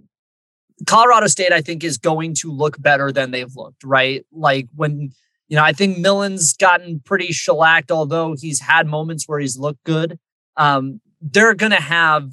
Colorado 0.87 1.27
State 1.27 1.53
I 1.53 1.61
think 1.61 1.85
is 1.85 1.99
going 1.99 2.35
to 2.37 2.51
look 2.51 2.81
better 2.81 3.13
than 3.13 3.31
they've 3.31 3.55
looked. 3.55 3.85
Right, 3.85 4.25
like 4.33 4.69
when 4.75 5.13
you 5.49 5.57
know 5.57 5.65
I 5.65 5.73
think 5.73 5.99
Millen's 5.99 6.55
gotten 6.55 7.01
pretty 7.01 7.33
shellacked, 7.33 7.91
although 7.91 8.35
he's 8.39 8.61
had 8.61 8.87
moments 8.87 9.29
where 9.29 9.41
he's 9.41 9.59
looked 9.59 9.83
good. 9.85 10.19
Um, 10.57 11.01
they're 11.21 11.55
going 11.55 11.73
to 11.73 11.81
have 11.81 12.33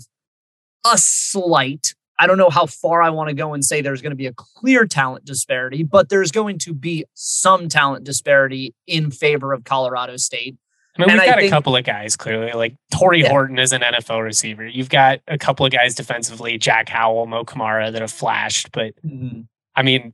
a 0.86 0.97
slight 0.97 1.95
I 2.17 2.28
don't 2.28 2.38
know 2.38 2.49
how 2.49 2.65
far 2.65 3.01
I 3.01 3.10
want 3.10 3.30
to 3.30 3.36
go 3.36 3.54
and 3.54 3.63
say 3.63 3.82
there's 3.82 4.01
going 4.01 4.12
to 4.12 4.15
be 4.17 4.28
a 4.28 4.34
clear 4.34 4.86
talent 4.86 5.25
disparity, 5.25 5.84
but 5.84 6.10
there's 6.10 6.32
going 6.32 6.60
to 6.60 6.73
be 6.73 7.06
some 7.13 7.67
talent 7.67 8.06
disparity 8.06 8.73
in 8.88 9.12
favor 9.12 9.54
of 9.54 9.63
Colorado 9.65 10.15
State. 10.17 10.58
I 10.97 11.01
mean, 11.01 11.08
we've 11.10 11.19
and 11.19 11.30
got 11.30 11.39
think, 11.39 11.51
a 11.51 11.56
couple 11.56 11.75
of 11.75 11.84
guys 11.84 12.15
clearly. 12.15 12.54
Like 12.54 12.75
Tory 12.93 13.21
yeah. 13.21 13.30
Horton 13.30 13.60
is 13.60 13.73
an 13.73 13.82
NFL 13.82 14.23
receiver. 14.23 14.65
You've 14.65 14.89
got 14.89 15.19
a 15.28 15.38
couple 15.38 15.65
of 15.65 15.71
guys 15.73 15.93
defensively, 15.93 16.58
Jack 16.58 16.88
Howell, 16.88 17.25
Mo 17.25 17.43
Kamara, 17.43 17.91
that 17.91 18.01
have 18.01 18.12
flashed. 18.12 18.71
But 18.71 18.93
mm-hmm. 19.06 19.42
I 19.75 19.83
mean, 19.83 20.13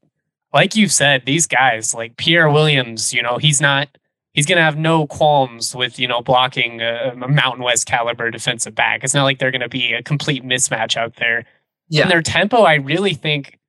like 0.53 0.75
you 0.75 0.87
said, 0.87 1.25
these 1.25 1.45
guys, 1.45 1.93
like 1.93 2.17
Pierre 2.17 2.49
Williams, 2.49 3.13
you 3.13 3.21
know, 3.21 3.37
he's 3.37 3.61
not, 3.61 3.89
he's 4.33 4.47
going 4.47 4.57
to 4.57 4.63
have 4.63 4.77
no 4.77 5.05
qualms 5.05 5.75
with, 5.75 5.99
you 5.99 6.07
know, 6.07 6.21
blocking 6.21 6.81
a, 6.81 7.11
a 7.11 7.27
Mountain 7.27 7.63
West 7.63 7.85
caliber 7.85 8.31
defensive 8.31 8.73
back. 8.73 9.03
It's 9.03 9.13
not 9.13 9.23
like 9.23 9.37
they're 9.37 9.51
going 9.51 9.61
to 9.61 9.69
be 9.69 9.93
a 9.93 10.01
complete 10.01 10.43
mismatch 10.43 10.97
out 10.97 11.17
there. 11.17 11.45
Yeah. 11.91 12.03
And 12.03 12.11
their 12.11 12.21
tempo, 12.21 12.61
I 12.61 12.75
really 12.75 13.13
think 13.13 13.59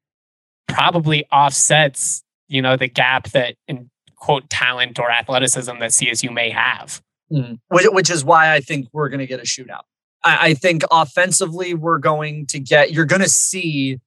probably 0.68 1.26
offsets, 1.32 2.22
you 2.48 2.62
know, 2.62 2.76
the 2.76 2.86
gap 2.86 3.28
that 3.30 3.56
in 3.66 3.90
quote 4.16 4.48
talent 4.48 5.00
or 5.00 5.10
athleticism 5.10 5.72
that 5.80 5.90
CSU 5.90 6.32
may 6.32 6.50
have. 6.50 7.02
Mm. 7.32 7.58
Which, 7.68 7.86
which, 7.88 8.10
is 8.10 8.24
why 8.24 8.54
I 8.54 8.60
think 8.60 8.86
we're 8.92 9.08
going 9.08 9.20
to 9.20 9.26
get 9.26 9.40
a 9.40 9.42
shootout. 9.42 9.82
I, 10.22 10.50
I 10.50 10.54
think 10.54 10.82
offensively, 10.92 11.74
we're 11.74 11.98
going 11.98 12.46
to 12.46 12.60
get, 12.60 12.92
you're 12.92 13.06
going 13.06 13.22
to 13.22 13.28
see 13.28 13.98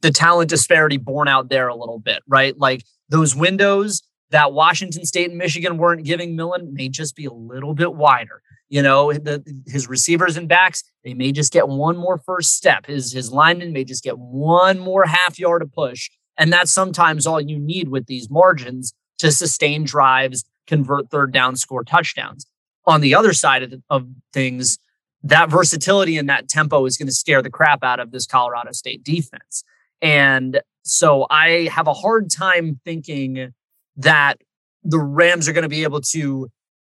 the 0.00 0.10
talent 0.12 0.48
disparity 0.48 0.96
borne 0.96 1.28
out 1.28 1.50
there 1.50 1.68
a 1.68 1.74
little 1.74 1.98
bit, 1.98 2.22
right? 2.26 2.56
Like 2.56 2.84
those 3.10 3.36
windows 3.36 4.02
that 4.30 4.54
Washington 4.54 5.04
State 5.04 5.28
and 5.28 5.36
Michigan 5.36 5.76
weren't 5.76 6.04
giving 6.04 6.36
Millen 6.36 6.72
may 6.72 6.88
just 6.88 7.14
be 7.14 7.26
a 7.26 7.32
little 7.32 7.74
bit 7.74 7.94
wider. 7.94 8.40
You 8.68 8.82
know, 8.82 9.12
the, 9.12 9.42
his 9.66 9.88
receivers 9.88 10.36
and 10.36 10.46
backs, 10.48 10.84
they 11.02 11.14
may 11.14 11.32
just 11.32 11.52
get 11.52 11.68
one 11.68 11.96
more 11.96 12.18
first 12.18 12.54
step. 12.54 12.86
His 12.86 13.12
his 13.12 13.32
linemen 13.32 13.72
may 13.72 13.84
just 13.84 14.04
get 14.04 14.18
one 14.18 14.78
more 14.78 15.04
half 15.04 15.38
yard 15.38 15.62
of 15.62 15.72
push. 15.72 16.10
And 16.36 16.52
that's 16.52 16.70
sometimes 16.70 17.26
all 17.26 17.40
you 17.40 17.58
need 17.58 17.88
with 17.88 18.06
these 18.06 18.30
margins 18.30 18.94
to 19.18 19.32
sustain 19.32 19.84
drives, 19.84 20.44
convert 20.66 21.10
third 21.10 21.32
down, 21.32 21.56
score 21.56 21.82
touchdowns. 21.82 22.46
On 22.86 23.00
the 23.00 23.14
other 23.14 23.32
side 23.32 23.62
of, 23.62 23.70
the, 23.70 23.82
of 23.90 24.06
things, 24.32 24.78
that 25.22 25.50
versatility 25.50 26.16
and 26.16 26.28
that 26.28 26.48
tempo 26.48 26.84
is 26.86 26.96
going 26.96 27.08
to 27.08 27.12
scare 27.12 27.42
the 27.42 27.50
crap 27.50 27.82
out 27.82 28.00
of 28.00 28.12
this 28.12 28.26
Colorado 28.26 28.72
State 28.72 29.02
defense. 29.02 29.64
And 30.00 30.60
so 30.84 31.26
I 31.28 31.68
have 31.72 31.88
a 31.88 31.92
hard 31.92 32.30
time 32.30 32.80
thinking 32.84 33.52
that 33.96 34.40
the 34.84 34.98
Rams 34.98 35.48
are 35.48 35.52
going 35.52 35.64
to 35.64 35.68
be 35.68 35.82
able 35.82 36.00
to 36.00 36.48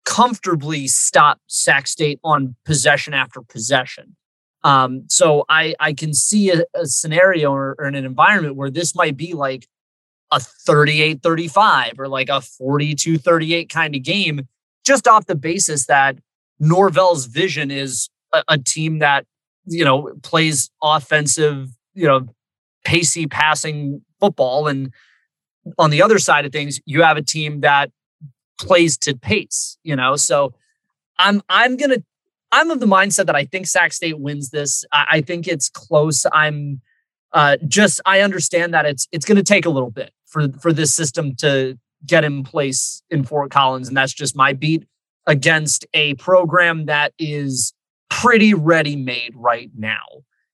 comfortably 0.05 0.87
stop 0.87 1.39
Sac 1.47 1.87
State 1.87 2.19
on 2.23 2.55
possession 2.65 3.13
after 3.13 3.41
possession. 3.41 4.15
Um, 4.63 5.05
so 5.09 5.45
I 5.49 5.75
I 5.79 5.93
can 5.93 6.13
see 6.13 6.51
a, 6.51 6.63
a 6.75 6.85
scenario 6.85 7.51
or, 7.51 7.75
or, 7.77 7.85
an 7.85 7.95
environment 7.95 8.55
where 8.55 8.71
this 8.71 8.95
might 8.95 9.15
be 9.15 9.33
like 9.33 9.67
a 10.31 10.37
38-35 10.37 11.99
or 11.99 12.07
like 12.07 12.29
a 12.29 12.41
42-38 12.41 13.69
kind 13.69 13.95
of 13.95 14.01
game, 14.01 14.47
just 14.83 15.07
off 15.07 15.27
the 15.27 15.35
basis 15.35 15.85
that 15.85 16.17
Norvell's 16.59 17.27
vision 17.27 17.69
is 17.69 18.09
a, 18.33 18.43
a 18.47 18.57
team 18.57 18.99
that 18.99 19.25
you 19.67 19.85
know 19.85 20.13
plays 20.23 20.71
offensive, 20.81 21.69
you 21.93 22.07
know, 22.07 22.27
pacey 22.83 23.27
passing 23.27 24.01
football 24.19 24.67
and 24.67 24.91
on 25.77 25.89
the 25.89 26.01
other 26.01 26.19
side 26.19 26.45
of 26.45 26.51
things, 26.51 26.79
you 26.85 27.01
have 27.01 27.17
a 27.17 27.21
team 27.21 27.61
that 27.61 27.91
plays 28.59 28.97
to 28.99 29.15
pace, 29.15 29.77
you 29.83 29.95
know. 29.95 30.15
So 30.15 30.53
I'm 31.17 31.41
I'm 31.49 31.77
gonna 31.77 32.03
I'm 32.51 32.71
of 32.71 32.79
the 32.79 32.85
mindset 32.85 33.25
that 33.25 33.35
I 33.35 33.45
think 33.45 33.67
Sac 33.67 33.93
State 33.93 34.19
wins 34.19 34.49
this. 34.49 34.85
I, 34.91 35.05
I 35.09 35.21
think 35.21 35.47
it's 35.47 35.69
close. 35.69 36.25
I'm 36.31 36.81
uh, 37.33 37.57
just 37.67 38.01
I 38.05 38.21
understand 38.21 38.73
that 38.73 38.85
it's 38.85 39.07
it's 39.11 39.25
gonna 39.25 39.43
take 39.43 39.65
a 39.65 39.69
little 39.69 39.91
bit 39.91 40.11
for 40.25 40.49
for 40.61 40.71
this 40.73 40.93
system 40.93 41.35
to 41.37 41.77
get 42.05 42.23
in 42.23 42.43
place 42.43 43.01
in 43.09 43.23
Fort 43.23 43.51
Collins, 43.51 43.87
and 43.87 43.97
that's 43.97 44.13
just 44.13 44.35
my 44.35 44.53
beat 44.53 44.85
against 45.27 45.85
a 45.93 46.13
program 46.15 46.85
that 46.85 47.13
is 47.17 47.73
pretty 48.09 48.53
ready 48.53 48.95
made 48.95 49.33
right 49.35 49.71
now 49.75 50.05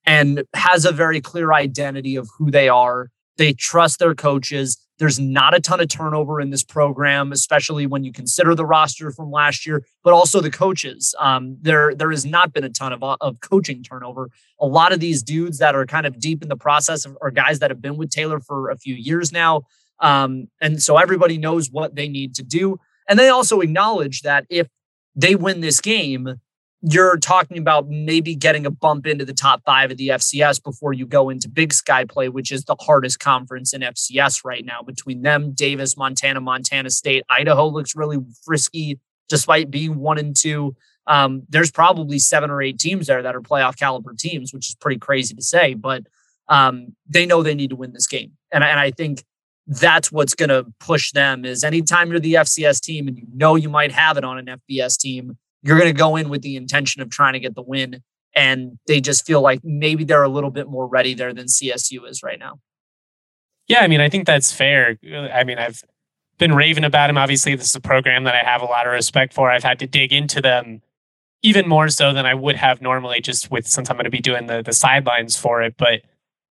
and 0.06 0.44
has 0.56 0.86
a 0.86 0.92
very 0.92 1.22
clear 1.22 1.54
identity 1.54 2.16
of 2.16 2.30
who 2.38 2.50
they 2.50 2.70
are. 2.70 3.10
They 3.38 3.54
trust 3.54 4.00
their 4.00 4.16
coaches. 4.16 4.78
There's 5.02 5.20
not 5.20 5.56
a 5.56 5.60
ton 5.60 5.80
of 5.80 5.88
turnover 5.88 6.40
in 6.40 6.52
this 6.52 6.64
program, 6.64 7.32
especially 7.32 7.88
when 7.88 8.04
you 8.04 8.14
consider 8.14 8.54
the 8.54 8.68
roster 8.68 9.10
from 9.10 9.32
last 9.32 9.66
year, 9.66 9.84
but 10.04 10.14
also 10.14 10.42
the 10.42 10.52
coaches. 10.52 11.16
Um, 11.18 11.58
there, 11.60 11.96
there 11.96 12.12
has 12.12 12.24
not 12.24 12.54
been 12.54 12.64
a 12.64 12.70
ton 12.70 12.94
of, 12.94 13.02
of 13.02 13.40
coaching 13.40 13.82
turnover. 13.82 14.30
A 14.60 14.68
lot 14.68 14.94
of 14.94 15.00
these 15.00 15.24
dudes 15.24 15.58
that 15.58 15.74
are 15.74 15.88
kind 15.88 16.06
of 16.06 16.20
deep 16.20 16.44
in 16.44 16.50
the 16.50 16.56
process 16.56 17.08
are 17.20 17.32
guys 17.32 17.58
that 17.58 17.72
have 17.72 17.82
been 17.82 17.98
with 17.98 18.12
Taylor 18.12 18.40
for 18.40 18.70
a 18.70 18.78
few 18.78 18.94
years 18.94 19.32
now. 19.32 19.64
Um, 20.02 20.50
and 20.62 20.84
so 20.84 20.98
everybody 20.98 21.40
knows 21.40 21.72
what 21.72 21.96
they 21.96 22.08
need 22.08 22.36
to 22.36 22.44
do. 22.44 22.80
And 23.10 23.18
they 23.18 23.30
also 23.30 23.62
acknowledge 23.62 24.22
that 24.22 24.46
if 24.52 24.68
they 25.16 25.34
win 25.34 25.62
this 25.62 25.82
game, 25.82 26.36
you're 26.82 27.18
talking 27.18 27.58
about 27.60 27.88
maybe 27.90 28.36
getting 28.36 28.66
a 28.66 28.72
bump 28.72 29.06
into 29.06 29.24
the 29.24 29.34
top 29.34 29.62
five 29.66 29.92
of 29.92 29.98
the 29.98 30.10
FCS 30.10 30.64
before 30.64 30.94
you 30.94 31.06
go 31.06 31.30
into 31.30 31.48
Big 31.48 31.74
Sky 31.74 32.06
play, 32.06 32.28
which 32.28 32.52
is 32.52 32.66
the 32.66 32.76
hardest 32.80 33.20
conference 33.20 33.74
in 33.74 33.82
FCS 33.82 34.44
right 34.44 34.66
now. 34.66 34.82
Between 34.82 35.22
them, 35.22 35.52
Davis, 35.52 35.96
Montana, 35.96 36.42
Montana 36.42 36.90
State, 36.90 37.24
Idaho 37.30 37.68
looks 37.68 37.96
really 37.96 38.18
frisky 38.44 39.00
despite 39.30 39.70
being 39.70 40.00
one 40.00 40.18
and 40.18 40.36
two. 40.36 40.76
Um, 41.08 41.44
there's 41.50 41.72
probably 41.72 42.20
seven 42.20 42.50
or 42.50 42.62
eight 42.62 42.80
teams 42.80 43.08
there 43.08 43.22
that 43.22 43.36
are 43.36 43.42
playoff 43.42 43.78
caliber 43.78 44.14
teams, 44.18 44.54
which 44.54 44.70
is 44.70 44.76
pretty 44.76 45.00
crazy 45.00 45.36
to 45.36 45.42
say, 45.42 45.76
but 45.76 46.04
um, 46.48 46.96
they 47.08 47.26
know 47.26 47.44
they 47.44 47.56
need 47.56 47.70
to 47.70 47.76
win 47.76 47.94
this 47.94 48.08
game. 48.08 48.32
And, 48.52 48.64
and 48.64 48.80
I 48.80 48.92
think 48.92 49.24
that's 49.68 50.12
what's 50.12 50.34
going 50.34 50.50
to 50.50 50.66
push 50.80 51.12
them 51.12 51.46
is 51.46 51.64
anytime 51.64 52.10
you're 52.10 52.20
the 52.20 52.34
FCS 52.34 52.82
team 52.82 53.08
and 53.08 53.18
you 53.18 53.26
know 53.34 53.56
you 53.56 53.70
might 53.70 53.92
have 53.92 54.18
it 54.18 54.24
on 54.24 54.38
an 54.38 54.60
FBS 54.70 54.98
team, 54.98 55.38
you're 55.62 55.78
going 55.78 55.94
to 55.94 55.98
go 55.98 56.16
in 56.16 56.30
with 56.30 56.42
the 56.42 56.56
intention 56.56 57.02
of 57.02 57.10
trying 57.10 57.34
to 57.34 57.40
get 57.40 57.56
the 57.56 57.62
win. 57.62 58.02
And 58.34 58.80
they 58.88 59.02
just 59.02 59.26
feel 59.26 59.42
like 59.42 59.60
maybe 59.64 60.04
they're 60.04 60.24
a 60.24 60.30
little 60.30 60.52
bit 60.52 60.68
more 60.68 60.88
ready 60.88 61.14
there 61.14 61.34
than 61.34 61.48
CSU 61.48 62.08
is 62.10 62.24
right 62.24 62.40
now. 62.40 62.60
Yeah, 63.68 63.82
I 63.82 63.88
mean, 63.88 64.02
I 64.02 64.10
think 64.10 64.26
that's 64.26 64.52
fair. 64.52 64.98
I 65.34 65.44
mean, 65.44 65.58
I've 65.58 65.84
been 66.38 66.54
raving 66.54 66.84
about 66.84 67.10
him. 67.10 67.18
Obviously, 67.18 67.56
this 67.56 67.70
is 67.70 67.76
a 67.76 67.82
program 67.82 68.24
that 68.24 68.36
I 68.36 68.40
have 68.40 68.62
a 68.62 68.66
lot 68.66 68.88
of 68.88 68.94
respect 68.94 69.34
for. 69.34 69.52
I've 69.52 69.64
had 69.64 69.80
to 69.80 69.88
dig 69.88 70.12
into 70.12 70.42
them 70.42 70.82
even 71.44 71.68
more 71.68 71.90
so 71.90 72.14
than 72.14 72.26
I 72.26 72.34
would 72.34 72.56
have 72.56 72.82
normally, 72.82 73.22
just 73.22 73.52
with 73.52 73.68
since 73.68 73.90
I'm 73.90 73.96
going 73.96 74.06
to 74.06 74.12
be 74.12 74.20
doing 74.20 74.48
the 74.48 74.62
the 74.62 74.74
sidelines 74.74 75.38
for 75.38 75.62
it. 75.62 75.76
But 75.78 76.02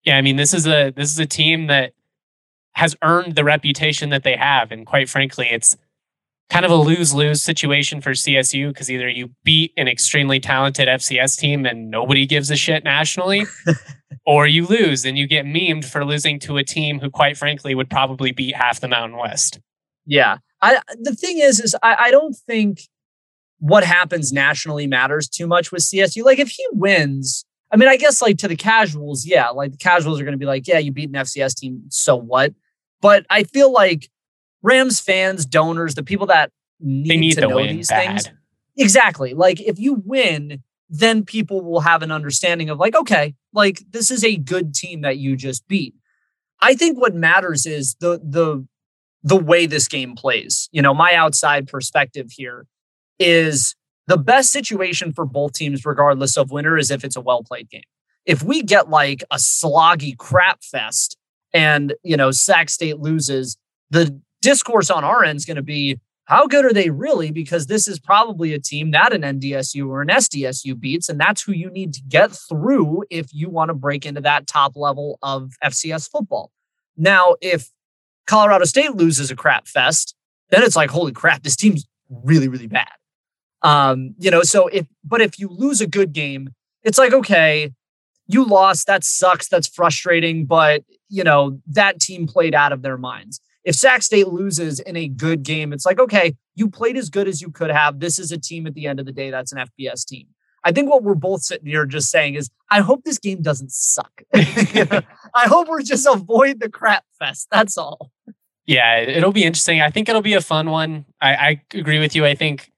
yeah, 0.05 0.17
I 0.17 0.23
mean, 0.23 0.37
this 0.37 0.55
is 0.55 0.67
a 0.67 0.91
this 0.91 1.13
is 1.13 1.19
a 1.19 1.27
team 1.27 1.67
that 1.67 1.93
has 2.73 2.97
earned 3.03 3.35
the 3.35 3.45
reputation 3.45 4.11
that 4.11 4.23
they 4.23 4.37
have, 4.37 4.73
and 4.73 4.87
quite 4.87 5.09
frankly, 5.09 5.49
it's 5.51 5.77
kind 6.51 6.65
of 6.65 6.71
a 6.71 6.77
lose 6.77 7.15
lose 7.15 7.43
situation 7.43 8.01
for 8.01 8.11
CSU 8.11 8.69
because 8.69 8.91
either 8.91 9.09
you 9.09 9.31
beat 9.45 9.73
an 9.77 9.89
extremely 9.89 10.41
talented 10.41 10.89
FCS 10.89 11.39
team 11.39 11.65
and 11.65 11.91
nobody 11.91 12.27
gives 12.27 12.51
a 12.51 12.57
shit 12.57 12.85
nationally, 12.85 13.47
or 14.27 14.47
you 14.47 14.67
lose 14.67 15.05
and 15.05 15.17
you 15.17 15.27
get 15.27 15.47
memed 15.47 15.85
for 15.85 16.05
losing 16.05 16.39
to 16.41 16.57
a 16.57 16.65
team 16.65 16.99
who, 16.99 17.09
quite 17.09 17.37
frankly, 17.37 17.75
would 17.75 17.89
probably 17.89 18.33
beat 18.33 18.55
half 18.55 18.81
the 18.81 18.89
Mountain 18.89 19.17
West. 19.17 19.61
Yeah. 20.05 20.39
I, 20.61 20.81
the 21.01 21.15
thing 21.15 21.39
is, 21.39 21.61
is 21.61 21.75
I, 21.83 21.95
I 21.99 22.11
don't 22.11 22.35
think 22.35 22.83
what 23.61 23.85
happens 23.85 24.33
nationally 24.33 24.87
matters 24.87 25.29
too 25.29 25.47
much 25.47 25.71
with 25.71 25.83
CSU. 25.83 26.25
Like 26.25 26.39
if 26.39 26.49
he 26.49 26.67
wins, 26.73 27.45
I 27.71 27.77
mean, 27.77 27.89
I 27.89 27.97
guess 27.97 28.21
like 28.21 28.39
to 28.39 28.49
the 28.49 28.57
casuals, 28.57 29.25
yeah, 29.25 29.51
like 29.51 29.73
the 29.73 29.79
casuals 29.79 30.21
are 30.21 30.25
going 30.25 30.33
to 30.33 30.39
be 30.39 30.47
like, 30.47 30.67
yeah, 30.67 30.79
you 30.79 30.91
beat 30.91 31.11
an 31.11 31.15
FCS 31.15 31.55
team, 31.55 31.83
so 31.89 32.17
what? 32.17 32.53
But 33.01 33.25
I 33.31 33.45
feel 33.45 33.73
like 33.73 34.09
Rams 34.63 35.01
fans, 35.01 35.47
donors, 35.47 35.95
the 35.95 36.03
people 36.03 36.27
that 36.27 36.51
need, 36.81 37.21
need 37.21 37.35
to, 37.35 37.43
to 37.43 37.49
know 37.49 37.67
these 37.67 37.89
bad. 37.89 38.23
things. 38.23 38.31
Exactly. 38.77 39.35
Like 39.35 39.61
if 39.61 39.79
you 39.79 40.03
win, 40.05 40.63
then 40.89 41.25
people 41.25 41.63
will 41.63 41.81
have 41.81 42.03
an 42.03 42.11
understanding 42.11 42.71
of 42.71 42.79
like, 42.79 42.97
okay, 42.97 43.35
like 43.53 43.83
this 43.91 44.11
is 44.11 44.25
a 44.25 44.37
good 44.37 44.75
team 44.75 45.03
that 45.03 45.19
you 45.19 45.37
just 45.37 45.67
beat. 45.69 45.95
I 46.61 46.75
think 46.75 47.01
what 47.01 47.15
matters 47.15 47.65
is 47.67 47.97
the 48.01 48.21
the 48.23 48.67
the 49.23 49.37
way 49.37 49.67
this 49.67 49.87
game 49.87 50.15
plays. 50.15 50.69
You 50.73 50.83
know, 50.83 50.95
my 50.95 51.15
outside 51.15 51.69
perspective 51.69 52.31
here 52.31 52.67
is 53.19 53.75
the 54.07 54.17
best 54.17 54.51
situation 54.51 55.13
for 55.13 55.25
both 55.25 55.53
teams, 55.53 55.85
regardless 55.85 56.37
of 56.37 56.51
winner, 56.51 56.77
is 56.77 56.91
if 56.91 57.05
it's 57.05 57.17
a 57.17 57.21
well 57.21 57.43
played 57.43 57.69
game. 57.71 57.83
If 58.27 58.43
we 58.43 58.63
get 58.63 58.91
like 58.91 59.23
a 59.31 59.37
sloggy 59.37 60.17
crap 60.17 60.63
fest 60.63 61.17
and 61.53 61.95
you 62.03 62.17
know 62.17 62.31
Sac 62.31 62.69
State 62.71 62.99
loses, 62.99 63.57
the 63.91 64.21
discourse 64.41 64.91
on 64.91 65.05
our 65.05 65.25
end 65.25 65.37
is 65.37 65.45
going 65.45 65.57
to 65.57 65.63
be 65.63 66.01
how 66.31 66.47
good 66.47 66.65
are 66.65 66.73
they 66.73 66.91
really? 66.91 67.33
Because 67.33 67.67
this 67.67 67.89
is 67.89 67.99
probably 67.99 68.55
a 68.55 68.61
team 68.61 68.93
that 68.93 69.13
an 69.13 69.23
NDSU 69.23 69.89
or 69.89 70.01
an 70.01 70.09
SDSU 70.09 70.79
beats, 70.79 71.09
and 71.09 71.19
that's 71.19 71.43
who 71.43 71.51
you 71.51 71.69
need 71.71 71.93
to 71.95 72.03
get 72.09 72.31
through 72.31 73.03
if 73.11 73.35
you 73.35 73.49
want 73.51 73.71
to 73.71 73.75
break 73.75 74.07
into 74.07 74.21
that 74.21 74.47
top 74.47 74.77
level 74.77 75.19
of 75.23 75.55
FCS 75.65 76.09
football. 76.09 76.53
Now, 76.97 77.35
if 77.41 77.71
Colorado 78.29 78.65
State 78.65 78.95
loses 78.95 79.33
a 79.33 79.37
crap 79.37 79.67
fest, 79.67 80.15
then 80.51 80.63
it's 80.63 80.77
like, 80.77 80.91
holy 80.91 81.11
crap, 81.11 81.43
this 81.43 81.57
team's 81.57 81.85
really, 82.09 82.47
really 82.47 82.69
bad. 82.69 82.93
Um, 83.63 84.15
you 84.17 84.31
know, 84.31 84.45
so 84.45 84.69
if 84.69 84.87
but 85.03 85.21
if 85.21 85.37
you 85.37 85.49
lose 85.49 85.81
a 85.81 85.87
good 85.89 86.13
game, 86.13 86.51
it's 86.85 86.97
like, 86.97 87.13
okay, 87.13 87.73
you 88.29 88.45
lost, 88.45 88.87
that 88.87 89.03
sucks, 89.03 89.49
that's 89.49 89.67
frustrating, 89.67 90.47
but 90.47 90.85
you 91.09 91.25
know, 91.25 91.61
that 91.67 91.99
team 91.99 92.29
played 92.29 92.55
out 92.55 92.73
of 92.73 92.83
their 92.83 92.97
minds 92.97 93.41
if 93.65 93.75
Sac 93.75 94.03
State 94.03 94.29
loses 94.29 94.81
in 94.81 94.97
a 94.97 95.09
good 95.09 95.43
game, 95.43 95.73
it's 95.73 95.85
like, 95.85 95.99
okay, 95.99 96.37
you 96.55 96.69
played 96.69 96.97
as 96.97 97.11
good 97.11 97.29
as 97.29 97.43
you 97.43 97.51
could 97.51 97.71
have. 97.71 98.01
This 98.01 98.19
is 98.19 98.33
a 98.33 98.39
team 98.39 98.67
at 98.67 98.75
the 98.75 98.87
end 98.87 99.01
of 99.01 99.07
the 99.07 99.13
day 99.13 99.31
that's 99.31 99.53
an 99.53 99.59
FBS 99.59 100.05
team. 100.05 100.29
I 100.63 100.73
think 100.73 100.91
what 100.91 101.03
we're 101.03 101.15
both 101.15 101.43
sitting 101.43 101.67
here 101.67 101.87
just 101.87 102.11
saying 102.11 102.35
is, 102.35 102.51
I 102.71 102.81
hope 102.81 103.05
this 103.05 103.19
game 103.19 103.43
doesn't 103.43 103.73
suck. 103.73 104.23
I 104.35 105.47
hope 105.47 105.69
we're 105.69 105.83
just 105.83 106.07
avoid 106.07 106.61
the 106.61 106.69
crap 106.69 107.05
fest. 107.19 107.49
That's 107.51 107.79
all. 107.79 108.11
Yeah, 108.67 108.99
it'll 108.99 109.33
be 109.33 109.45
interesting. 109.45 109.81
I 109.81 109.91
think 109.91 110.09
it'll 110.09 110.23
be 110.23 110.35
a 110.35 110.41
fun 110.41 110.71
one. 110.71 111.07
I, 111.21 111.35
I 111.35 111.63
agree 111.75 111.99
with 111.99 112.15
you. 112.15 112.27
I 112.27 112.35
think 112.35 112.71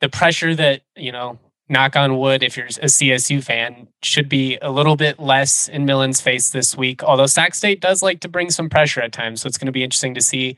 the 0.00 0.08
pressure 0.08 0.54
that, 0.54 0.82
you 0.96 1.12
know, 1.12 1.38
knock 1.68 1.96
on 1.96 2.18
wood, 2.18 2.42
if 2.42 2.56
you're 2.56 2.66
a 2.66 2.86
CSU 2.86 3.42
fan, 3.42 3.88
should 4.02 4.28
be 4.28 4.58
a 4.62 4.70
little 4.70 4.96
bit 4.96 5.20
less 5.20 5.68
in 5.68 5.84
Millen's 5.84 6.20
face 6.20 6.50
this 6.50 6.76
week. 6.76 7.02
Although 7.02 7.26
Sac 7.26 7.54
State 7.54 7.80
does 7.80 8.02
like 8.02 8.20
to 8.20 8.28
bring 8.28 8.50
some 8.50 8.68
pressure 8.68 9.00
at 9.00 9.12
times, 9.12 9.40
so 9.42 9.46
it's 9.46 9.58
going 9.58 9.66
to 9.66 9.72
be 9.72 9.84
interesting 9.84 10.14
to 10.14 10.20
see 10.20 10.56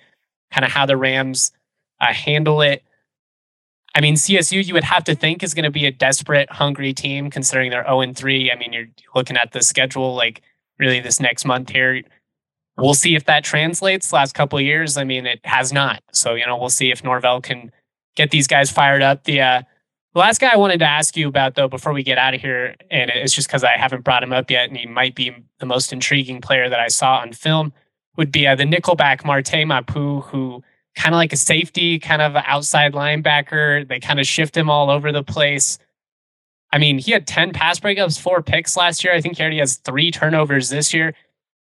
kind 0.52 0.64
of 0.64 0.70
how 0.70 0.86
the 0.86 0.96
Rams 0.96 1.52
uh, 2.00 2.12
handle 2.12 2.60
it. 2.60 2.82
I 3.94 4.00
mean, 4.00 4.14
CSU, 4.14 4.64
you 4.64 4.74
would 4.74 4.84
have 4.84 5.04
to 5.04 5.14
think 5.14 5.42
is 5.42 5.54
going 5.54 5.64
to 5.64 5.70
be 5.70 5.86
a 5.86 5.90
desperate, 5.90 6.50
hungry 6.50 6.92
team 6.92 7.28
considering 7.28 7.70
they're 7.70 7.84
0 7.84 8.12
3. 8.12 8.52
I 8.52 8.56
mean, 8.56 8.72
you're 8.72 8.86
looking 9.14 9.36
at 9.36 9.52
the 9.52 9.62
schedule 9.62 10.14
like 10.14 10.42
really 10.78 11.00
this 11.00 11.20
next 11.20 11.44
month 11.44 11.70
here. 11.70 12.02
we'll 12.76 12.94
see 12.94 13.16
if 13.16 13.24
that 13.24 13.44
translates. 13.44 14.12
Last 14.12 14.34
couple 14.34 14.58
of 14.58 14.64
years, 14.64 14.96
I 14.96 15.04
mean, 15.04 15.26
it 15.26 15.40
has 15.44 15.72
not. 15.72 16.02
So 16.12 16.34
you 16.34 16.46
know, 16.46 16.56
we'll 16.56 16.70
see 16.70 16.90
if 16.90 17.02
Norvell 17.02 17.40
can 17.40 17.72
get 18.16 18.30
these 18.30 18.46
guys 18.46 18.70
fired 18.70 19.02
up. 19.02 19.24
The 19.24 19.40
uh, 19.40 19.62
last 20.14 20.40
guy 20.40 20.50
I 20.52 20.56
wanted 20.56 20.78
to 20.78 20.86
ask 20.86 21.16
you 21.16 21.28
about 21.28 21.54
though, 21.54 21.68
before 21.68 21.92
we 21.92 22.02
get 22.02 22.18
out 22.18 22.34
of 22.34 22.40
here, 22.40 22.74
and 22.90 23.10
it's 23.10 23.34
just 23.34 23.48
because 23.48 23.64
I 23.64 23.76
haven't 23.76 24.04
brought 24.04 24.22
him 24.22 24.32
up 24.32 24.50
yet, 24.50 24.68
and 24.68 24.76
he 24.76 24.86
might 24.86 25.14
be 25.14 25.34
the 25.58 25.66
most 25.66 25.92
intriguing 25.92 26.40
player 26.40 26.68
that 26.68 26.80
I 26.80 26.88
saw 26.88 27.18
on 27.18 27.32
film, 27.32 27.72
would 28.16 28.32
be 28.32 28.46
uh, 28.46 28.54
the 28.54 28.64
nickelback 28.64 29.24
Marte 29.24 29.66
Mapu, 29.66 30.20
who 30.22 30.62
kind 30.96 31.14
of 31.14 31.18
like 31.18 31.32
a 31.32 31.36
safety, 31.36 31.98
kind 31.98 32.20
of 32.20 32.34
outside 32.36 32.92
linebacker. 32.92 33.86
They 33.86 34.00
kind 34.00 34.20
of 34.20 34.26
shift 34.26 34.56
him 34.56 34.68
all 34.68 34.90
over 34.90 35.12
the 35.12 35.22
place. 35.22 35.78
I 36.72 36.78
mean, 36.78 36.98
he 36.98 37.12
had 37.12 37.26
10 37.26 37.52
pass 37.52 37.80
breakups, 37.80 38.20
four 38.20 38.42
picks 38.42 38.76
last 38.76 39.02
year. 39.02 39.14
I 39.14 39.20
think 39.20 39.36
he 39.36 39.42
already 39.42 39.58
has 39.58 39.76
three 39.76 40.10
turnovers 40.10 40.68
this 40.68 40.92
year. 40.94 41.14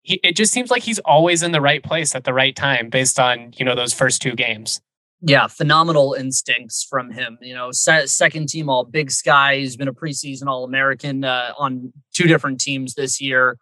He, 0.03 0.21
it 0.23 0.37
just 0.37 0.53
seems 0.53 0.71
like 0.71 0.83
he's 0.83 0.99
always 1.01 1.43
in 1.43 1.53
the 1.53 1.61
right 1.61 1.83
place 1.83 2.15
at 2.15 2.25
the 2.25 2.35
right 2.35 2.55
time 2.55 2.89
based 2.89 3.19
on, 3.19 3.53
you 3.57 3.65
know, 3.65 3.75
those 3.75 3.95
first 3.95 4.23
two 4.23 4.35
games. 4.35 4.81
Yeah, 5.21 5.49
phenomenal 5.49 6.15
instincts 6.15 6.87
from 6.89 7.11
him. 7.11 7.39
You 7.43 7.55
know, 7.55 7.73
se- 7.73 8.07
second 8.07 8.49
team 8.49 8.69
All 8.69 8.85
Big 8.85 9.11
Sky. 9.11 9.57
He's 9.57 9.77
been 9.77 9.89
a 9.89 9.93
preseason 9.93 10.47
All 10.47 10.65
American 10.65 11.25
uh, 11.25 11.55
on 11.59 11.93
two 12.15 12.29
different 12.29 12.61
teams 12.61 12.95
this 12.95 13.21
year. 13.21 13.59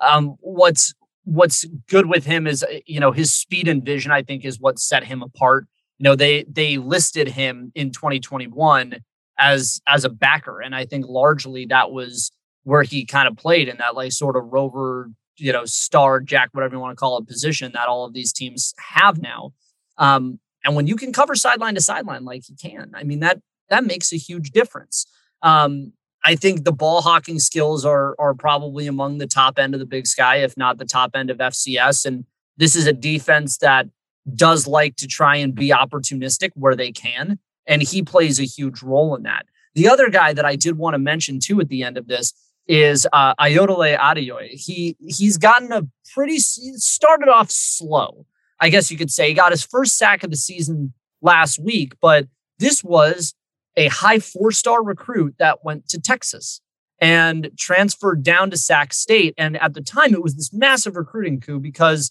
Um, 0.00 0.36
what's 0.40 0.94
what's 1.24 1.64
good 1.88 2.06
with 2.06 2.24
him 2.24 2.46
is 2.46 2.62
uh, 2.62 2.78
you 2.86 3.00
know 3.00 3.10
his 3.10 3.34
speed 3.34 3.66
and 3.66 3.84
vision. 3.84 4.12
I 4.12 4.22
think 4.22 4.44
is 4.44 4.60
what 4.60 4.78
set 4.78 5.04
him 5.04 5.22
apart. 5.22 5.66
You 5.98 6.04
know, 6.04 6.14
they 6.14 6.44
they 6.44 6.78
listed 6.78 7.28
him 7.28 7.72
in 7.74 7.90
2021 7.90 9.00
as 9.36 9.80
as 9.88 10.04
a 10.04 10.10
backer, 10.10 10.60
and 10.60 10.76
I 10.76 10.86
think 10.86 11.06
largely 11.08 11.66
that 11.66 11.90
was 11.90 12.30
where 12.62 12.84
he 12.84 13.04
kind 13.04 13.26
of 13.26 13.36
played 13.36 13.68
in 13.68 13.78
that 13.78 13.96
like 13.96 14.12
sort 14.12 14.36
of 14.36 14.44
rover, 14.52 15.10
you 15.36 15.52
know, 15.52 15.64
star 15.64 16.20
jack, 16.20 16.50
whatever 16.52 16.74
you 16.76 16.80
want 16.80 16.92
to 16.92 17.00
call 17.00 17.18
it, 17.18 17.26
position 17.26 17.72
that 17.74 17.88
all 17.88 18.04
of 18.04 18.12
these 18.12 18.32
teams 18.32 18.74
have 18.92 19.20
now. 19.20 19.52
Um, 19.98 20.38
and 20.64 20.76
when 20.76 20.86
you 20.86 20.96
can 20.96 21.12
cover 21.12 21.34
sideline 21.34 21.74
to 21.74 21.80
sideline 21.80 22.24
like 22.24 22.44
he 22.46 22.54
can, 22.54 22.92
I 22.94 23.04
mean 23.04 23.20
that 23.20 23.40
that 23.68 23.84
makes 23.84 24.12
a 24.12 24.16
huge 24.16 24.50
difference. 24.50 25.06
Um, 25.42 25.92
I 26.24 26.36
think 26.36 26.64
the 26.64 26.72
ball 26.72 27.00
hawking 27.00 27.38
skills 27.38 27.84
are 27.84 28.14
are 28.18 28.34
probably 28.34 28.86
among 28.86 29.18
the 29.18 29.26
top 29.26 29.58
end 29.58 29.74
of 29.74 29.80
the 29.80 29.86
Big 29.86 30.06
Sky, 30.06 30.36
if 30.36 30.56
not 30.56 30.78
the 30.78 30.84
top 30.84 31.12
end 31.14 31.30
of 31.30 31.38
FCS. 31.38 32.04
And 32.04 32.24
this 32.56 32.76
is 32.76 32.86
a 32.86 32.92
defense 32.92 33.58
that 33.58 33.86
does 34.34 34.66
like 34.66 34.96
to 34.96 35.06
try 35.06 35.36
and 35.36 35.54
be 35.54 35.70
opportunistic 35.70 36.50
where 36.54 36.76
they 36.76 36.92
can, 36.92 37.38
and 37.66 37.82
he 37.82 38.02
plays 38.02 38.38
a 38.38 38.44
huge 38.44 38.82
role 38.82 39.14
in 39.14 39.22
that. 39.22 39.46
The 39.74 39.88
other 39.88 40.10
guy 40.10 40.32
that 40.32 40.44
I 40.44 40.56
did 40.56 40.76
want 40.76 40.94
to 40.94 40.98
mention 40.98 41.38
too 41.40 41.60
at 41.60 41.68
the 41.68 41.84
end 41.84 41.96
of 41.96 42.06
this 42.06 42.34
is 42.66 43.06
uh, 43.12 43.34
Ayodele 43.36 43.98
Adeoye. 43.98 44.50
He 44.50 44.96
he's 45.00 45.38
gotten 45.38 45.72
a 45.72 45.82
pretty 46.14 46.38
started 46.38 47.28
off 47.28 47.50
slow. 47.50 48.26
I 48.60 48.68
guess 48.68 48.90
you 48.90 48.98
could 48.98 49.10
say 49.10 49.28
he 49.28 49.34
got 49.34 49.52
his 49.52 49.64
first 49.64 49.96
sack 49.96 50.22
of 50.22 50.30
the 50.30 50.36
season 50.36 50.92
last 51.22 51.58
week, 51.58 51.94
but 52.00 52.28
this 52.58 52.84
was 52.84 53.34
a 53.76 53.88
high 53.88 54.18
four 54.18 54.52
star 54.52 54.82
recruit 54.82 55.34
that 55.38 55.64
went 55.64 55.88
to 55.88 56.00
Texas 56.00 56.60
and 57.00 57.50
transferred 57.56 58.22
down 58.22 58.50
to 58.50 58.56
Sac 58.56 58.92
State. 58.92 59.34
And 59.38 59.56
at 59.56 59.74
the 59.74 59.80
time, 59.80 60.12
it 60.12 60.22
was 60.22 60.34
this 60.34 60.52
massive 60.52 60.96
recruiting 60.96 61.40
coup 61.40 61.58
because 61.58 62.10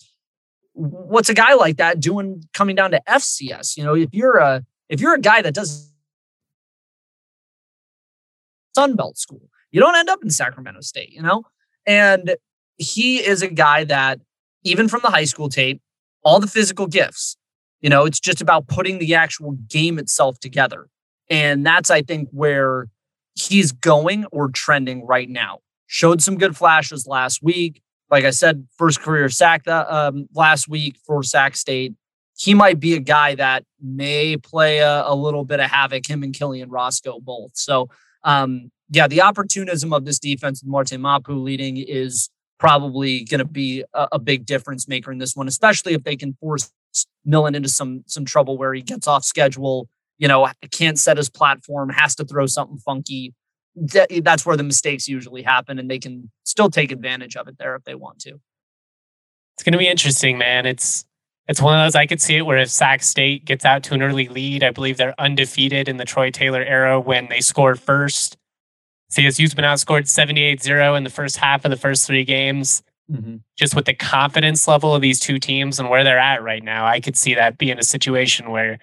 what's 0.73 1.29
a 1.29 1.33
guy 1.33 1.53
like 1.53 1.77
that 1.77 1.99
doing 1.99 2.43
coming 2.53 2.75
down 2.75 2.91
to 2.91 3.01
FCS? 3.07 3.77
You 3.77 3.83
know, 3.83 3.95
if 3.95 4.09
you're 4.13 4.37
a 4.37 4.63
if 4.89 4.99
you're 4.99 5.13
a 5.13 5.21
guy 5.21 5.41
that 5.43 5.53
does 5.53 5.91
Sunbelt 8.75 9.17
school, 9.17 9.49
you 9.71 9.79
don't 9.79 9.95
end 9.95 10.09
up 10.09 10.23
in 10.23 10.29
Sacramento 10.29 10.81
State, 10.81 11.11
you 11.11 11.21
know? 11.21 11.43
And 11.85 12.35
he 12.77 13.17
is 13.17 13.41
a 13.41 13.47
guy 13.47 13.83
that, 13.83 14.19
even 14.63 14.87
from 14.87 15.01
the 15.03 15.09
high 15.09 15.25
school 15.25 15.49
tape, 15.49 15.81
all 16.23 16.39
the 16.39 16.47
physical 16.47 16.87
gifts. 16.87 17.37
You 17.81 17.89
know, 17.89 18.05
it's 18.05 18.19
just 18.19 18.41
about 18.41 18.67
putting 18.67 18.99
the 18.99 19.15
actual 19.15 19.53
game 19.69 19.97
itself 19.99 20.39
together. 20.39 20.87
And 21.29 21.65
that's, 21.65 21.89
I 21.89 22.01
think, 22.01 22.29
where 22.31 22.87
he's 23.35 23.71
going 23.71 24.25
or 24.31 24.49
trending 24.49 25.05
right 25.05 25.29
now. 25.29 25.59
Showed 25.87 26.21
some 26.21 26.37
good 26.37 26.57
flashes 26.57 27.07
last 27.07 27.41
week. 27.41 27.81
Like 28.11 28.25
I 28.25 28.31
said, 28.31 28.67
first 28.77 29.01
career 29.01 29.29
sack 29.29 29.63
that, 29.65 29.89
um, 29.89 30.27
last 30.33 30.67
week 30.67 30.97
for 31.05 31.23
Sac 31.23 31.55
State. 31.55 31.93
He 32.37 32.53
might 32.53 32.79
be 32.79 32.93
a 32.95 32.99
guy 32.99 33.35
that 33.35 33.65
may 33.81 34.37
play 34.37 34.79
a, 34.79 35.03
a 35.05 35.13
little 35.13 35.45
bit 35.45 35.59
of 35.59 35.69
havoc, 35.69 36.09
him 36.09 36.23
and 36.23 36.33
Killian 36.33 36.69
Roscoe 36.69 37.19
both. 37.19 37.51
So, 37.53 37.89
um, 38.23 38.71
yeah, 38.89 39.07
the 39.07 39.21
opportunism 39.21 39.93
of 39.93 40.05
this 40.05 40.19
defense 40.19 40.63
with 40.63 40.69
Marte 40.69 40.97
Mapu 40.99 41.33
leading 41.33 41.77
is 41.77 42.29
probably 42.59 43.23
going 43.23 43.39
to 43.39 43.45
be 43.45 43.83
a, 43.93 44.07
a, 44.13 44.19
big 44.19 44.45
difference 44.45 44.87
maker 44.87 45.11
in 45.11 45.17
this 45.17 45.35
one, 45.35 45.47
especially 45.47 45.93
if 45.93 46.03
they 46.03 46.15
can 46.15 46.33
force 46.33 46.71
Millen 47.25 47.55
into 47.55 47.69
some 47.69 48.03
some 48.05 48.25
trouble 48.25 48.57
where 48.57 48.73
he 48.73 48.81
gets 48.81 49.07
off 49.07 49.23
schedule. 49.23 49.89
You 50.17 50.27
know, 50.27 50.49
can't 50.71 50.99
set 50.99 51.15
his 51.15 51.29
platform, 51.29 51.89
has 51.89 52.13
to 52.15 52.25
throw 52.25 52.45
something 52.45 52.77
funky. 52.77 53.33
That's 53.75 54.45
where 54.45 54.57
the 54.57 54.63
mistakes 54.63 55.07
usually 55.07 55.43
happen, 55.43 55.79
and 55.79 55.89
they 55.89 55.99
can 55.99 56.29
still 56.43 56.69
take 56.69 56.91
advantage 56.91 57.37
of 57.37 57.47
it 57.47 57.57
there 57.57 57.75
if 57.75 57.85
they 57.85 57.95
want 57.95 58.19
to. 58.19 58.39
It's 59.55 59.63
going 59.63 59.73
to 59.73 59.79
be 59.79 59.87
interesting, 59.87 60.37
man. 60.37 60.65
It's 60.65 61.05
it's 61.47 61.61
one 61.61 61.79
of 61.79 61.85
those 61.85 61.95
I 61.95 62.05
could 62.05 62.21
see 62.21 62.35
it 62.35 62.45
where 62.45 62.57
if 62.57 62.69
Sac 62.69 63.01
State 63.01 63.45
gets 63.45 63.65
out 63.65 63.83
to 63.83 63.93
an 63.93 64.03
early 64.03 64.27
lead, 64.27 64.63
I 64.63 64.71
believe 64.71 64.97
they're 64.97 65.19
undefeated 65.19 65.87
in 65.87 65.97
the 65.97 66.05
Troy 66.05 66.31
Taylor 66.31 66.61
era 66.61 66.99
when 66.99 67.27
they 67.29 67.41
scored 67.41 67.79
first 67.79 68.37
CSU's 69.11 69.53
been 69.53 69.65
outscored 69.65 70.07
78 70.07 70.61
0 70.61 70.95
in 70.95 71.03
the 71.03 71.09
first 71.09 71.37
half 71.37 71.65
of 71.65 71.71
the 71.71 71.77
first 71.77 72.05
three 72.05 72.23
games. 72.23 72.83
Mm-hmm. 73.11 73.37
Just 73.57 73.75
with 73.75 73.85
the 73.85 73.93
confidence 73.95 74.67
level 74.67 74.93
of 74.93 75.01
these 75.01 75.19
two 75.19 75.39
teams 75.39 75.79
and 75.79 75.89
where 75.89 76.03
they're 76.03 76.19
at 76.19 76.43
right 76.43 76.63
now, 76.63 76.85
I 76.85 76.99
could 76.99 77.17
see 77.17 77.33
that 77.33 77.57
being 77.57 77.79
a 77.79 77.83
situation 77.83 78.51
where 78.51 78.77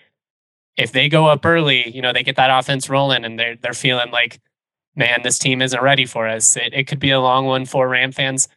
if 0.76 0.90
they 0.90 1.08
go 1.08 1.26
up 1.26 1.46
early, 1.46 1.88
you 1.90 2.02
know, 2.02 2.12
they 2.12 2.24
get 2.24 2.36
that 2.36 2.56
offense 2.56 2.88
rolling 2.88 3.24
and 3.24 3.38
they're 3.38 3.56
they're 3.56 3.72
feeling 3.72 4.10
like, 4.10 4.40
man, 4.96 5.20
this 5.22 5.38
team 5.38 5.62
isn't 5.62 5.80
ready 5.80 6.06
for 6.06 6.26
us. 6.26 6.56
It, 6.56 6.74
it 6.74 6.84
could 6.88 6.98
be 6.98 7.10
a 7.10 7.20
long 7.20 7.46
one 7.46 7.64
for 7.64 7.88
Ram 7.88 8.10
fans. 8.10 8.48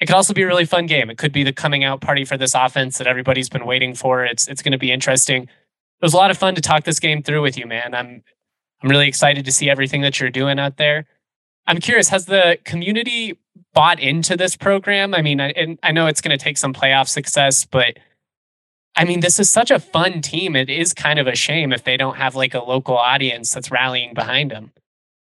It 0.00 0.06
could 0.06 0.16
also 0.16 0.34
be 0.34 0.42
a 0.42 0.46
really 0.46 0.64
fun 0.64 0.86
game. 0.86 1.10
It 1.10 1.18
could 1.18 1.32
be 1.32 1.44
the 1.44 1.52
coming 1.52 1.82
out 1.82 2.00
party 2.00 2.24
for 2.24 2.36
this 2.36 2.54
offense 2.54 2.98
that 2.98 3.06
everybody's 3.06 3.48
been 3.48 3.66
waiting 3.66 3.94
for. 3.94 4.24
It's 4.24 4.48
it's 4.48 4.62
going 4.62 4.72
to 4.72 4.78
be 4.78 4.92
interesting. 4.92 5.44
It 5.44 6.04
was 6.04 6.14
a 6.14 6.18
lot 6.18 6.30
of 6.30 6.38
fun 6.38 6.54
to 6.54 6.60
talk 6.60 6.84
this 6.84 7.00
game 7.00 7.22
through 7.22 7.42
with 7.42 7.58
you, 7.58 7.66
man. 7.66 7.94
I'm 7.94 8.22
I'm 8.82 8.90
really 8.90 9.08
excited 9.08 9.44
to 9.44 9.52
see 9.52 9.68
everything 9.68 10.02
that 10.02 10.20
you're 10.20 10.30
doing 10.30 10.58
out 10.58 10.76
there. 10.76 11.06
I'm 11.66 11.78
curious, 11.78 12.08
has 12.08 12.26
the 12.26 12.58
community 12.64 13.38
bought 13.74 14.00
into 14.00 14.36
this 14.36 14.56
program? 14.56 15.14
I 15.14 15.22
mean, 15.22 15.40
I, 15.40 15.76
I 15.82 15.92
know 15.92 16.06
it's 16.06 16.20
going 16.20 16.36
to 16.36 16.42
take 16.42 16.58
some 16.58 16.72
playoff 16.72 17.08
success, 17.08 17.64
but 17.64 17.98
I 18.96 19.04
mean, 19.04 19.20
this 19.20 19.38
is 19.38 19.48
such 19.48 19.70
a 19.70 19.78
fun 19.78 20.20
team. 20.20 20.56
It 20.56 20.68
is 20.68 20.92
kind 20.92 21.18
of 21.18 21.26
a 21.26 21.36
shame 21.36 21.72
if 21.72 21.84
they 21.84 21.96
don't 21.96 22.16
have 22.16 22.34
like 22.34 22.54
a 22.54 22.64
local 22.64 22.96
audience 22.96 23.52
that's 23.52 23.70
rallying 23.70 24.14
behind 24.14 24.50
them. 24.50 24.72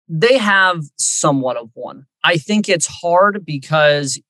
They 0.06 0.36
have 0.36 0.84
somewhat 0.96 1.56
of 1.56 1.70
one. 1.72 2.06
I 2.22 2.36
think 2.36 2.68
it's 2.68 2.86
hard 2.86 3.44
because 3.46 4.20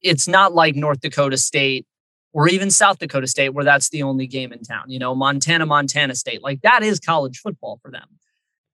it's 0.00 0.26
not 0.26 0.54
like 0.54 0.74
North 0.74 1.00
Dakota 1.00 1.36
State 1.36 1.86
or 2.32 2.48
even 2.48 2.70
South 2.70 2.98
Dakota 2.98 3.26
State, 3.26 3.50
where 3.50 3.64
that's 3.64 3.90
the 3.90 4.02
only 4.02 4.26
game 4.26 4.52
in 4.52 4.62
town. 4.62 4.84
You 4.88 4.98
know, 4.98 5.14
Montana, 5.14 5.66
Montana 5.66 6.14
State, 6.14 6.42
like 6.42 6.62
that 6.62 6.82
is 6.82 6.98
college 6.98 7.38
football 7.38 7.78
for 7.82 7.90
them. 7.90 8.06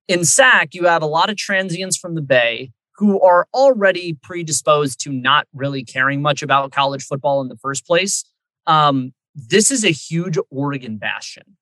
In 0.07 0.25
SAC, 0.25 0.75
you 0.75 0.85
have 0.85 1.03
a 1.03 1.07
lot 1.07 1.31
of 1.31 1.37
transients 1.37 1.97
from 1.97 2.15
the 2.15 2.23
Bay 2.23 2.73
who 2.97 3.21
are 3.21 3.49
already 3.55 4.17
predisposed 4.23 5.01
to 5.01 5.11
not 5.11 5.47
really 5.53 5.85
caring 5.85 6.23
much 6.23 6.43
about 6.43 6.73
college 6.73 7.05
football 7.05 7.41
in 7.41 7.49
the 7.49 7.57
first 7.57 7.87
place. 7.87 8.25
Um, 8.67 9.13
this 9.35 9.71
is 9.71 9.85
a 9.85 9.91
huge 9.91 10.39
Oregon 10.51 10.99
bastion. 10.99 11.57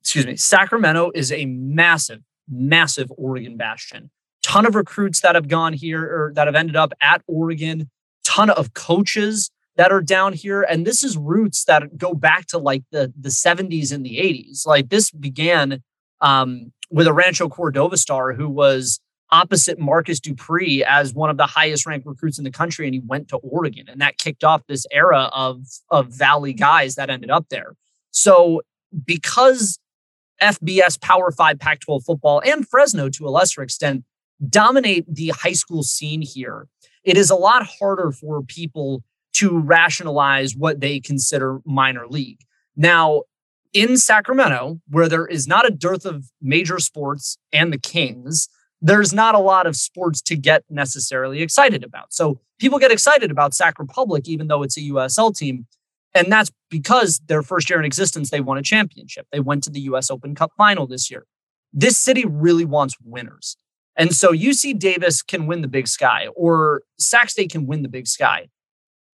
Excuse 0.00 0.26
me. 0.26 0.36
Sacramento 0.36 1.10
is 1.14 1.32
a 1.32 1.44
massive, 1.46 2.20
massive 2.48 3.12
Oregon 3.16 3.56
bastion. 3.56 4.10
Ton 4.42 4.66
of 4.66 4.74
recruits 4.74 5.20
that 5.20 5.34
have 5.34 5.48
gone 5.48 5.72
here 5.72 6.02
or 6.02 6.32
that 6.34 6.46
have 6.46 6.54
ended 6.54 6.76
up 6.76 6.92
at 7.00 7.22
Oregon. 7.26 7.90
Ton 8.22 8.48
of 8.48 8.74
coaches 8.74 9.50
that 9.76 9.90
are 9.90 10.02
down 10.02 10.32
here, 10.32 10.62
and 10.62 10.86
this 10.86 11.02
is 11.02 11.16
roots 11.16 11.64
that 11.64 11.98
go 11.98 12.14
back 12.14 12.46
to 12.46 12.58
like 12.58 12.84
the 12.92 13.12
the 13.18 13.28
70s 13.28 13.92
and 13.92 14.06
the 14.06 14.18
80s. 14.18 14.66
Like 14.66 14.88
this 14.88 15.10
began 15.10 15.82
um, 16.20 16.72
with 16.94 17.08
a 17.08 17.12
Rancho 17.12 17.48
Cordova 17.48 17.96
star 17.96 18.32
who 18.34 18.48
was 18.48 19.00
opposite 19.32 19.80
Marcus 19.80 20.20
Dupree 20.20 20.84
as 20.84 21.12
one 21.12 21.28
of 21.28 21.36
the 21.36 21.46
highest 21.46 21.86
ranked 21.86 22.06
recruits 22.06 22.38
in 22.38 22.44
the 22.44 22.52
country, 22.52 22.86
and 22.86 22.94
he 22.94 23.00
went 23.04 23.26
to 23.28 23.36
Oregon, 23.38 23.86
and 23.88 24.00
that 24.00 24.16
kicked 24.16 24.44
off 24.44 24.62
this 24.68 24.86
era 24.92 25.28
of 25.32 25.64
of 25.90 26.06
Valley 26.06 26.52
guys 26.52 26.94
that 26.94 27.10
ended 27.10 27.30
up 27.30 27.46
there. 27.50 27.74
So 28.12 28.62
because 29.04 29.80
FBS 30.40 31.00
Power 31.00 31.32
Five, 31.32 31.58
Pac-12 31.58 32.04
football, 32.04 32.40
and 32.46 32.66
Fresno 32.66 33.08
to 33.08 33.26
a 33.26 33.30
lesser 33.30 33.62
extent 33.62 34.04
dominate 34.48 35.04
the 35.12 35.30
high 35.30 35.52
school 35.52 35.82
scene 35.82 36.22
here, 36.22 36.68
it 37.02 37.16
is 37.16 37.28
a 37.28 37.34
lot 37.34 37.66
harder 37.66 38.12
for 38.12 38.40
people 38.40 39.02
to 39.32 39.58
rationalize 39.58 40.54
what 40.54 40.78
they 40.78 41.00
consider 41.00 41.58
minor 41.64 42.06
league. 42.06 42.38
Now, 42.76 43.22
in 43.74 43.96
Sacramento, 43.98 44.80
where 44.88 45.08
there 45.08 45.26
is 45.26 45.46
not 45.46 45.66
a 45.66 45.70
dearth 45.70 46.06
of 46.06 46.30
major 46.40 46.78
sports 46.78 47.36
and 47.52 47.72
the 47.72 47.78
Kings, 47.78 48.48
there's 48.80 49.12
not 49.12 49.34
a 49.34 49.38
lot 49.38 49.66
of 49.66 49.76
sports 49.76 50.22
to 50.22 50.36
get 50.36 50.62
necessarily 50.70 51.42
excited 51.42 51.82
about. 51.82 52.12
So 52.12 52.40
people 52.58 52.78
get 52.78 52.92
excited 52.92 53.30
about 53.30 53.52
Sac 53.52 53.78
Republic, 53.78 54.28
even 54.28 54.46
though 54.46 54.62
it's 54.62 54.76
a 54.76 54.82
USL 54.82 55.36
team. 55.36 55.66
And 56.14 56.30
that's 56.30 56.50
because 56.70 57.20
their 57.26 57.42
first 57.42 57.68
year 57.68 57.78
in 57.78 57.84
existence, 57.84 58.30
they 58.30 58.40
won 58.40 58.56
a 58.56 58.62
championship. 58.62 59.26
They 59.32 59.40
went 59.40 59.64
to 59.64 59.70
the 59.70 59.80
US 59.80 60.10
Open 60.10 60.34
Cup 60.34 60.52
final 60.56 60.86
this 60.86 61.10
year. 61.10 61.26
This 61.72 61.98
city 61.98 62.24
really 62.24 62.64
wants 62.64 62.94
winners. 63.04 63.56
And 63.96 64.14
so 64.14 64.32
UC 64.32 64.78
Davis 64.78 65.22
can 65.22 65.46
win 65.46 65.60
the 65.62 65.68
big 65.68 65.88
sky 65.88 66.28
or 66.36 66.82
Sac 66.98 67.30
State 67.30 67.50
can 67.50 67.66
win 67.66 67.82
the 67.82 67.88
big 67.88 68.06
sky. 68.06 68.48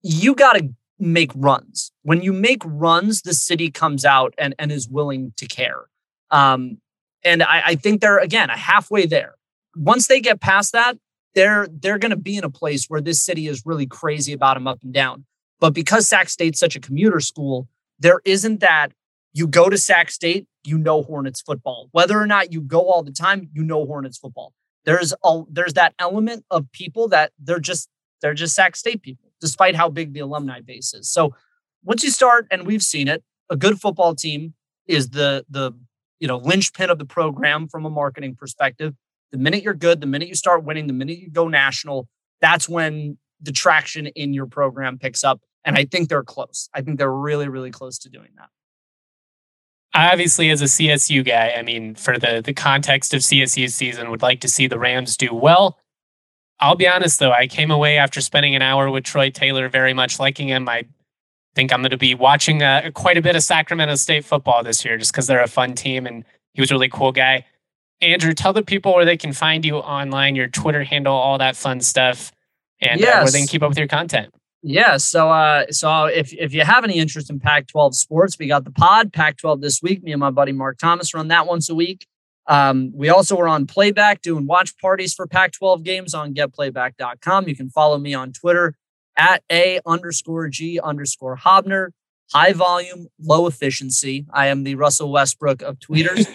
You 0.03 0.36
got 0.36 0.53
to 0.53 0.70
make 1.00 1.32
runs. 1.36 1.91
When 2.04 2.22
you 2.22 2.34
make 2.34 2.62
runs, 2.66 3.22
the 3.22 3.34
city 3.34 3.70
comes 3.70 4.06
out 4.06 4.34
and, 4.38 4.56
and 4.58 4.72
is 4.72 4.88
willing 4.88 5.34
to 5.38 5.48
care. 5.48 5.86
Um, 6.32 6.80
and 7.24 7.43
I, 7.43 7.62
I 7.66 7.76
think 7.76 8.02
they're 8.02 8.20
again 8.20 8.50
a 8.50 8.58
halfway 8.58 9.06
there. 9.06 9.36
Once 9.76 10.08
they 10.08 10.22
get 10.22 10.39
past 10.39 10.72
that, 10.74 10.98
they're 11.34 11.68
they're 11.70 11.98
going 11.98 12.12
to 12.12 12.18
be 12.18 12.38
in 12.38 12.43
a 12.43 12.50
place 12.50 12.86
where 12.86 13.02
this 13.02 13.22
city 13.22 13.48
is 13.48 13.64
really 13.66 13.86
crazy 13.86 14.34
about 14.34 14.56
them 14.56 14.68
up 14.68 14.80
and 14.84 14.93
down. 14.93 15.26
But 15.60 15.74
because 15.74 16.08
Sac 16.08 16.30
State's 16.30 16.60
such 16.60 16.76
a 16.76 16.80
commuter 16.80 17.20
school, 17.20 17.68
there 18.00 18.22
isn't 18.26 18.60
that 18.60 18.89
you 19.34 19.48
go 19.48 19.70
to 19.70 19.78
Sac 19.78 20.12
State, 20.12 20.48
you 20.66 20.78
know 20.78 21.04
Hornets 21.04 21.41
football. 21.41 21.89
Whether 21.91 22.20
or 22.20 22.26
not 22.26 22.54
you 22.54 22.62
go 22.62 22.89
all 22.89 23.04
the 23.04 23.12
time, 23.12 23.50
you 23.54 23.64
know 23.64 23.86
Hornets 23.86 24.18
football. 24.18 24.54
There's 24.86 25.14
a 25.24 25.41
there's 25.50 25.74
that 25.74 25.93
element 26.00 26.46
of 26.52 26.72
people 26.72 27.08
that 27.10 27.32
they're 27.39 27.60
just 27.60 27.89
they're 28.22 28.34
just 28.34 28.56
Sac 28.56 28.76
State 28.76 29.02
people, 29.02 29.24
despite 29.42 29.76
how 29.76 29.90
big 29.90 30.14
the 30.14 30.20
alumni 30.20 30.62
base 30.62 30.94
is. 30.94 31.12
So 31.12 31.36
once 31.84 32.04
you 32.04 32.10
start, 32.10 32.48
and 32.52 32.66
we've 32.66 32.84
seen 32.84 33.08
it, 33.08 33.24
a 33.50 33.56
good 33.56 33.80
football 33.80 34.16
team 34.16 34.54
is 34.88 35.10
the 35.10 35.46
the 35.50 35.72
you 36.20 36.28
know 36.28 36.38
linchpin 36.38 36.90
of 36.90 37.00
the 37.00 37.06
program 37.06 37.68
from 37.68 37.86
a 37.86 37.90
marketing 37.90 38.36
perspective. 38.36 38.94
The 39.32 39.38
minute 39.38 39.64
you're 39.64 39.74
good, 39.74 40.02
the 40.02 40.08
minute 40.08 40.28
you 40.28 40.36
start 40.36 40.64
winning, 40.64 40.88
the 40.88 40.94
minute 40.94 41.18
you 41.20 41.30
go 41.30 41.48
national, 41.48 42.08
that's 42.42 42.70
when 42.70 43.18
the 43.42 43.52
traction 43.52 44.08
in 44.08 44.34
your 44.34 44.46
program 44.46 44.98
picks 44.98 45.24
up. 45.24 45.42
And 45.66 45.78
I 45.78 45.86
think 45.86 46.10
they're 46.10 46.24
close. 46.24 46.70
I 46.74 46.82
think 46.82 47.00
they're 47.00 47.12
really, 47.12 47.48
really 47.48 47.72
close 47.72 47.98
to 48.00 48.10
doing 48.10 48.30
that. 48.38 48.50
Obviously, 49.94 50.50
as 50.52 50.62
a 50.62 50.66
CSU 50.66 51.26
guy, 51.26 51.56
I 51.58 51.62
mean, 51.62 51.96
for 51.96 52.18
the 52.20 52.42
the 52.44 52.54
context 52.54 53.14
of 53.14 53.22
CSU 53.22 53.70
season, 53.70 54.10
would 54.10 54.22
like 54.22 54.42
to 54.42 54.48
see 54.48 54.68
the 54.68 54.80
Rams 54.80 55.18
do 55.18 55.34
well. 55.34 55.80
I'll 56.60 56.76
be 56.76 56.88
honest 56.88 57.20
though, 57.20 57.32
I 57.32 57.47
came 57.47 57.72
away 57.72 57.97
after 57.97 58.22
spending 58.22 58.56
an 58.56 58.62
hour 58.62 58.89
with 58.89 59.03
Troy 59.03 59.30
Taylor, 59.30 59.70
very 59.70 59.93
much 59.93 60.20
liking 60.20 60.47
him. 60.47 60.70
I 60.70 60.86
think 61.53 61.74
I'm 61.74 61.82
going 61.82 61.91
to 61.91 61.97
be 61.97 62.16
watching 62.16 62.64
uh, 62.64 62.91
quite 62.93 63.18
a 63.18 63.22
bit 63.22 63.36
of 63.36 63.43
Sacramento 63.43 63.95
State 63.95 64.26
football 64.26 64.64
this 64.64 64.84
year, 64.86 64.97
just 64.97 65.12
because 65.12 65.28
they're 65.28 65.41
a 65.41 65.47
fun 65.47 65.74
team 65.74 66.06
and 66.06 66.24
he 66.53 66.62
was 66.62 66.72
a 66.72 66.74
really 66.74 66.89
cool 66.89 67.12
guy. 67.12 67.45
Andrew, 68.01 68.34
tell 68.34 68.53
the 68.53 68.64
people 68.64 68.93
where 68.93 69.06
they 69.06 69.18
can 69.18 69.34
find 69.34 69.66
you 69.66 69.78
online, 69.78 70.36
your 70.36 70.47
Twitter 70.47 70.84
handle, 70.84 71.14
all 71.14 71.38
that 71.38 71.56
fun 71.56 71.80
stuff, 71.82 72.32
and 72.82 72.99
yes. 72.99 73.16
uh, 73.16 73.22
where 73.24 73.32
they 73.32 73.39
can 73.39 73.47
keep 73.47 73.64
up 73.64 73.70
with 73.70 73.78
your 73.78 73.88
content. 73.88 74.34
Yeah. 74.62 74.97
So, 74.97 75.30
uh, 75.30 75.66
so 75.70 76.06
if 76.06 76.34
if 76.34 76.53
you 76.53 76.64
have 76.64 76.84
any 76.84 76.95
interest 76.95 77.30
in 77.30 77.39
Pac-12 77.39 77.93
sports, 77.93 78.38
we 78.39 78.47
got 78.47 78.64
the 78.64 78.72
pod 78.72 79.14
Pac-12 79.14 79.62
this 79.62 79.82
week. 79.82 80.03
Me 80.03 80.12
and 80.12 80.20
my 80.20 80.32
buddy 80.32 80.51
Mark 80.51 80.78
Thomas 80.78 81.14
run 81.14 81.28
that 81.30 81.45
once 81.45 81.70
a 81.70 81.76
week. 81.76 82.08
Um, 82.48 82.91
we 82.93 83.10
also 83.10 83.38
are 83.39 83.48
on 83.48 83.66
playback 83.66 84.22
doing 84.22 84.46
watch 84.46 84.78
parties 84.78 85.14
for 85.14 85.26
Pac-12 85.26 85.84
games 85.84 86.14
on 86.14 86.34
getplayback.com. 86.34 87.48
You 87.48 87.56
can 87.56 87.70
follow 87.70 87.98
me 87.98 88.14
on 88.14 88.32
Twitter 88.34 88.76
at 89.18 89.43
a 89.52 89.80
underscore 89.86 90.48
g 90.50 90.80
underscore 90.80 91.38
Haubner. 91.38 91.89
High 92.34 92.54
volume, 92.54 93.08
low 93.22 93.46
efficiency. 93.46 94.26
I 94.34 94.48
am 94.48 94.64
the 94.64 94.76
Russell 94.76 95.12
Westbrook 95.12 95.62
of 95.62 95.78
tweeters. 95.78 96.26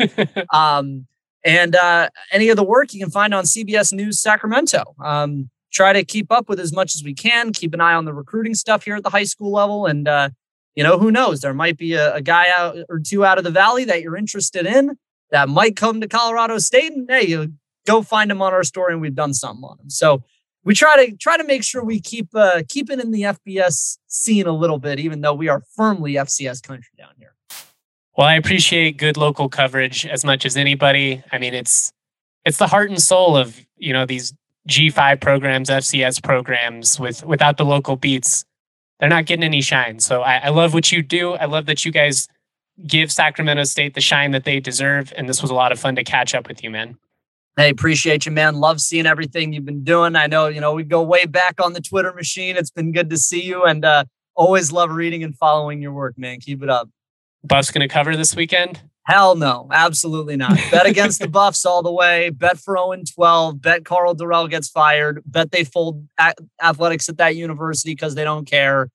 um, 0.55 1.07
and 1.45 1.75
uh, 1.75 2.11
any 2.31 2.49
of 2.49 2.57
the 2.57 2.63
work 2.63 2.93
you 2.93 3.01
can 3.01 3.11
find 3.11 3.35
on 3.35 3.45
CBS 3.45 3.93
News 3.93 4.21
Sacramento. 4.21 4.95
Um, 5.03 5.51
try 5.73 5.93
to 5.93 6.05
keep 6.05 6.31
up 6.31 6.49
with 6.49 6.61
as 6.61 6.73
much 6.73 6.95
as 6.95 7.03
we 7.03 7.15
can. 7.15 7.53
Keep 7.53 7.75
an 7.75 7.81
eye 7.81 7.95
on 7.95 8.05
the 8.05 8.13
recruiting 8.13 8.55
stuff 8.55 8.85
here 8.85 8.97
at 8.97 9.03
the 9.03 9.11
high 9.11 9.25
school 9.25 9.53
level. 9.53 9.87
And, 9.87 10.07
uh, 10.07 10.31
you 10.75 10.85
know, 10.85 10.99
who 10.99 11.11
knows? 11.11 11.41
There 11.41 11.55
might 11.55 11.77
be 11.77 11.95
a, 11.95 12.15
a, 12.15 12.23
guy 12.23 12.47
out 12.57 12.77
or 12.89 13.01
two 13.01 13.25
out 13.25 13.39
of 13.39 13.45
the 13.45 13.51
valley 13.51 13.85
that 13.85 14.03
you're 14.03 14.17
interested 14.17 14.67
in 14.67 14.97
that 15.31 15.49
might 15.49 15.77
come 15.77 16.01
to 16.01 16.09
Colorado 16.09 16.59
State. 16.59 16.93
And 16.93 17.09
hey, 17.09 17.27
you 17.27 17.53
go 17.87 18.03
find 18.03 18.31
him 18.31 18.43
on 18.43 18.53
our 18.53 18.65
story 18.65 18.93
and 18.93 19.03
we've 19.03 19.15
done 19.15 19.35
something 19.35 19.65
on 19.65 19.79
him. 19.79 19.91
So 19.91 20.23
we 20.65 20.75
try 20.75 21.07
to 21.07 21.17
try 21.17 21.37
to 21.37 21.45
make 21.45 21.65
sure 21.65 21.85
we 21.85 22.01
keep 22.01 22.29
uh, 22.35 22.63
keep 22.69 22.91
it 22.91 23.01
in 23.01 23.11
the 23.11 23.23
FBS 23.23 23.99
scene 24.07 24.47
a 24.47 24.53
little 24.53 24.79
bit, 24.79 25.01
even 25.01 25.21
though 25.21 25.35
we 25.35 25.49
are 25.49 25.63
firmly 25.75 26.15
FCS 26.15 26.63
country 26.63 26.93
down 26.99 27.13
here. 27.19 27.35
Well, 28.17 28.27
I 28.27 28.35
appreciate 28.35 28.99
good 28.99 29.17
local 29.17 29.49
coverage 29.49 30.05
as 30.05 30.25
much 30.25 30.45
as 30.45 30.57
anybody. 30.57 31.23
I 31.33 31.39
mean, 31.39 31.55
it's 31.55 31.93
it's 32.45 32.59
the 32.59 32.67
heart 32.67 32.91
and 32.91 33.01
soul 33.01 33.37
of 33.37 33.59
you 33.77 33.93
know 33.93 34.05
these 34.05 34.35
G5 34.69 35.21
programs, 35.21 35.71
FCS 35.71 36.23
programs 36.23 37.01
with 37.01 37.25
without 37.25 37.57
the 37.57 37.65
local 37.65 37.97
beats, 37.97 38.45
they're 38.99 39.09
not 39.09 39.25
getting 39.25 39.45
any 39.45 39.63
shine. 39.63 40.01
So 40.01 40.21
I, 40.23 40.37
I 40.37 40.49
love 40.51 40.75
what 40.75 40.93
you 40.93 41.03
do. 41.03 41.33
I 41.33 41.47
love 41.47 41.67
that 41.67 41.85
you 41.85 41.93
guys 41.93 42.29
give 42.87 43.13
Sacramento 43.13 43.65
State 43.65 43.95
the 43.95 44.01
shine 44.01 44.31
that 44.33 44.45
they 44.45 44.61
deserve. 44.61 45.13
And 45.17 45.29
this 45.29 45.43
was 45.43 45.51
a 45.51 45.55
lot 45.55 45.73
of 45.73 45.79
fun 45.79 45.97
to 45.97 46.05
catch 46.05 46.35
up 46.35 46.49
with 46.49 46.63
you, 46.63 46.71
man. 46.71 46.97
Hey, 47.57 47.71
appreciate 47.71 48.27
you, 48.27 48.33
man. 48.33 48.57
Love 48.57 48.81
seeing 48.81 49.07
everything 49.07 49.53
you've 49.53 49.65
been 49.65 49.85
doing. 49.85 50.17
I 50.17 50.27
know, 50.27 50.47
you 50.47 50.61
know, 50.61 50.73
we 50.73 50.85
go 50.85 51.03
way 51.03 51.27
back 51.27 51.61
on 51.61 51.73
the 51.73 51.81
Twitter 51.81 52.13
machine. 52.13 52.57
It's 52.57 52.71
been 52.71 52.93
good 52.93 53.11
to 53.11 53.17
see 53.17 53.43
you 53.43 53.65
and 53.65 53.85
uh, 53.85 54.05
always 54.35 54.73
love 54.73 54.91
reading 54.91 55.23
and 55.23 55.37
following 55.37 55.83
your 55.83 55.93
work, 55.93 56.17
man. 56.17 56.41
Keep 56.41 56.63
it 56.63 56.71
up. 56.71 56.89
Buff's 57.45 57.71
going 57.71 57.87
to 57.87 57.93
cover 57.93 58.17
this 58.17 58.37
weekend? 58.37 58.81
Hell 59.05 59.35
no, 59.35 59.67
absolutely 59.73 60.37
not. 60.37 60.57
Bet 60.71 60.87
against 60.87 61.21
the 61.21 61.29
Buffs 61.29 61.67
all 61.67 61.83
the 61.83 61.93
way. 61.93 62.31
Bet 62.31 62.59
for 62.59 62.77
0 62.77 63.03
12. 63.15 63.61
Bet 63.61 63.85
Karl 63.85 64.15
Dorrell 64.15 64.49
gets 64.49 64.69
fired. 64.69 65.23
Bet 65.27 65.51
they 65.51 65.65
fold 65.65 66.07
athletics 66.63 67.09
at 67.09 67.17
that 67.17 67.35
university 67.35 67.93
because 67.93 68.15
they 68.15 68.25
don't 68.25 68.47
care. 68.47 68.89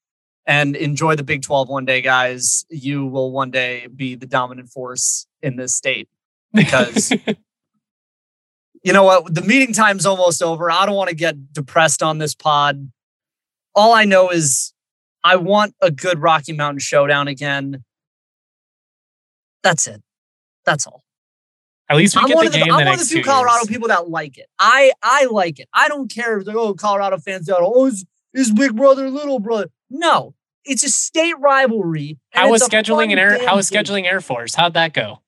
And 0.47 0.75
enjoy 0.75 1.15
the 1.15 1.23
Big 1.23 1.41
12 1.41 1.69
one 1.69 1.85
day, 1.85 2.01
guys. 2.01 2.65
You 2.69 3.05
will 3.05 3.31
one 3.31 3.49
day 3.49 3.87
be 3.87 4.15
the 4.15 4.27
dominant 4.27 4.69
force 4.69 5.25
in 5.41 5.55
this 5.55 5.73
state 5.73 6.07
because 6.53 7.11
you 8.83 8.93
know 8.93 9.03
what? 9.03 9.33
The 9.33 9.41
meeting 9.41 9.73
time's 9.73 10.05
almost 10.05 10.43
over. 10.43 10.69
I 10.69 10.85
don't 10.85 10.95
want 10.95 11.09
to 11.09 11.15
get 11.15 11.51
depressed 11.51 12.03
on 12.03 12.19
this 12.19 12.35
pod. 12.35 12.91
All 13.73 13.93
I 13.93 14.05
know 14.05 14.29
is 14.29 14.73
I 15.23 15.37
want 15.37 15.73
a 15.81 15.89
good 15.89 16.19
Rocky 16.19 16.53
Mountain 16.53 16.79
showdown 16.79 17.27
again. 17.27 17.83
That's 19.63 19.87
it. 19.87 20.03
That's 20.63 20.85
all. 20.85 21.03
At 21.89 21.97
least 21.97 22.15
we 22.15 22.21
I'm 22.21 22.27
get 22.27 22.35
one 22.35 22.45
the, 22.45 22.51
the 22.51 22.57
game. 22.59 22.71
I'm 22.71 22.79
the 22.79 22.85
one 22.85 22.93
of 22.93 22.99
the 22.99 23.05
few 23.05 23.23
Colorado 23.23 23.57
years. 23.57 23.67
people 23.67 23.87
that 23.87 24.07
like 24.07 24.37
it. 24.37 24.45
I 24.59 24.91
I 25.01 25.25
like 25.25 25.59
it. 25.59 25.67
I 25.73 25.87
don't 25.87 26.09
care 26.09 26.37
if 26.37 26.45
like, 26.45 26.55
oh 26.55 26.75
Colorado 26.75 27.17
fans 27.17 27.49
out. 27.49 27.61
Oh, 27.61 27.87
is, 27.87 28.05
is 28.35 28.51
big 28.51 28.75
brother 28.75 29.09
little 29.09 29.39
brother? 29.39 29.71
No, 29.89 30.34
it's 30.65 30.83
a 30.83 30.89
state 30.89 31.35
rivalry. 31.39 32.17
How 32.31 32.49
was 32.49 32.63
scheduling 32.63 33.11
an 33.11 33.19
air? 33.19 33.45
How 33.45 33.55
was 33.55 33.69
scheduling 33.69 34.05
Air 34.05 34.21
Force? 34.21 34.55
How'd 34.55 34.73
that 34.73 34.93
go? 34.93 35.21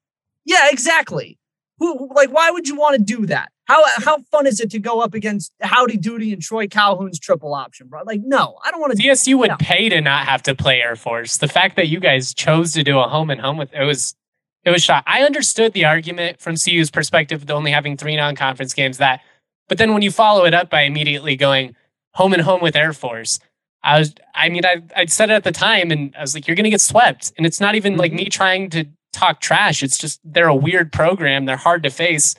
Yeah, 0.46 0.70
exactly. 0.70 1.38
Who 1.80 2.10
like? 2.14 2.32
Why 2.32 2.52
would 2.52 2.68
you 2.68 2.76
want 2.76 2.98
to 2.98 3.02
do 3.02 3.26
that? 3.28 3.52
How 3.66 3.84
how 3.98 4.20
fun 4.32 4.48
is 4.48 4.60
it 4.60 4.72
to 4.72 4.80
go 4.80 5.02
up 5.02 5.14
against 5.14 5.52
Howdy 5.62 5.98
Doody 5.98 6.34
and 6.34 6.42
Troy 6.42 6.68
Calhoun's 6.68 7.20
triple 7.20 7.54
option, 7.54 7.88
bro? 7.88 8.02
Like, 8.06 8.22
no, 8.24 8.58
I 8.66 8.72
don't 8.72 8.80
want 8.80 8.98
to. 8.98 9.04
CSU 9.04 9.38
would 9.40 9.50
no. 9.50 9.58
pay 9.60 9.90
to 9.90 10.02
not 10.02 10.26
have 10.26 10.42
to 10.44 10.56
play 10.56 10.82
Air 10.82 10.96
Force. 10.96 11.38
The 11.38 11.48
fact 11.48 11.76
that 11.76 11.88
you 11.88 12.00
guys 12.00 12.34
chose 12.34 12.72
to 12.74 12.84
do 12.84 12.98
a 13.00 13.08
home 13.08 13.30
and 13.30 13.42
home 13.42 13.58
with 13.58 13.74
it 13.74 13.84
was 13.84 14.16
it 14.64 14.72
was 14.72 14.84
shot. 14.84 15.04
I 15.06 15.22
understood 15.22 15.74
the 15.74 15.86
argument 15.86 16.40
from 16.40 16.56
CU's 16.56 16.90
perspective, 16.90 17.44
of 17.44 17.52
only 17.52 17.72
having 17.72 17.96
three 17.96 18.16
non-conference 18.16 18.74
games. 18.74 18.98
That, 18.98 19.22
but 19.68 19.78
then 19.78 19.94
when 19.94 20.02
you 20.02 20.12
follow 20.12 20.46
it 20.46 20.54
up 20.54 20.70
by 20.70 20.82
immediately 20.82 21.36
going 21.36 21.76
home 22.14 22.34
and 22.34 22.42
home 22.42 22.62
with 22.62 22.76
Air 22.76 22.94
Force, 22.94 23.40
I 23.88 24.00
was, 24.00 24.14
I 24.36 24.50
mean, 24.50 24.66
I 24.66 24.84
I 24.96 25.06
said 25.06 25.30
it 25.30 25.34
at 25.34 25.44
the 25.46 25.52
time, 25.52 25.92
and 25.92 26.14
I 26.18 26.22
was 26.22 26.36
like, 26.36 26.48
you're 26.48 26.56
gonna 26.56 26.70
get 26.70 26.82
swept, 26.82 27.32
and 27.38 27.46
it's 27.46 27.62
not 27.62 27.76
even 27.76 27.94
mm-hmm. 27.94 28.02
like 28.02 28.14
me 28.14 28.26
trying 28.26 28.70
to 28.72 28.86
talk 29.14 29.40
trash. 29.40 29.82
It's 29.82 29.98
just 29.98 30.20
they're 30.24 30.50
a 30.50 30.56
weird 30.56 30.92
program. 30.92 31.46
They're 31.46 31.56
hard 31.56 31.84
to 31.84 31.90
face. 31.90 32.36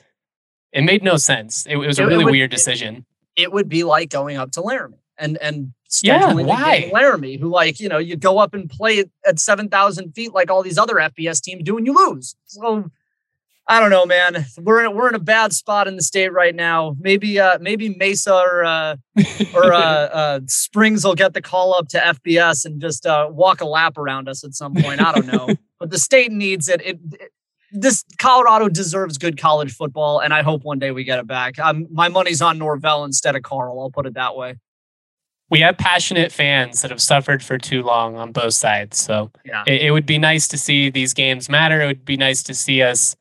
It 0.71 0.83
made 0.83 1.03
no 1.03 1.17
sense. 1.17 1.65
It, 1.65 1.73
it 1.73 1.87
was 1.87 1.97
a 1.97 2.05
really 2.05 2.23
would, 2.23 2.31
weird 2.31 2.51
decision. 2.51 3.05
It, 3.35 3.43
it 3.43 3.51
would 3.51 3.67
be 3.67 3.83
like 3.83 4.11
going 4.11 4.37
up 4.37 4.51
to 4.51 4.61
Laramie 4.61 4.99
and 5.19 5.37
and 5.37 5.73
yeah, 6.03 6.33
why? 6.33 6.89
Laramie, 6.93 7.37
who 7.37 7.49
like 7.49 7.79
you 7.79 7.89
know 7.89 7.97
you 7.97 8.15
go 8.15 8.37
up 8.37 8.53
and 8.53 8.69
play 8.69 9.05
at 9.25 9.39
seven 9.39 9.69
thousand 9.69 10.13
feet 10.13 10.33
like 10.33 10.49
all 10.51 10.63
these 10.63 10.77
other 10.77 10.95
FBS 10.95 11.41
teams 11.41 11.63
do, 11.63 11.77
and 11.77 11.85
you 11.85 11.93
lose. 11.93 12.35
So 12.45 12.89
I 13.69 13.79
don't 13.79 13.91
know, 13.91 14.03
man. 14.03 14.47
We're 14.57 14.83
in, 14.83 14.95
we're 14.95 15.09
in 15.09 15.15
a 15.15 15.19
bad 15.19 15.53
spot 15.53 15.87
in 15.87 15.95
the 15.95 16.01
state 16.01 16.33
right 16.33 16.55
now. 16.55 16.95
Maybe 16.99 17.39
uh 17.39 17.59
maybe 17.61 17.95
Mesa 17.95 18.33
or 18.33 18.65
uh, 18.65 18.95
or 19.53 19.73
uh, 19.73 19.79
uh, 19.79 20.39
Springs 20.47 21.05
will 21.05 21.13
get 21.13 21.35
the 21.35 21.41
call 21.41 21.75
up 21.75 21.87
to 21.89 21.99
FBS 21.99 22.65
and 22.65 22.81
just 22.81 23.05
uh, 23.05 23.27
walk 23.29 23.61
a 23.61 23.65
lap 23.65 23.99
around 23.99 24.27
us 24.27 24.43
at 24.43 24.55
some 24.55 24.73
point. 24.73 25.01
I 25.01 25.11
don't 25.13 25.27
know, 25.27 25.49
but 25.79 25.91
the 25.91 25.99
state 25.99 26.31
needs 26.31 26.67
it. 26.67 26.81
It, 26.81 26.99
it 27.13 27.31
this 27.71 28.03
Colorado 28.17 28.67
deserves 28.69 29.19
good 29.19 29.39
college 29.39 29.71
football, 29.71 30.19
and 30.19 30.33
I 30.33 30.41
hope 30.41 30.63
one 30.63 30.79
day 30.79 30.89
we 30.89 31.03
get 31.03 31.19
it 31.19 31.27
back. 31.27 31.59
Um, 31.59 31.85
my 31.91 32.09
money's 32.09 32.41
on 32.41 32.57
Norvell 32.57 33.03
instead 33.03 33.35
of 33.35 33.43
Karl. 33.43 33.79
I'll 33.79 33.91
put 33.91 34.07
it 34.07 34.15
that 34.15 34.35
way 34.35 34.55
we 35.51 35.61
have 35.61 35.77
passionate 35.77 36.31
fans 36.31 36.81
that 36.81 36.91
have 36.91 37.01
suffered 37.01 37.41
for 37.41 37.57
too 37.57 37.81
long 37.81 38.15
on 38.15 38.31
both 38.31 38.53
sides. 38.53 38.99
So 38.99 39.31
yeah. 39.43 39.63
it, 39.65 39.81
it, 39.81 39.91
would 39.91 40.05
be 40.05 40.19
nice 40.19 40.47
to 40.49 40.57
see 40.57 40.91
these 40.91 41.13
games 41.13 41.49
matter. 41.49 41.81
It 41.81 41.87
would 41.87 42.05
be 42.05 42.17
nice 42.17 42.43
to 42.43 42.53
see 42.53 42.83
us 42.83 43.15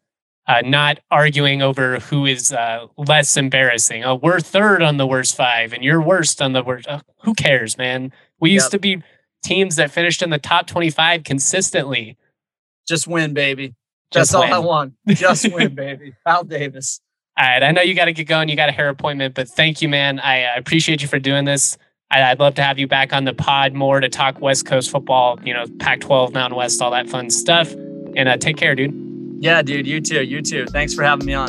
uh, 0.49 0.63
not 0.65 0.99
arguing 1.11 1.61
over 1.61 2.01
who 2.01 2.25
is 2.25 2.53
uh, 2.53 2.87
less 2.97 3.37
embarrassing. 3.37 4.03
Oh, 4.03 4.15
we're 4.15 4.41
third 4.41 4.83
on 4.83 4.97
the 4.97 5.07
worst 5.07 5.37
five, 5.37 5.75
and 5.75 5.85
you're 5.85 6.01
worst 6.01 6.41
on 6.41 6.55
the 6.55 6.63
worst. 6.63 6.89
Uh, 6.89 7.01
who 7.23 7.35
cares, 7.35 7.77
man? 7.77 8.13
We 8.41 8.51
used 8.51 8.67
yep. 8.67 8.71
to 8.73 8.79
be 8.79 9.03
teams 9.45 9.77
that 9.77 9.91
finished 9.91 10.23
in 10.23 10.31
the 10.31 10.39
top 10.39 10.67
25 10.67 11.23
consistently. 11.23 12.17
Just 12.89 13.07
win, 13.07 13.35
baby. 13.35 13.75
Just 14.11 14.33
That's 14.33 14.43
win. 14.43 14.53
all 14.53 14.63
I 14.63 14.65
want. 14.65 14.95
Just 15.09 15.53
win, 15.53 15.75
baby. 15.75 16.15
Al 16.25 16.45
Davis. 16.45 17.01
All 17.39 17.47
right. 17.47 17.63
I 17.63 17.71
know 17.71 17.83
you 17.83 17.95
got 17.95 18.07
to 18.07 18.15
get 18.15 18.27
going. 18.27 18.49
You 18.49 18.57
got 18.57 18.71
a 18.71 18.73
hair 18.73 18.89
appointment, 18.89 19.35
but 19.35 19.49
thank 19.49 19.83
you, 19.83 19.89
man. 19.89 20.19
I, 20.19 20.45
I 20.45 20.57
appreciate 20.57 21.03
you 21.03 21.09
for 21.09 21.19
doing 21.19 21.45
this. 21.45 21.77
I, 22.11 22.31
would 22.31 22.41
love 22.41 22.55
to 22.55 22.63
have 22.63 22.79
you 22.79 22.89
back 22.89 23.13
on 23.13 23.25
the 23.25 23.35
pod 23.35 23.75
more 23.75 24.01
to 24.01 24.09
talk 24.09 24.41
West 24.41 24.65
Coast 24.65 24.91
football, 24.91 25.39
you 25.45 25.53
know, 25.53 25.67
Pac 25.79 26.01
12, 26.01 26.33
Mountain 26.33 26.57
West, 26.57 26.81
all 26.81 26.91
that 26.93 27.07
fun 27.07 27.29
stuff. 27.29 27.71
And 28.17 28.29
uh, 28.31 28.39
take 28.39 28.57
care, 28.57 28.75
dude. 28.75 29.08
Yeah, 29.41 29.63
dude. 29.63 29.87
You 29.87 30.01
too. 30.01 30.23
You 30.23 30.43
too. 30.43 30.67
Thanks 30.67 30.95
for 30.95 31.05
having 31.05 31.27
me 31.27 31.35
on. 31.35 31.49